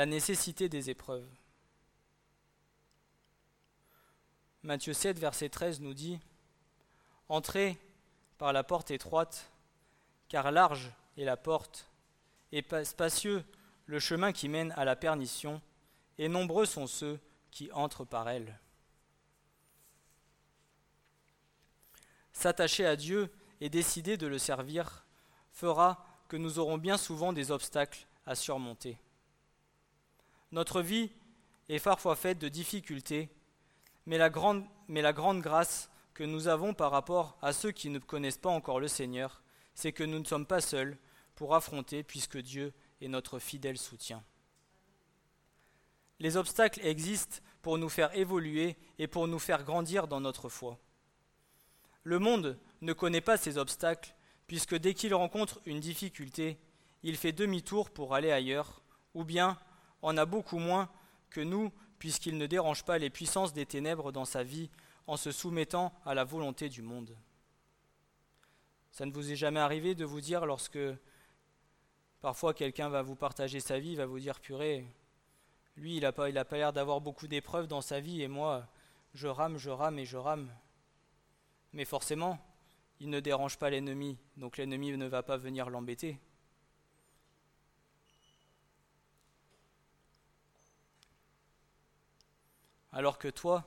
La 0.00 0.06
nécessité 0.06 0.70
des 0.70 0.88
épreuves. 0.88 1.28
Matthieu 4.62 4.94
7, 4.94 5.18
verset 5.18 5.50
13 5.50 5.80
nous 5.80 5.92
dit 5.92 6.18
Entrez 7.28 7.78
par 8.38 8.54
la 8.54 8.64
porte 8.64 8.90
étroite, 8.90 9.52
car 10.30 10.52
large 10.52 10.90
est 11.18 11.24
la 11.24 11.36
porte, 11.36 11.86
et 12.50 12.64
spacieux 12.82 13.44
le 13.84 13.98
chemin 13.98 14.32
qui 14.32 14.48
mène 14.48 14.72
à 14.78 14.86
la 14.86 14.96
perdition, 14.96 15.60
et 16.16 16.30
nombreux 16.30 16.64
sont 16.64 16.86
ceux 16.86 17.20
qui 17.50 17.70
entrent 17.72 18.06
par 18.06 18.30
elle. 18.30 18.58
S'attacher 22.32 22.86
à 22.86 22.96
Dieu 22.96 23.30
et 23.60 23.68
décider 23.68 24.16
de 24.16 24.26
le 24.26 24.38
servir 24.38 25.04
fera 25.52 26.06
que 26.26 26.38
nous 26.38 26.58
aurons 26.58 26.78
bien 26.78 26.96
souvent 26.96 27.34
des 27.34 27.50
obstacles 27.50 28.06
à 28.24 28.34
surmonter. 28.34 28.98
Notre 30.52 30.82
vie 30.82 31.10
est 31.68 31.82
parfois 31.82 32.16
faite 32.16 32.38
de 32.38 32.48
difficultés, 32.48 33.28
mais 34.06 34.18
la, 34.18 34.30
grande, 34.30 34.66
grâce 35.40 35.90
que 36.14 36.24
nous 36.24 36.48
avons 36.48 36.74
par 36.74 36.90
rapport 36.90 37.38
à 37.42 37.52
ceux 37.52 37.70
qui 37.70 37.88
ne 37.88 37.98
connaissent 37.98 38.38
pas 38.38 38.50
encore 38.50 38.80
le 38.80 38.88
Seigneur, 38.88 39.42
c'est 39.74 39.92
que 39.92 40.02
nous 40.02 40.18
ne 40.18 40.24
sommes 40.24 40.46
pas 40.46 40.60
seuls 40.60 40.98
pour 41.36 41.54
affronter 41.54 42.02
puisque 42.02 42.38
Dieu 42.38 42.72
est 43.00 43.08
notre 43.08 43.38
fidèle 43.38 43.78
soutien. 43.78 44.24
Les 46.18 46.36
obstacles 46.36 46.84
existent 46.84 47.38
pour 47.62 47.78
nous 47.78 47.88
faire 47.88 48.14
évoluer 48.16 48.76
et 48.98 49.06
pour 49.06 49.28
nous 49.28 49.38
faire 49.38 49.64
grandir 49.64 50.08
dans 50.08 50.20
notre 50.20 50.48
foi. 50.48 50.78
Le 52.02 52.18
monde 52.18 52.58
ne 52.80 52.92
connaît 52.92 53.20
pas 53.20 53.36
ces 53.36 53.56
obstacles 53.56 54.14
puisque 54.46 54.74
dès 54.74 54.94
qu'il 54.94 55.14
rencontre 55.14 55.60
une 55.64 55.78
difficulté, 55.80 56.58
il 57.04 57.16
fait 57.16 57.32
demi-tour 57.32 57.90
pour 57.90 58.14
aller 58.14 58.32
ailleurs, 58.32 58.82
ou 59.14 59.24
bien 59.24 59.56
en 60.02 60.16
a 60.16 60.26
beaucoup 60.26 60.58
moins 60.58 60.88
que 61.30 61.40
nous, 61.40 61.72
puisqu'il 61.98 62.38
ne 62.38 62.46
dérange 62.46 62.84
pas 62.84 62.98
les 62.98 63.10
puissances 63.10 63.52
des 63.52 63.66
ténèbres 63.66 64.12
dans 64.12 64.24
sa 64.24 64.42
vie 64.42 64.70
en 65.06 65.16
se 65.16 65.32
soumettant 65.32 65.92
à 66.04 66.14
la 66.14 66.24
volonté 66.24 66.68
du 66.68 66.82
monde. 66.82 67.16
Ça 68.90 69.06
ne 69.06 69.12
vous 69.12 69.32
est 69.32 69.36
jamais 69.36 69.60
arrivé 69.60 69.94
de 69.94 70.04
vous 70.04 70.20
dire 70.20 70.46
lorsque 70.46 70.78
parfois 72.20 72.54
quelqu'un 72.54 72.88
va 72.88 73.02
vous 73.02 73.16
partager 73.16 73.60
sa 73.60 73.78
vie, 73.78 73.94
va 73.94 74.06
vous 74.06 74.18
dire 74.18 74.40
purée, 74.40 74.86
lui 75.76 75.96
il 75.96 76.02
n'a 76.02 76.12
pas, 76.12 76.30
pas 76.44 76.56
l'air 76.56 76.72
d'avoir 76.72 77.00
beaucoup 77.00 77.28
d'épreuves 77.28 77.66
dans 77.66 77.80
sa 77.80 78.00
vie 78.00 78.22
et 78.22 78.28
moi 78.28 78.66
je 79.14 79.26
rame, 79.26 79.58
je 79.58 79.70
rame 79.70 79.98
et 79.98 80.04
je 80.04 80.16
rame. 80.16 80.52
Mais 81.72 81.84
forcément, 81.84 82.38
il 82.98 83.10
ne 83.10 83.20
dérange 83.20 83.58
pas 83.58 83.70
l'ennemi, 83.70 84.18
donc 84.36 84.56
l'ennemi 84.56 84.96
ne 84.96 85.06
va 85.06 85.22
pas 85.22 85.36
venir 85.36 85.70
l'embêter. 85.70 86.18
Alors 92.92 93.18
que 93.18 93.28
toi, 93.28 93.64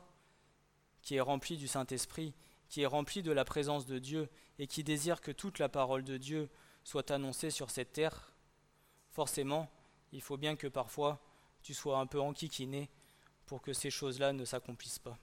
qui 1.01 1.15
es 1.15 1.21
rempli 1.21 1.57
du 1.57 1.67
Saint-Esprit, 1.67 2.33
qui 2.67 2.81
es 2.81 2.85
rempli 2.85 3.21
de 3.21 3.31
la 3.31 3.45
présence 3.45 3.85
de 3.85 3.99
Dieu 3.99 4.29
et 4.59 4.67
qui 4.67 4.83
désire 4.83 5.21
que 5.21 5.31
toute 5.31 5.59
la 5.59 5.69
parole 5.69 6.03
de 6.03 6.17
Dieu 6.17 6.49
soit 6.83 7.11
annoncée 7.11 7.49
sur 7.49 7.69
cette 7.69 7.93
terre, 7.93 8.33
forcément, 9.11 9.71
il 10.11 10.21
faut 10.21 10.37
bien 10.37 10.55
que 10.55 10.67
parfois 10.67 11.21
tu 11.61 11.73
sois 11.73 11.99
un 11.99 12.07
peu 12.07 12.19
enquiquiné 12.19 12.89
pour 13.45 13.61
que 13.61 13.73
ces 13.73 13.89
choses-là 13.89 14.33
ne 14.33 14.45
s'accomplissent 14.45 14.99
pas. 14.99 15.17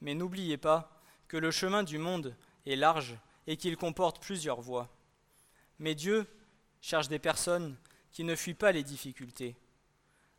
Mais 0.00 0.14
n'oubliez 0.14 0.56
pas 0.56 1.00
que 1.28 1.36
le 1.36 1.50
chemin 1.50 1.82
du 1.82 1.98
monde 1.98 2.34
est 2.66 2.76
large 2.76 3.16
et 3.46 3.56
qu'il 3.56 3.76
comporte 3.76 4.22
plusieurs 4.22 4.60
voies. 4.60 4.88
Mais 5.78 5.94
Dieu 5.94 6.26
cherche 6.80 7.08
des 7.08 7.18
personnes 7.18 7.76
qui 8.12 8.24
ne 8.24 8.34
fuient 8.34 8.54
pas 8.54 8.72
les 8.72 8.82
difficultés. 8.82 9.56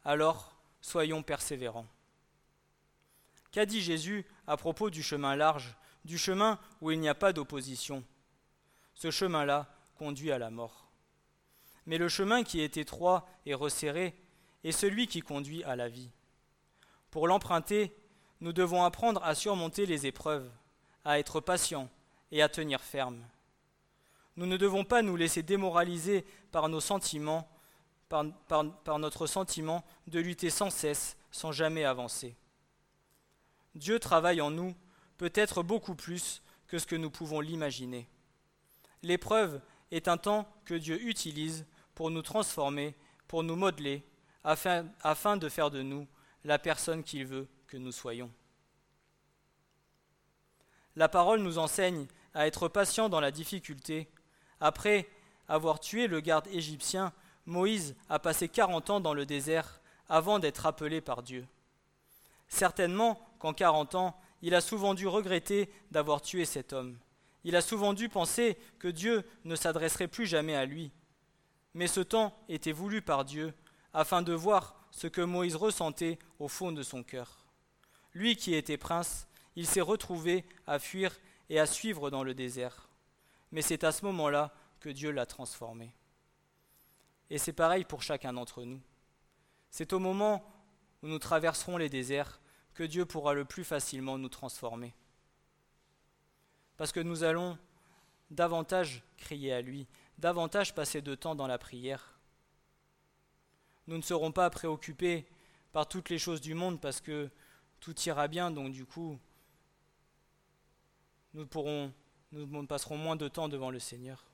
Alors, 0.04 0.56
soyons 0.82 1.24
persévérants. 1.24 1.88
Qu'a 3.52 3.66
dit 3.66 3.82
Jésus 3.82 4.26
à 4.48 4.58
propos 4.58 4.90
du 4.90 5.04
chemin 5.04 5.36
large, 5.36 5.76
du 6.06 6.18
chemin 6.18 6.60
où 6.80 6.92
il 6.92 7.00
n'y 7.00 7.10
a 7.10 7.16
pas 7.16 7.34
d'opposition? 7.34 8.04
Ce 8.94 9.12
chemin-là 9.12 9.68
conduit 9.96 10.32
à 10.32 10.40
la 10.40 10.50
mort. 10.50 10.88
Mais 11.86 11.98
le 11.98 12.10
chemin 12.10 12.44
qui 12.44 12.62
est 12.62 12.78
étroit 12.78 13.28
et 13.46 13.54
resserré 13.54 14.16
est 14.64 14.72
celui 14.72 15.08
qui 15.08 15.22
conduit 15.22 15.64
à 15.64 15.76
la 15.76 15.90
vie. 15.90 16.12
Pour 17.10 17.28
l'emprunter, 17.28 17.96
nous 18.40 18.54
devons 18.54 18.84
apprendre 18.84 19.24
à 19.24 19.36
surmonter 19.36 19.86
les 19.86 20.06
épreuves, 20.06 20.50
à 21.04 21.20
être 21.20 21.40
patients, 21.40 21.90
et 22.32 22.42
à 22.42 22.50
tenir 22.50 22.82
ferme. 22.82 23.24
Nous 24.38 24.46
ne 24.46 24.58
devons 24.58 24.84
pas 24.84 25.02
nous 25.02 25.16
laisser 25.16 25.44
démoraliser 25.44 26.26
par 26.52 26.70
nos 26.70 26.80
sentiments, 26.80 27.50
par, 28.10 28.26
par, 28.48 29.00
notre 29.00 29.28
sentiment 29.28 29.84
de 30.08 30.20
lutter 30.20 30.50
sans 30.50 30.70
cesse, 30.70 31.18
sans 31.32 31.52
jamais 31.52 31.84
avancer. 31.84 32.36
Dieu 33.76 34.00
travaille 34.00 34.42
en 34.42 34.52
nous 34.52 34.76
peut-être 35.18 35.64
beaucoup 35.64 35.96
plus 35.96 36.42
que 36.68 36.80
ce 36.80 36.88
que 36.88 36.96
nous 36.96 37.10
pouvons 37.10 37.42
l'imaginer. 37.42 38.10
L'épreuve 39.04 39.62
est 39.92 40.08
un 40.08 40.18
temps 40.18 40.48
que 40.66 40.74
Dieu 40.74 41.02
utilise 41.04 41.66
pour 41.96 42.12
nous 42.12 42.22
transformer, 42.22 42.96
pour 43.28 43.44
nous 43.44 43.56
modeler, 43.56 44.04
afin, 44.44 44.88
afin 45.02 45.38
de 45.38 45.50
faire 45.50 45.70
de 45.70 45.82
nous 45.82 46.08
la 46.44 46.58
personne 46.58 47.04
qu'il 47.04 47.26
veut 47.26 47.48
que 47.68 47.78
nous 47.78 47.92
soyons. 47.92 48.32
La 50.96 51.08
parole 51.08 51.42
nous 51.42 51.58
enseigne 51.58 52.08
à 52.34 52.48
être 52.48 52.68
patient 52.68 53.10
dans 53.10 53.20
la 53.20 53.32
difficulté. 53.32 54.10
Après 54.60 55.08
avoir 55.48 55.80
tué 55.80 56.08
le 56.08 56.20
garde 56.20 56.48
égyptien, 56.48 57.14
Moïse 57.46 57.96
a 58.10 58.20
passé 58.20 58.48
quarante 58.48 58.90
ans 58.90 59.00
dans 59.00 59.14
le 59.14 59.26
désert 59.26 59.82
avant 60.08 60.40
d'être 60.40 60.66
appelé 60.66 61.02
par 61.02 61.24
Dieu. 61.24 61.46
Certainement 62.48 63.20
qu'en 63.40 63.54
quarante 63.54 63.96
ans, 63.96 64.20
il 64.42 64.56
a 64.56 64.62
souvent 64.62 64.94
dû 64.94 65.08
regretter 65.08 65.70
d'avoir 65.92 66.22
tué 66.22 66.46
cet 66.46 66.74
homme. 66.74 66.98
Il 67.44 67.56
a 67.56 67.62
souvent 67.62 67.94
dû 67.94 68.10
penser 68.10 68.58
que 68.78 68.88
Dieu 68.88 69.24
ne 69.46 69.56
s'adresserait 69.56 70.08
plus 70.08 70.28
jamais 70.28 70.56
à 70.56 70.66
lui. 70.66 70.92
Mais 71.74 71.88
ce 71.88 72.02
temps 72.02 72.36
était 72.50 72.72
voulu 72.72 73.02
par 73.02 73.26
Dieu 73.26 73.54
afin 73.94 74.22
de 74.22 74.34
voir 74.34 74.76
ce 74.92 75.08
que 75.08 75.22
Moïse 75.22 75.56
ressentait 75.56 76.20
au 76.40 76.48
fond 76.48 76.72
de 76.72 76.84
son 76.84 77.04
cœur. 77.04 77.46
Lui 78.14 78.36
qui 78.36 78.54
était 78.54 78.78
prince, 78.78 79.28
il 79.56 79.66
s'est 79.66 79.82
retrouvé 79.82 80.46
à 80.68 80.80
fuir 80.80 81.18
et 81.52 81.60
à 81.60 81.66
suivre 81.66 82.10
dans 82.10 82.24
le 82.24 82.34
désert. 82.34 82.88
Mais 83.52 83.62
c'est 83.62 83.84
à 83.84 83.92
ce 83.92 84.06
moment-là 84.06 84.54
que 84.80 84.88
Dieu 84.88 85.12
l'a 85.12 85.26
transformé. 85.26 85.94
Et 87.30 87.38
c'est 87.38 87.52
pareil 87.52 87.84
pour 87.84 88.02
chacun 88.02 88.32
d'entre 88.32 88.64
nous. 88.64 88.80
C'est 89.70 89.92
au 89.92 90.00
moment 90.00 90.50
où 91.04 91.08
nous 91.08 91.20
traverserons 91.20 91.76
les 91.76 91.90
déserts 91.90 92.40
que 92.74 92.84
Dieu 92.84 93.06
pourra 93.06 93.34
le 93.34 93.44
plus 93.44 93.66
facilement 93.66 94.18
nous 94.18 94.30
transformer. 94.30 94.96
Parce 96.78 96.94
que 96.94 97.02
nous 97.02 97.26
allons 97.26 97.58
davantage 98.30 99.04
crier 99.18 99.52
à 99.52 99.62
lui, 99.62 99.88
davantage 100.20 100.74
passer 100.74 101.02
de 101.02 101.16
temps 101.16 101.36
dans 101.36 101.48
la 101.48 101.58
prière. 101.58 102.18
Nous 103.88 103.98
ne 103.98 104.04
serons 104.04 104.32
pas 104.32 104.50
préoccupés 104.50 105.28
par 105.74 105.90
toutes 105.90 106.10
les 106.10 106.18
choses 106.18 106.40
du 106.40 106.54
monde 106.54 106.80
parce 106.80 107.02
que 107.02 107.30
tout 107.82 108.00
ira 108.04 108.30
bien, 108.30 108.52
donc 108.52 108.72
du 108.72 108.86
coup, 108.86 109.20
nous, 111.34 111.46
passerons 112.68 112.98
moins 112.98 113.16
de 113.16 113.28
temps 113.28 113.50
devant 113.50 113.72
le 113.72 113.80
Seigneur. 113.80 114.26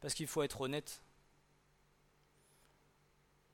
Parce 0.00 0.14
qu'il 0.14 0.26
faut 0.26 0.42
être 0.42 0.60
honnête. 0.60 1.02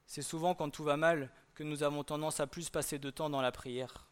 C'est 0.06 0.22
souvent 0.22 0.54
quand 0.54 0.70
tout 0.70 0.84
va 0.84 0.96
mal 0.96 1.30
que 1.54 1.62
nous 1.62 1.82
avons 1.82 2.02
tendance 2.04 2.40
à 2.40 2.46
plus 2.46 2.70
passer 2.70 2.98
de 2.98 3.10
temps 3.10 3.30
dans 3.30 3.40
la 3.40 3.52
prière. 3.52 4.08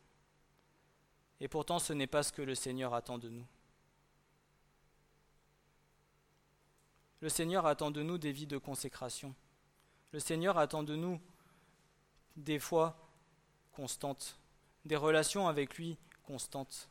Et 1.40 1.48
pourtant 1.48 1.78
ce 1.78 1.92
n'est 1.92 2.06
pas 2.06 2.22
ce 2.22 2.32
que 2.32 2.42
le 2.42 2.54
Seigneur 2.54 2.94
attend 2.94 3.18
de 3.18 3.28
nous. 3.28 3.46
Le 7.20 7.28
Seigneur 7.28 7.66
attend 7.66 7.90
de 7.90 8.02
nous 8.02 8.16
des 8.16 8.30
vies 8.30 8.46
de 8.46 8.58
consécration. 8.58 9.34
Le 10.12 10.20
Seigneur 10.20 10.56
attend 10.56 10.84
de 10.84 10.94
nous 10.94 11.20
des 12.36 12.60
fois 12.60 12.96
constantes, 13.72 14.38
des 14.84 14.96
relations 14.96 15.48
avec 15.48 15.76
lui 15.76 15.98
constantes. 16.22 16.88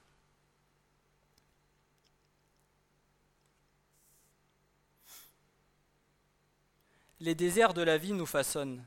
Les 7.20 7.36
déserts 7.36 7.74
de 7.74 7.82
la 7.82 7.98
vie 7.98 8.14
nous 8.14 8.26
façonnent. 8.26 8.84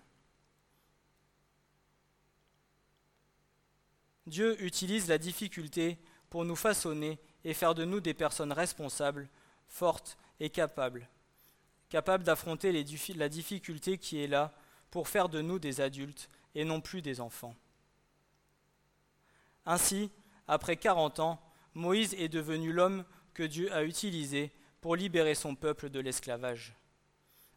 Dieu 4.26 4.62
utilise 4.62 5.09
la 5.09 5.18
difficulté 5.18 5.99
pour 6.28 6.45
nous 6.45 6.57
façonner 6.57 7.18
et 7.45 7.55
faire 7.55 7.74
de 7.74 7.85
nous 7.85 8.01
des 8.01 8.14
personnes 8.14 8.53
responsables, 8.53 9.28
fortes 9.66 10.16
et 10.39 10.51
capables 10.51 11.09
capable 11.91 12.24
d'affronter 12.24 12.72
la 13.14 13.28
difficulté 13.28 13.99
qui 13.99 14.22
est 14.22 14.28
là 14.28 14.55
pour 14.91 15.09
faire 15.09 15.28
de 15.28 15.43
nous 15.43 15.59
des 15.59 15.81
adultes 15.83 16.31
et 16.55 16.64
non 16.64 16.81
plus 16.81 17.03
des 17.03 17.20
enfants. 17.20 17.55
Ainsi, 19.66 20.11
après 20.49 20.76
quarante 20.76 21.20
ans, 21.20 21.41
Moïse 21.74 22.14
est 22.14 22.28
devenu 22.28 22.72
l'homme 22.72 23.05
que 23.35 23.43
Dieu 23.43 23.72
a 23.72 23.85
utilisé 23.85 24.51
pour 24.81 24.97
libérer 24.97 25.35
son 25.35 25.55
peuple 25.55 25.91
de 25.91 26.01
l'esclavage. 26.01 26.74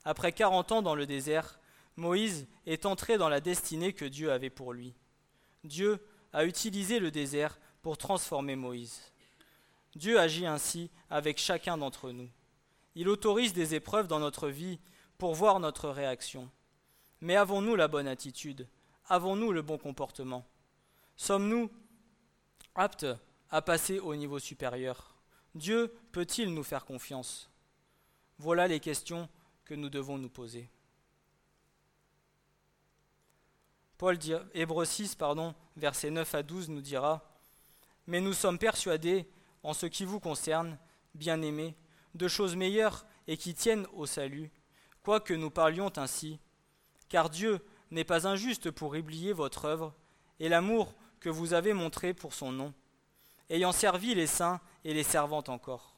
Après 0.05 0.31
quarante 0.31 0.71
ans 0.71 0.81
dans 0.81 0.95
le 0.95 1.05
désert, 1.05 1.59
Moïse 1.95 2.47
est 2.65 2.85
entré 2.85 3.17
dans 3.17 3.29
la 3.29 3.39
destinée 3.39 3.93
que 3.93 4.05
Dieu 4.05 4.31
avait 4.31 4.49
pour 4.49 4.73
lui. 4.73 4.93
Dieu 5.63 6.05
a 6.33 6.45
utilisé 6.45 6.99
le 6.99 7.11
désert 7.11 7.59
pour 7.81 7.97
transformer 7.97 8.55
Moïse. 8.55 9.01
Dieu 9.95 10.19
agit 10.19 10.45
ainsi 10.45 10.89
avec 11.09 11.37
chacun 11.37 11.77
d'entre 11.77 12.11
nous. 12.11 12.29
Il 12.95 13.09
autorise 13.09 13.53
des 13.53 13.75
épreuves 13.75 14.07
dans 14.07 14.19
notre 14.19 14.49
vie 14.49 14.79
pour 15.17 15.35
voir 15.35 15.59
notre 15.59 15.89
réaction. 15.89 16.49
Mais 17.21 17.35
avons-nous 17.35 17.75
la 17.75 17.87
bonne 17.87 18.07
attitude? 18.07 18.67
Avons-nous 19.07 19.51
le 19.51 19.61
bon 19.61 19.77
comportement? 19.77 20.45
Sommes-nous 21.15 21.69
aptes 22.75 23.05
à 23.49 23.61
passer 23.61 23.99
au 23.99 24.15
niveau 24.15 24.39
supérieur? 24.39 25.15
Dieu 25.53 25.93
peut-il 26.11 26.53
nous 26.53 26.63
faire 26.63 26.85
confiance? 26.85 27.49
Voilà 28.39 28.67
les 28.67 28.79
questions 28.79 29.29
que 29.65 29.73
nous 29.73 29.89
devons 29.89 30.17
nous 30.17 30.29
poser. 30.29 30.69
Paul 33.97 34.17
dit, 34.17 34.33
Hébreux 34.53 34.85
6, 34.85 35.15
pardon, 35.15 35.55
versets 35.77 36.09
9 36.09 36.35
à 36.35 36.43
12 36.43 36.69
nous 36.69 36.81
dira 36.81 37.23
Mais 38.07 38.19
nous 38.19 38.33
sommes 38.33 38.57
persuadés, 38.57 39.27
en 39.63 39.73
ce 39.73 39.85
qui 39.85 40.03
vous 40.03 40.19
concerne, 40.19 40.77
bien-aimés, 41.15 41.75
de 42.15 42.27
choses 42.27 42.55
meilleures 42.55 43.05
et 43.27 43.37
qui 43.37 43.53
tiennent 43.53 43.87
au 43.93 44.05
salut, 44.05 44.51
quoique 45.03 45.33
nous 45.33 45.49
parlions 45.49 45.91
ainsi. 45.97 46.39
Car 47.07 47.29
Dieu 47.29 47.63
n'est 47.91 48.03
pas 48.03 48.27
injuste 48.27 48.71
pour 48.71 48.93
oublier 48.93 49.33
votre 49.33 49.65
œuvre 49.65 49.93
et 50.39 50.49
l'amour 50.49 50.93
que 51.19 51.29
vous 51.29 51.53
avez 51.53 51.73
montré 51.73 52.13
pour 52.13 52.33
son 52.33 52.51
nom, 52.51 52.73
ayant 53.49 53.71
servi 53.71 54.15
les 54.15 54.27
saints 54.27 54.59
et 54.83 54.93
les 54.93 55.03
servantes 55.03 55.49
encore. 55.49 55.95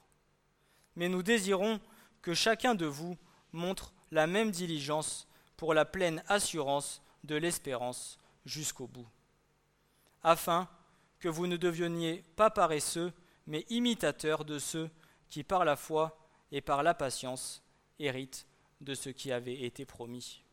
Mais 0.95 1.09
nous 1.09 1.23
désirons 1.23 1.79
que 2.21 2.33
chacun 2.33 2.75
de 2.75 2.85
vous 2.85 3.17
montre 3.55 3.93
la 4.11 4.27
même 4.27 4.51
diligence 4.51 5.27
pour 5.57 5.73
la 5.73 5.85
pleine 5.85 6.23
assurance 6.27 7.01
de 7.23 7.35
l'espérance 7.35 8.19
jusqu'au 8.45 8.87
bout, 8.87 9.07
afin 10.21 10.67
que 11.19 11.27
vous 11.27 11.47
ne 11.47 11.57
deveniez 11.57 12.23
pas 12.35 12.49
paresseux, 12.49 13.11
mais 13.47 13.65
imitateurs 13.69 14.45
de 14.45 14.59
ceux 14.59 14.89
qui 15.29 15.43
par 15.43 15.65
la 15.65 15.75
foi 15.75 16.17
et 16.51 16.61
par 16.61 16.83
la 16.83 16.93
patience 16.93 17.63
héritent 17.99 18.45
de 18.81 18.93
ce 18.93 19.09
qui 19.09 19.31
avait 19.31 19.63
été 19.63 19.85
promis. 19.85 20.43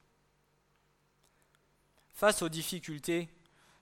Face 2.12 2.42
aux 2.42 2.48
difficultés, 2.48 3.28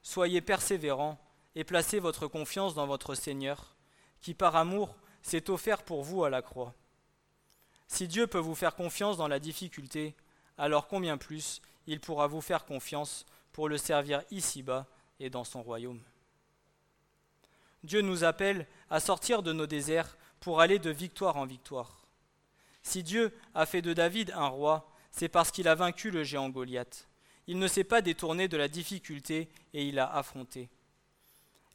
soyez 0.03 0.41
persévérants 0.41 1.19
et 1.55 1.65
placez 1.65 1.99
votre 1.99 2.27
confiance 2.27 2.75
dans 2.75 2.87
votre 2.87 3.15
Seigneur, 3.15 3.77
qui 4.21 4.35
par 4.35 4.57
amour 4.57 4.97
s'est 5.23 5.51
offert 5.51 5.83
pour 5.83 6.03
vous 6.03 6.25
à 6.25 6.31
la 6.31 6.43
croix. 6.43 6.75
Si 7.91 8.07
Dieu 8.07 8.29
peut 8.29 8.39
vous 8.39 8.55
faire 8.55 8.77
confiance 8.77 9.17
dans 9.17 9.27
la 9.27 9.41
difficulté, 9.41 10.15
alors 10.57 10.87
combien 10.87 11.19
plus 11.19 11.61
il 11.89 11.99
pourra 11.99 12.29
vous 12.29 12.41
faire 12.41 12.65
confiance 12.65 13.27
pour 13.51 13.69
le 13.69 13.79
servir 13.79 14.23
ici-bas 14.31 14.87
et 15.19 15.29
dans 15.29 15.43
son 15.43 15.61
royaume. 15.61 16.01
Dieu 17.83 18.01
nous 18.01 18.23
appelle 18.23 18.69
à 18.91 19.01
sortir 19.01 19.43
de 19.43 19.53
nos 19.53 19.67
déserts 19.67 20.17
pour 20.39 20.61
aller 20.61 20.79
de 20.79 20.91
victoire 20.91 21.37
en 21.37 21.47
victoire. 21.47 22.07
Si 22.85 23.03
Dieu 23.03 23.37
a 23.55 23.67
fait 23.67 23.83
de 23.83 23.93
David 23.93 24.33
un 24.37 24.47
roi, 24.47 24.89
c'est 25.11 25.29
parce 25.29 25.51
qu'il 25.51 25.67
a 25.67 25.75
vaincu 25.75 26.13
le 26.13 26.23
géant 26.23 26.49
Goliath. 26.49 27.09
Il 27.49 27.59
ne 27.59 27.67
s'est 27.67 27.85
pas 27.85 28.03
détourné 28.03 28.47
de 28.47 28.57
la 28.57 28.69
difficulté 28.69 29.49
et 29.75 29.85
il 29.85 29.99
a 29.99 30.15
affronté. 30.15 30.71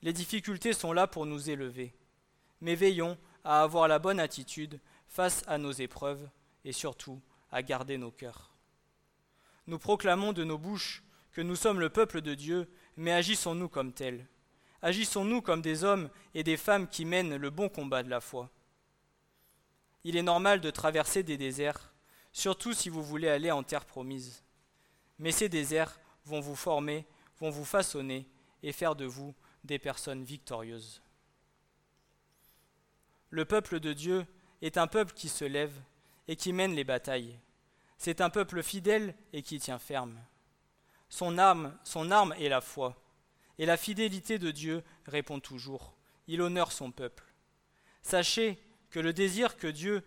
Les 0.02 0.14
difficultés 0.14 0.72
sont 0.72 0.94
là 0.94 1.08
pour 1.08 1.26
nous 1.26 1.50
élever. 1.50 1.94
Mais 2.62 2.76
veillons 2.76 3.18
à 3.44 3.64
avoir 3.64 3.90
la 3.90 4.00
bonne 4.00 4.22
attitude 4.22 4.80
face 5.08 5.44
à 5.48 5.58
nos 5.58 5.72
épreuves 5.72 6.30
et 6.64 6.72
surtout 6.72 7.22
à 7.52 7.62
garder 7.62 7.98
nos 7.98 8.12
cœurs. 8.12 8.52
Nous 9.68 9.80
proclamons 9.80 10.34
de 10.34 10.44
nos 10.44 10.58
bouches 10.58 11.04
que 11.32 11.42
nous 11.42 11.56
sommes 11.56 11.80
le 11.80 11.90
peuple 11.90 12.22
de 12.22 12.34
Dieu, 12.34 12.70
mais 12.98 13.12
agissons-nous 13.12 13.70
comme 13.70 13.94
tels 13.94 14.28
Agissons-nous 14.82 15.42
comme 15.42 15.62
des 15.62 15.84
hommes 15.84 16.10
et 16.34 16.44
des 16.44 16.58
femmes 16.58 16.88
qui 16.88 17.06
mènent 17.06 17.36
le 17.36 17.50
bon 17.50 17.70
combat 17.70 18.04
de 18.04 18.10
la 18.10 18.22
foi 18.22 18.52
il 20.06 20.16
est 20.18 20.24
normal 20.24 20.62
de 20.62 20.70
traverser 20.70 21.24
des 21.24 21.36
déserts, 21.36 21.92
surtout 22.32 22.74
si 22.74 22.90
vous 22.90 23.04
voulez 23.04 23.28
aller 23.28 23.50
en 23.50 23.64
terre 23.64 23.86
promise. 23.86 24.44
Mais 25.18 25.32
ces 25.32 25.50
déserts 25.50 26.00
vont 26.26 26.42
vous 26.42 26.56
former, 26.56 27.08
vont 27.40 27.50
vous 27.50 27.66
façonner 27.66 28.28
et 28.62 28.72
faire 28.72 28.96
de 28.96 29.06
vous 29.06 29.34
des 29.64 29.80
personnes 29.80 30.24
victorieuses. 30.24 31.02
Le 33.32 33.46
peuple 33.46 33.80
de 33.80 33.94
Dieu 33.94 34.28
est 34.66 34.78
un 34.78 34.88
peuple 34.88 35.14
qui 35.14 35.30
se 35.30 35.46
lève 35.46 35.80
et 36.28 36.36
qui 36.36 36.52
mène 36.52 36.74
les 36.74 36.84
batailles. 36.84 37.40
C'est 38.00 38.20
un 38.20 38.32
peuple 38.32 38.64
fidèle 38.64 39.14
et 39.32 39.44
qui 39.44 39.60
tient 39.60 39.78
ferme. 39.78 40.20
Son 41.08 41.38
arme, 41.38 41.78
son 41.84 42.10
arme 42.10 42.34
est 42.40 42.50
la 42.50 42.62
foi. 42.62 42.96
Et 43.60 43.68
la 43.68 43.78
fidélité 43.78 44.40
de 44.40 44.50
Dieu 44.50 44.84
répond 45.06 45.40
toujours. 45.40 45.94
Il 46.28 46.42
honore 46.42 46.72
son 46.72 46.92
peuple. 46.92 47.24
Sachez 48.02 48.58
que 48.90 49.00
le 49.00 49.14
désir 49.14 49.54
de 49.62 50.04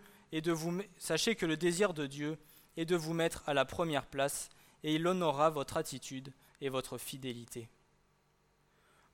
sachez 0.96 1.36
que 1.36 1.46
le 1.46 1.56
désir 1.56 1.94
de 1.94 2.06
Dieu 2.06 2.36
est 2.76 2.84
de 2.84 2.96
vous 2.96 3.14
mettre 3.14 3.48
à 3.48 3.54
la 3.54 3.64
première 3.64 4.06
place 4.06 4.50
et 4.82 4.96
il 4.96 5.06
honorera 5.06 5.50
votre 5.50 5.76
attitude 5.76 6.32
et 6.60 6.68
votre 6.68 6.98
fidélité. 6.98 7.68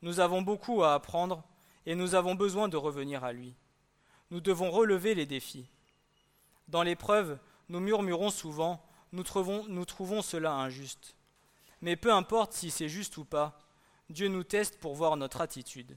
Nous 0.00 0.20
avons 0.20 0.40
beaucoup 0.40 0.82
à 0.82 0.94
apprendre 0.94 1.44
et 1.84 1.94
nous 1.94 2.14
avons 2.14 2.34
besoin 2.34 2.68
de 2.68 2.78
revenir 2.78 3.24
à 3.24 3.32
lui. 3.32 3.54
Nous 4.34 4.40
devons 4.40 4.72
relever 4.72 5.14
les 5.14 5.26
défis. 5.26 5.68
Dans 6.66 6.82
l'épreuve, 6.82 7.38
nous 7.68 7.78
murmurons 7.78 8.30
souvent, 8.30 8.84
nous 9.12 9.22
trouvons, 9.22 10.22
cela 10.22 10.54
injuste. 10.54 11.14
Mais 11.82 11.94
peu 11.94 12.12
importe 12.12 12.52
si 12.52 12.72
c'est 12.72 12.88
juste 12.88 13.16
ou 13.16 13.24
pas, 13.24 13.56
Dieu 14.10 14.26
nous 14.26 14.42
teste 14.42 14.80
pour 14.80 14.96
voir 14.96 15.16
notre 15.16 15.40
attitude. 15.40 15.96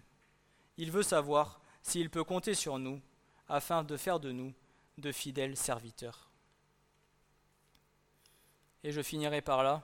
Il 0.77 0.91
veut 0.91 1.01
savoir 1.01 1.59
s'il 1.81 2.11
peut 2.11 2.23
compter 2.23 2.53
sur 2.53 2.77
nous 2.77 3.01
afin 3.49 3.83
de 3.83 3.97
faire 3.97 4.19
de 4.19 4.31
nous 4.31 4.53
de 4.99 5.11
fidèles 5.11 5.57
serviteurs. 5.57 6.29
Et 8.83 8.91
je 8.91 9.01
finirai 9.01 9.41
par 9.41 9.63
là. 9.63 9.81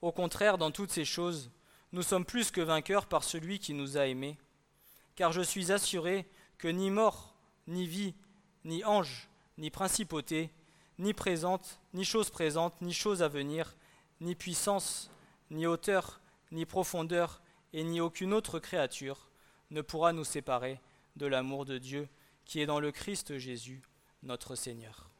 Au 0.00 0.12
contraire, 0.12 0.56
dans 0.56 0.70
toutes 0.70 0.92
ces 0.92 1.04
choses, 1.04 1.50
nous 1.92 2.02
sommes 2.02 2.24
plus 2.24 2.50
que 2.50 2.62
vainqueurs 2.62 3.04
par 3.04 3.22
celui 3.22 3.58
qui 3.58 3.74
nous 3.74 3.98
a 3.98 4.06
aimés, 4.06 4.38
car 5.14 5.30
je 5.30 5.42
suis 5.42 5.72
assuré 5.72 6.26
que 6.58 6.68
ni 6.68 6.90
mort, 6.90 7.34
ni 7.66 7.86
vie, 7.86 8.14
ni 8.64 8.84
ange, 8.84 9.28
ni 9.56 9.70
principauté, 9.70 10.50
ni 10.98 11.14
présente, 11.14 11.80
ni 11.94 12.04
chose 12.04 12.30
présente, 12.30 12.80
ni 12.80 12.92
chose 12.92 13.22
à 13.22 13.28
venir, 13.28 13.76
ni 14.20 14.34
puissance, 14.34 15.10
ni 15.50 15.66
hauteur, 15.66 16.20
ni 16.50 16.66
profondeur, 16.66 17.40
et 17.72 17.84
ni 17.84 18.00
aucune 18.00 18.32
autre 18.32 18.58
créature 18.58 19.28
ne 19.70 19.82
pourra 19.82 20.12
nous 20.12 20.24
séparer 20.24 20.80
de 21.16 21.26
l'amour 21.26 21.64
de 21.64 21.78
Dieu 21.78 22.08
qui 22.44 22.60
est 22.60 22.66
dans 22.66 22.80
le 22.80 22.90
Christ 22.92 23.36
Jésus, 23.36 23.82
notre 24.22 24.54
Seigneur. 24.54 25.10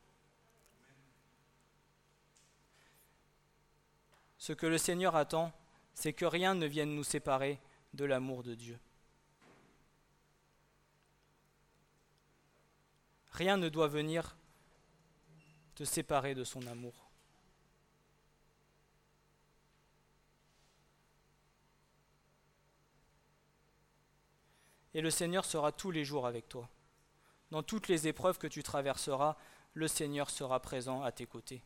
Ce 4.39 4.53
que 4.53 4.67
le 4.67 4.79
Seigneur 4.79 5.15
attend, 5.15 5.53
c'est 5.95 6.13
que 6.13 6.25
rien 6.25 6.55
ne 6.55 6.67
vienne 6.67 6.95
nous 6.95 7.05
séparer 7.05 7.59
de 7.93 8.05
l'amour 8.05 8.43
de 8.43 8.55
Dieu. 8.55 8.79
Rien 13.39 13.57
ne 13.57 13.69
doit 13.69 13.87
venir 13.87 14.37
te 15.77 15.85
séparer 15.85 16.35
de 16.35 16.43
son 16.43 16.67
amour. 16.67 17.09
Et 24.93 25.01
le 25.01 25.11
Seigneur 25.13 25.45
sera 25.45 25.71
tous 25.71 25.93
les 25.93 26.05
jours 26.05 26.27
avec 26.27 26.49
toi. 26.49 26.69
Dans 27.53 27.63
toutes 27.63 27.87
les 27.87 28.09
épreuves 28.09 28.39
que 28.39 28.49
tu 28.49 28.65
traverseras, 28.65 29.37
le 29.73 29.87
Seigneur 29.87 30.31
sera 30.31 30.59
présent 30.59 31.03
à 31.03 31.13
tes 31.13 31.27
côtés. 31.27 31.63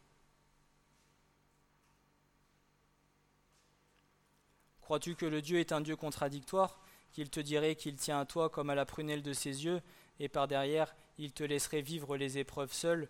Crois-tu 4.83 5.15
que 5.15 5.25
le 5.25 5.41
Dieu 5.41 5.59
est 5.59 5.73
un 5.73 5.81
Dieu 5.81 5.97
contradictoire, 5.97 6.83
qu'il 7.13 7.31
te 7.31 7.41
dirait 7.41 7.77
qu'il 7.77 7.97
tient 7.97 8.21
à 8.21 8.27
toi 8.27 8.51
comme 8.51 8.69
à 8.69 8.75
la 8.75 8.85
prunelle 8.85 9.23
de 9.23 9.33
ses 9.33 9.65
yeux 9.65 9.81
et 10.19 10.29
par 10.29 10.49
derrière, 10.49 10.95
il 11.19 11.33
te 11.33 11.45
laisserait 11.45 11.83
vivre 11.83 12.17
les 12.17 12.39
épreuves 12.39 12.73
seul, 12.73 13.09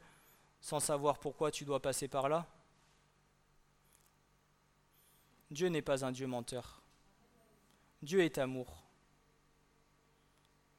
sans 0.60 0.80
savoir 0.80 1.18
pourquoi 1.18 1.50
tu 1.50 1.64
dois 1.64 1.80
passer 1.80 2.08
par 2.08 2.28
là 2.28 2.46
Dieu 5.50 5.68
n'est 5.68 5.82
pas 5.82 6.04
un 6.04 6.12
Dieu 6.12 6.26
menteur. 6.26 6.80
Dieu 8.00 8.22
est 8.22 8.38
amour. 8.38 8.82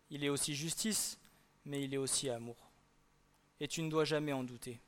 Il 0.10 0.24
est 0.24 0.30
aussi 0.30 0.56
justice, 0.56 1.20
mais 1.66 1.84
il 1.84 1.94
est 1.94 1.98
aussi 1.98 2.30
amour. 2.30 2.72
Et 3.60 3.68
tu 3.68 3.82
ne 3.82 3.90
dois 3.90 4.04
jamais 4.04 4.34
en 4.34 4.44
douter. 4.44 4.82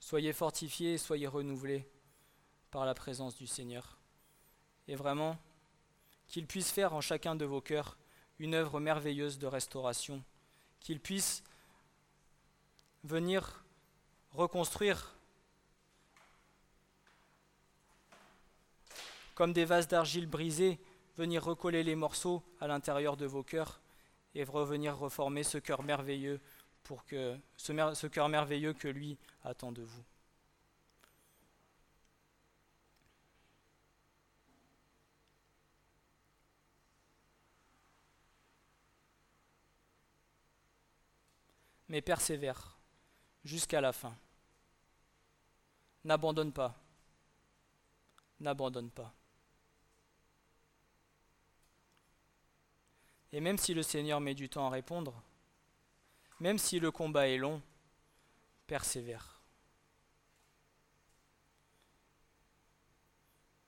Soyez 0.00 0.32
fortifiés, 0.32 0.98
soyez 0.98 1.28
renouvelés 1.28 1.88
par 2.70 2.84
la 2.84 2.94
présence 2.94 3.36
du 3.36 3.46
Seigneur. 3.46 3.99
Et 4.90 4.96
vraiment, 4.96 5.38
qu'il 6.26 6.48
puisse 6.48 6.72
faire 6.72 6.94
en 6.94 7.00
chacun 7.00 7.36
de 7.36 7.44
vos 7.44 7.60
cœurs 7.60 7.96
une 8.40 8.54
œuvre 8.54 8.80
merveilleuse 8.80 9.38
de 9.38 9.46
restauration, 9.46 10.20
qu'il 10.80 10.98
puisse 10.98 11.44
venir 13.04 13.62
reconstruire 14.32 15.14
comme 19.36 19.52
des 19.52 19.64
vases 19.64 19.86
d'argile 19.86 20.26
brisés, 20.26 20.80
venir 21.16 21.44
recoller 21.44 21.84
les 21.84 21.94
morceaux 21.94 22.42
à 22.60 22.66
l'intérieur 22.66 23.16
de 23.16 23.26
vos 23.26 23.44
cœurs 23.44 23.80
et 24.34 24.42
revenir 24.42 24.98
reformer 24.98 25.44
ce 25.44 25.58
cœur 25.58 25.84
merveilleux 25.84 26.40
pour 26.82 27.04
que 27.04 27.38
ce, 27.56 27.72
ce 27.94 28.06
cœur 28.08 28.28
merveilleux 28.28 28.72
que 28.72 28.88
lui 28.88 29.16
attend 29.44 29.70
de 29.70 29.82
vous. 29.82 30.02
Mais 41.90 42.00
persévère 42.00 42.78
jusqu'à 43.44 43.80
la 43.80 43.92
fin. 43.92 44.16
N'abandonne 46.04 46.52
pas. 46.52 46.80
N'abandonne 48.38 48.90
pas. 48.90 49.12
Et 53.32 53.40
même 53.40 53.58
si 53.58 53.74
le 53.74 53.82
Seigneur 53.82 54.20
met 54.20 54.34
du 54.34 54.48
temps 54.48 54.68
à 54.68 54.70
répondre, 54.70 55.20
même 56.38 56.58
si 56.58 56.78
le 56.78 56.92
combat 56.92 57.26
est 57.26 57.38
long, 57.38 57.60
persévère. 58.68 59.42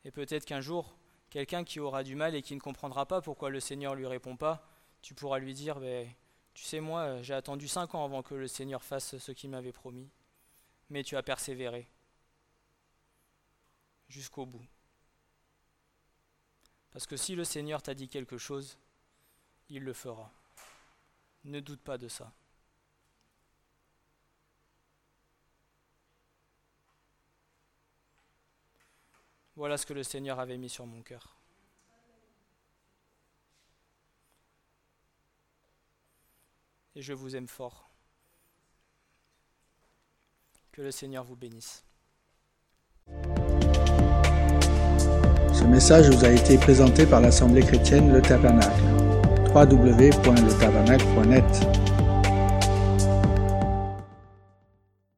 Et 0.05 0.13
peut-être 0.13 0.45
qu'un 0.45 0.61
jour, 0.61 0.97
quelqu'un 1.29 1.65
qui 1.65 1.81
aura 1.81 2.05
du 2.05 2.15
mal 2.15 2.37
et 2.37 2.43
qui 2.43 2.55
ne 2.55 2.61
comprendra 2.61 3.05
pas 3.05 3.21
pourquoi 3.21 3.51
le 3.51 3.59
Seigneur 3.59 3.97
lui 3.97 4.07
répond 4.07 4.37
pas, 4.37 4.65
tu 5.01 5.13
pourras 5.13 5.41
lui 5.41 5.55
dire, 5.55 5.81
ben, 5.81 6.09
tu 6.55 6.65
sais, 6.65 6.81
moi, 6.81 7.23
j'ai 7.23 7.35
attendu 7.35 7.69
cinq 7.69 7.95
ans 7.95 8.05
avant 8.05 8.23
que 8.23 8.35
le 8.35 8.47
Seigneur 8.47 8.83
fasse 8.83 9.17
ce 9.19 9.33
qu'il 9.33 9.51
m'avait 9.51 9.73
promis, 9.73 10.11
mais 10.91 11.03
tu 11.03 11.17
as 11.17 11.23
persévéré 11.23 11.89
jusqu'au 14.09 14.45
bout. 14.45 14.67
Parce 16.93 17.07
que 17.07 17.17
si 17.17 17.35
le 17.35 17.45
Seigneur 17.45 17.83
t'a 17.83 17.95
dit 17.95 18.09
quelque 18.09 18.37
chose, 18.37 18.77
il 19.71 19.83
le 19.83 19.95
fera. 19.95 20.31
Ne 21.45 21.61
doute 21.61 21.81
pas 21.81 21.97
de 21.97 22.09
ça. 22.09 22.33
Voilà 29.57 29.77
ce 29.77 29.87
que 29.87 29.93
le 29.95 30.03
Seigneur 30.03 30.39
avait 30.39 30.59
mis 30.59 30.69
sur 30.69 30.87
mon 30.87 31.03
cœur. 31.03 31.42
Et 36.95 37.03
je 37.03 37.13
vous 37.13 37.37
aime 37.37 37.49
fort. 37.49 37.91
Que 40.73 40.83
le 40.83 40.91
Seigneur 40.91 41.23
vous 41.25 41.37
bénisse. 41.37 41.85
Ce 45.53 45.65
message 45.65 46.11
vous 46.11 46.25
a 46.25 46.31
été 46.31 46.59
présenté 46.59 47.07
par 47.07 47.21
l'Assemblée 47.21 47.63
chrétienne 47.63 48.13
Le 48.13 48.21
Tabernacle. 48.23 48.83
www.letabernacle.net 49.55 51.92